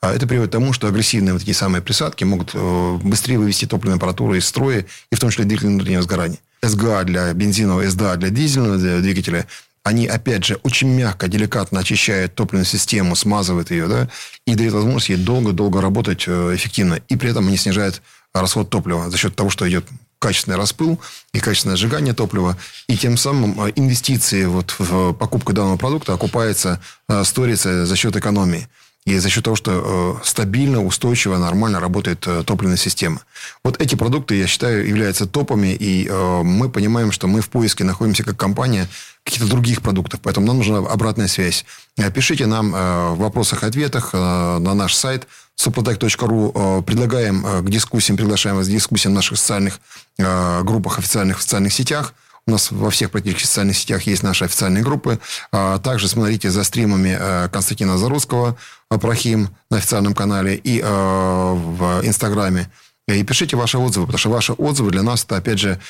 А 0.00 0.14
это 0.14 0.26
приводит 0.26 0.50
к 0.50 0.52
тому, 0.52 0.72
что 0.72 0.88
агрессивные 0.88 1.34
вот 1.34 1.40
такие 1.40 1.54
самые 1.54 1.82
присадки 1.82 2.24
могут 2.24 2.52
э, 2.54 2.98
быстрее 3.02 3.38
вывести 3.38 3.66
топливную 3.66 3.96
аппаратуру 3.96 4.34
из 4.34 4.46
строя, 4.46 4.86
и 5.10 5.14
в 5.14 5.20
том 5.20 5.30
числе 5.30 5.44
двигатель 5.44 5.68
внутреннего 5.68 6.02
сгорания. 6.02 6.38
СГА 6.62 7.04
для 7.04 7.32
бензинового, 7.34 7.88
СДА 7.88 8.16
для 8.16 8.30
дизельного 8.30 8.78
двигателя 9.00 9.46
они, 9.82 10.06
опять 10.06 10.44
же, 10.44 10.56
очень 10.62 10.88
мягко, 10.88 11.26
деликатно 11.26 11.80
очищают 11.80 12.34
топливную 12.34 12.66
систему, 12.66 13.16
смазывают 13.16 13.70
ее, 13.70 13.88
да, 13.88 14.08
и 14.46 14.54
дают 14.54 14.74
возможность 14.74 15.08
ей 15.08 15.16
долго-долго 15.16 15.80
работать 15.80 16.24
э, 16.26 16.54
эффективно. 16.54 17.00
И 17.08 17.16
при 17.16 17.30
этом 17.30 17.48
они 17.48 17.56
снижают 17.56 18.02
расход 18.34 18.68
топлива 18.68 19.10
за 19.10 19.16
счет 19.16 19.34
того, 19.34 19.48
что 19.48 19.68
идет 19.68 19.86
качественный 20.18 20.58
распыл 20.58 21.00
и 21.32 21.40
качественное 21.40 21.76
сжигание 21.76 22.12
топлива. 22.12 22.58
И 22.88 22.96
тем 22.96 23.16
самым 23.16 23.58
э, 23.58 23.72
инвестиции 23.74 24.44
вот 24.44 24.74
в 24.78 25.14
покупку 25.14 25.54
данного 25.54 25.78
продукта 25.78 26.12
окупаются, 26.12 26.80
сторится 27.24 27.86
за 27.86 27.96
счет 27.96 28.14
экономии. 28.16 28.68
И 29.10 29.18
за 29.18 29.28
счет 29.28 29.44
того, 29.44 29.56
что 29.56 30.20
стабильно, 30.22 30.84
устойчиво, 30.84 31.36
нормально 31.36 31.80
работает 31.80 32.20
топливная 32.20 32.76
система. 32.76 33.20
Вот 33.64 33.80
эти 33.80 33.96
продукты, 33.96 34.36
я 34.36 34.46
считаю, 34.46 34.86
являются 34.86 35.26
топами. 35.26 35.76
И 35.78 36.08
мы 36.08 36.68
понимаем, 36.68 37.10
что 37.10 37.26
мы 37.26 37.40
в 37.40 37.48
поиске 37.48 37.84
находимся 37.84 38.22
как 38.22 38.36
компания 38.36 38.88
каких-то 39.24 39.48
других 39.48 39.82
продуктов. 39.82 40.20
Поэтому 40.22 40.46
нам 40.46 40.58
нужна 40.58 40.78
обратная 40.78 41.28
связь. 41.28 41.64
Э, 41.96 42.10
пишите 42.10 42.46
нам 42.46 42.74
э, 42.74 43.10
в 43.10 43.18
вопросах-ответах 43.18 44.10
э, 44.12 44.16
на 44.16 44.74
наш 44.74 44.94
сайт 44.94 45.26
suprotec.ru. 45.56 46.82
Предлагаем 46.82 47.42
к 47.42 47.68
дискуссиям, 47.68 48.16
приглашаем 48.16 48.56
вас 48.56 48.66
к 48.66 48.70
дискуссиям 48.70 49.12
в 49.12 49.16
наших 49.16 49.36
социальных 49.38 49.78
группах, 50.16 50.98
официальных 50.98 51.38
в 51.38 51.42
социальных 51.42 51.74
сетях. 51.74 52.14
У 52.46 52.50
нас 52.50 52.70
во 52.70 52.90
всех 52.90 53.10
практически 53.10 53.46
социальных 53.46 53.76
сетях 53.76 54.02
есть 54.02 54.22
наши 54.22 54.44
официальные 54.44 54.82
группы. 54.82 55.18
Также 55.50 56.08
смотрите 56.08 56.50
за 56.50 56.64
стримами 56.64 57.48
Константина 57.48 57.98
Зарусского 57.98 58.56
«Прохим» 58.88 59.50
на 59.70 59.78
официальном 59.78 60.14
канале 60.14 60.56
и 60.56 60.80
в 60.82 62.00
Инстаграме. 62.02 62.70
И 63.08 63.22
пишите 63.24 63.56
ваши 63.56 63.78
отзывы, 63.78 64.06
потому 64.06 64.18
что 64.18 64.30
ваши 64.30 64.52
отзывы 64.52 64.90
для 64.90 65.02
нас 65.02 65.24
это, 65.24 65.36
опять 65.36 65.58
же, 65.58 65.80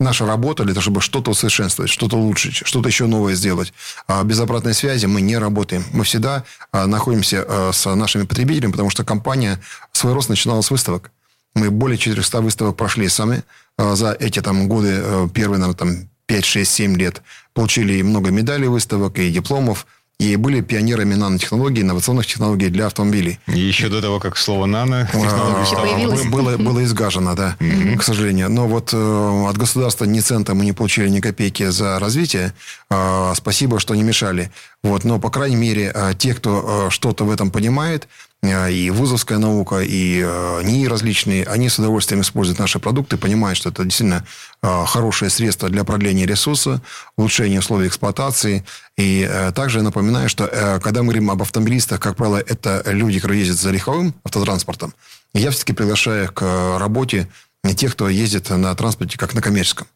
наша 0.00 0.26
работа 0.26 0.64
для 0.64 0.74
того, 0.74 0.82
чтобы 0.82 1.00
что-то 1.00 1.30
усовершенствовать, 1.30 1.90
что-то 1.90 2.16
улучшить, 2.16 2.54
что-то 2.66 2.88
еще 2.88 3.06
новое 3.06 3.34
сделать. 3.34 3.72
А 4.06 4.22
без 4.22 4.38
обратной 4.40 4.74
связи 4.74 5.06
мы 5.06 5.20
не 5.20 5.36
работаем. 5.36 5.84
Мы 5.92 6.04
всегда 6.04 6.44
а, 6.72 6.86
находимся 6.86 7.44
а, 7.46 7.72
с 7.72 7.94
нашими 7.94 8.24
потребителями, 8.24 8.72
потому 8.72 8.90
что 8.90 9.04
компания 9.04 9.60
свой 9.92 10.12
рост 10.12 10.28
начинала 10.28 10.60
с 10.60 10.70
выставок. 10.70 11.10
Мы 11.54 11.70
более 11.70 11.98
400 11.98 12.40
выставок 12.40 12.76
прошли 12.76 13.08
сами 13.08 13.38
а, 13.38 13.42
за 13.78 14.12
эти 14.12 14.40
там, 14.40 14.68
годы, 14.68 15.02
первые, 15.32 15.58
наверное, 15.58 15.74
там, 15.74 16.08
5, 16.26 16.44
6, 16.44 16.70
7 16.70 16.96
лет. 16.96 17.22
Получили 17.54 18.02
много 18.02 18.30
медалей 18.30 18.68
выставок 18.68 19.18
и 19.18 19.30
дипломов– 19.30 19.86
и 20.18 20.34
были 20.34 20.60
пионерами 20.62 21.14
нанотехнологий, 21.14 21.82
инновационных 21.82 22.26
технологий 22.26 22.70
для 22.70 22.86
автомобилей. 22.86 23.38
И 23.46 23.60
еще 23.60 23.88
до 23.88 24.02
того, 24.02 24.18
как 24.18 24.36
слово 24.36 24.66
нано 24.66 25.08
было, 25.14 26.24
было, 26.24 26.56
было 26.56 26.84
изгажено, 26.84 27.36
да, 27.36 27.56
к 27.96 28.02
сожалению. 28.02 28.50
Но 28.50 28.66
вот 28.66 28.90
э, 28.92 29.46
от 29.48 29.56
государства 29.56 30.06
ни 30.06 30.18
цента 30.18 30.54
мы 30.54 30.64
не 30.64 30.72
получили 30.72 31.08
ни 31.08 31.20
копейки 31.20 31.70
за 31.70 32.00
развитие. 32.00 32.52
Э, 32.90 33.32
спасибо, 33.36 33.78
что 33.78 33.94
не 33.94 34.02
мешали. 34.02 34.50
Вот, 34.82 35.04
но, 35.04 35.20
по 35.20 35.30
крайней 35.30 35.56
мере, 35.56 35.92
э, 35.94 36.14
те, 36.18 36.34
кто 36.34 36.88
э, 36.88 36.90
что-то 36.90 37.24
в 37.24 37.30
этом 37.30 37.52
понимает, 37.52 38.08
Э, 38.08 38.27
и 38.42 38.90
вузовская 38.90 39.38
наука, 39.38 39.80
и 39.80 40.22
э, 40.24 40.62
НИИ 40.62 40.86
различные, 40.86 41.44
они 41.44 41.68
с 41.68 41.78
удовольствием 41.78 42.20
используют 42.20 42.60
наши 42.60 42.78
продукты, 42.78 43.16
понимают, 43.16 43.58
что 43.58 43.70
это 43.70 43.82
действительно 43.84 44.24
э, 44.62 44.84
хорошее 44.86 45.30
средство 45.30 45.68
для 45.68 45.82
продления 45.82 46.24
ресурса, 46.24 46.80
улучшения 47.16 47.58
условий 47.58 47.88
эксплуатации. 47.88 48.64
И 48.96 49.28
также 49.54 49.82
напоминаю, 49.82 50.28
что 50.28 50.80
когда 50.82 51.02
мы 51.02 51.08
говорим 51.08 51.30
об 51.30 51.40
автомобилистах, 51.40 52.00
как 52.00 52.16
правило, 52.16 52.38
это 52.38 52.82
люди, 52.86 53.20
которые 53.20 53.40
ездят 53.40 53.58
за 53.58 53.70
легковым 53.70 54.12
автотранспортом. 54.24 54.92
Я 55.34 55.50
все-таки 55.50 55.72
приглашаю 55.72 56.32
к 56.32 56.78
работе 56.78 57.28
тех, 57.76 57.92
кто 57.92 58.08
ездит 58.08 58.50
на 58.50 58.74
транспорте 58.74 59.18
как 59.18 59.34
на 59.34 59.42
коммерческом. 59.42 59.86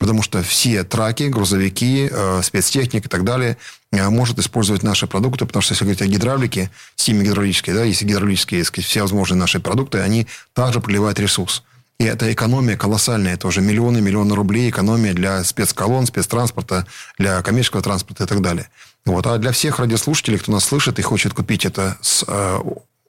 Потому 0.00 0.22
что 0.22 0.42
все 0.42 0.82
траки, 0.82 1.24
грузовики, 1.24 2.08
э, 2.10 2.40
спецтехника 2.42 3.06
и 3.06 3.10
так 3.10 3.22
далее 3.22 3.58
э, 3.92 4.08
может 4.08 4.38
использовать 4.38 4.82
наши 4.82 5.06
продукты, 5.06 5.44
потому 5.44 5.60
что 5.60 5.74
если 5.74 5.84
говорить 5.84 6.00
о 6.00 6.06
гидравлике, 6.06 6.70
системе 6.96 7.26
гидравлической, 7.26 7.74
да, 7.74 7.84
если 7.84 8.06
гидравлические, 8.06 8.64
сказать, 8.64 8.88
все 8.88 9.02
возможные 9.02 9.38
наши 9.38 9.60
продукты, 9.60 9.98
они 9.98 10.26
также 10.54 10.80
проливают 10.80 11.20
ресурс. 11.20 11.62
И 11.98 12.04
это 12.04 12.32
экономия 12.32 12.78
колоссальная. 12.78 13.34
Это 13.34 13.46
уже 13.46 13.60
миллионы, 13.60 14.00
миллионы 14.00 14.34
рублей 14.34 14.70
экономия 14.70 15.12
для 15.12 15.44
спецколонн, 15.44 16.06
спецтранспорта, 16.06 16.86
для 17.18 17.42
коммерческого 17.42 17.82
транспорта 17.82 18.24
и 18.24 18.26
так 18.26 18.40
далее. 18.40 18.70
Вот. 19.04 19.26
А 19.26 19.36
для 19.36 19.52
всех 19.52 19.78
радиослушателей, 19.78 20.38
кто 20.38 20.50
нас 20.50 20.64
слышит 20.64 20.98
и 20.98 21.02
хочет 21.02 21.34
купить 21.34 21.66
это 21.66 21.98
с 22.00 22.24
э, 22.26 22.58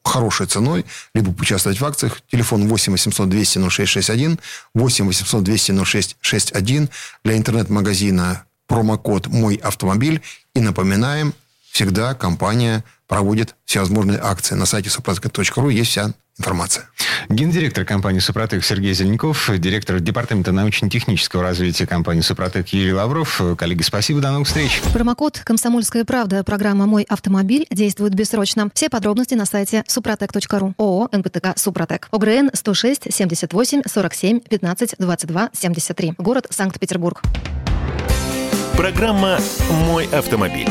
хорошей 0.04 0.48
ценой, 0.48 0.86
либо 1.14 1.32
поучаствовать 1.32 1.80
в 1.80 1.86
акциях. 1.86 2.22
Телефон 2.32 2.68
8 2.68 2.92
800 2.94 3.30
200 3.30 3.70
0661, 3.70 4.40
8 4.74 5.08
800 5.08 5.44
200 5.44 5.86
0661. 5.86 6.90
Для 7.24 7.38
интернет-магазина 7.38 8.46
промокод 8.68 9.28
«Мой 9.28 9.56
автомобиль». 9.56 10.22
И 10.54 10.60
напоминаем, 10.60 11.34
всегда 11.72 12.14
компания 12.14 12.84
проводит 13.12 13.56
всевозможные 13.66 14.20
акции. 14.24 14.56
На 14.56 14.66
сайте 14.66 14.88
suprotec.ru 14.88 15.70
есть 15.70 15.92
вся 15.92 16.14
информация. 16.40 16.86
Гендиректор 17.28 17.84
компании 17.84 18.20
«Супротек» 18.20 18.64
Сергей 18.64 18.94
Зеленков, 18.94 19.50
директор 19.58 20.00
департамента 20.00 20.54
научно-технического 20.54 21.44
развития 21.44 21.86
компании 21.86 22.22
«Супротек» 22.22 22.70
Юрий 22.70 22.94
Лавров. 22.94 23.42
Коллеги, 23.58 23.82
спасибо, 23.82 24.22
до 24.22 24.32
новых 24.32 24.48
встреч. 24.48 24.82
Промокод 24.94 25.42
«Комсомольская 25.44 26.06
правда» 26.06 26.42
программа 26.46 26.86
«Мой 26.86 27.04
автомобиль» 27.04 27.68
действует 27.70 28.14
бессрочно. 28.16 28.70
Все 28.74 28.90
подробности 28.90 29.34
на 29.34 29.46
сайте 29.46 29.84
супротек.ру. 29.88 30.74
ООО 30.78 31.10
«НПТК 31.12 31.52
Супротек». 31.58 32.08
ОГРН 32.12 32.52
106 32.54 33.14
78 33.14 33.82
47 33.86 34.40
15 34.40 34.96
22 34.98 35.50
73. 35.52 36.14
Город 36.18 36.48
Санкт-Петербург. 36.50 37.22
Программа 38.78 39.38
«Мой 39.70 40.06
автомобиль». 40.14 40.70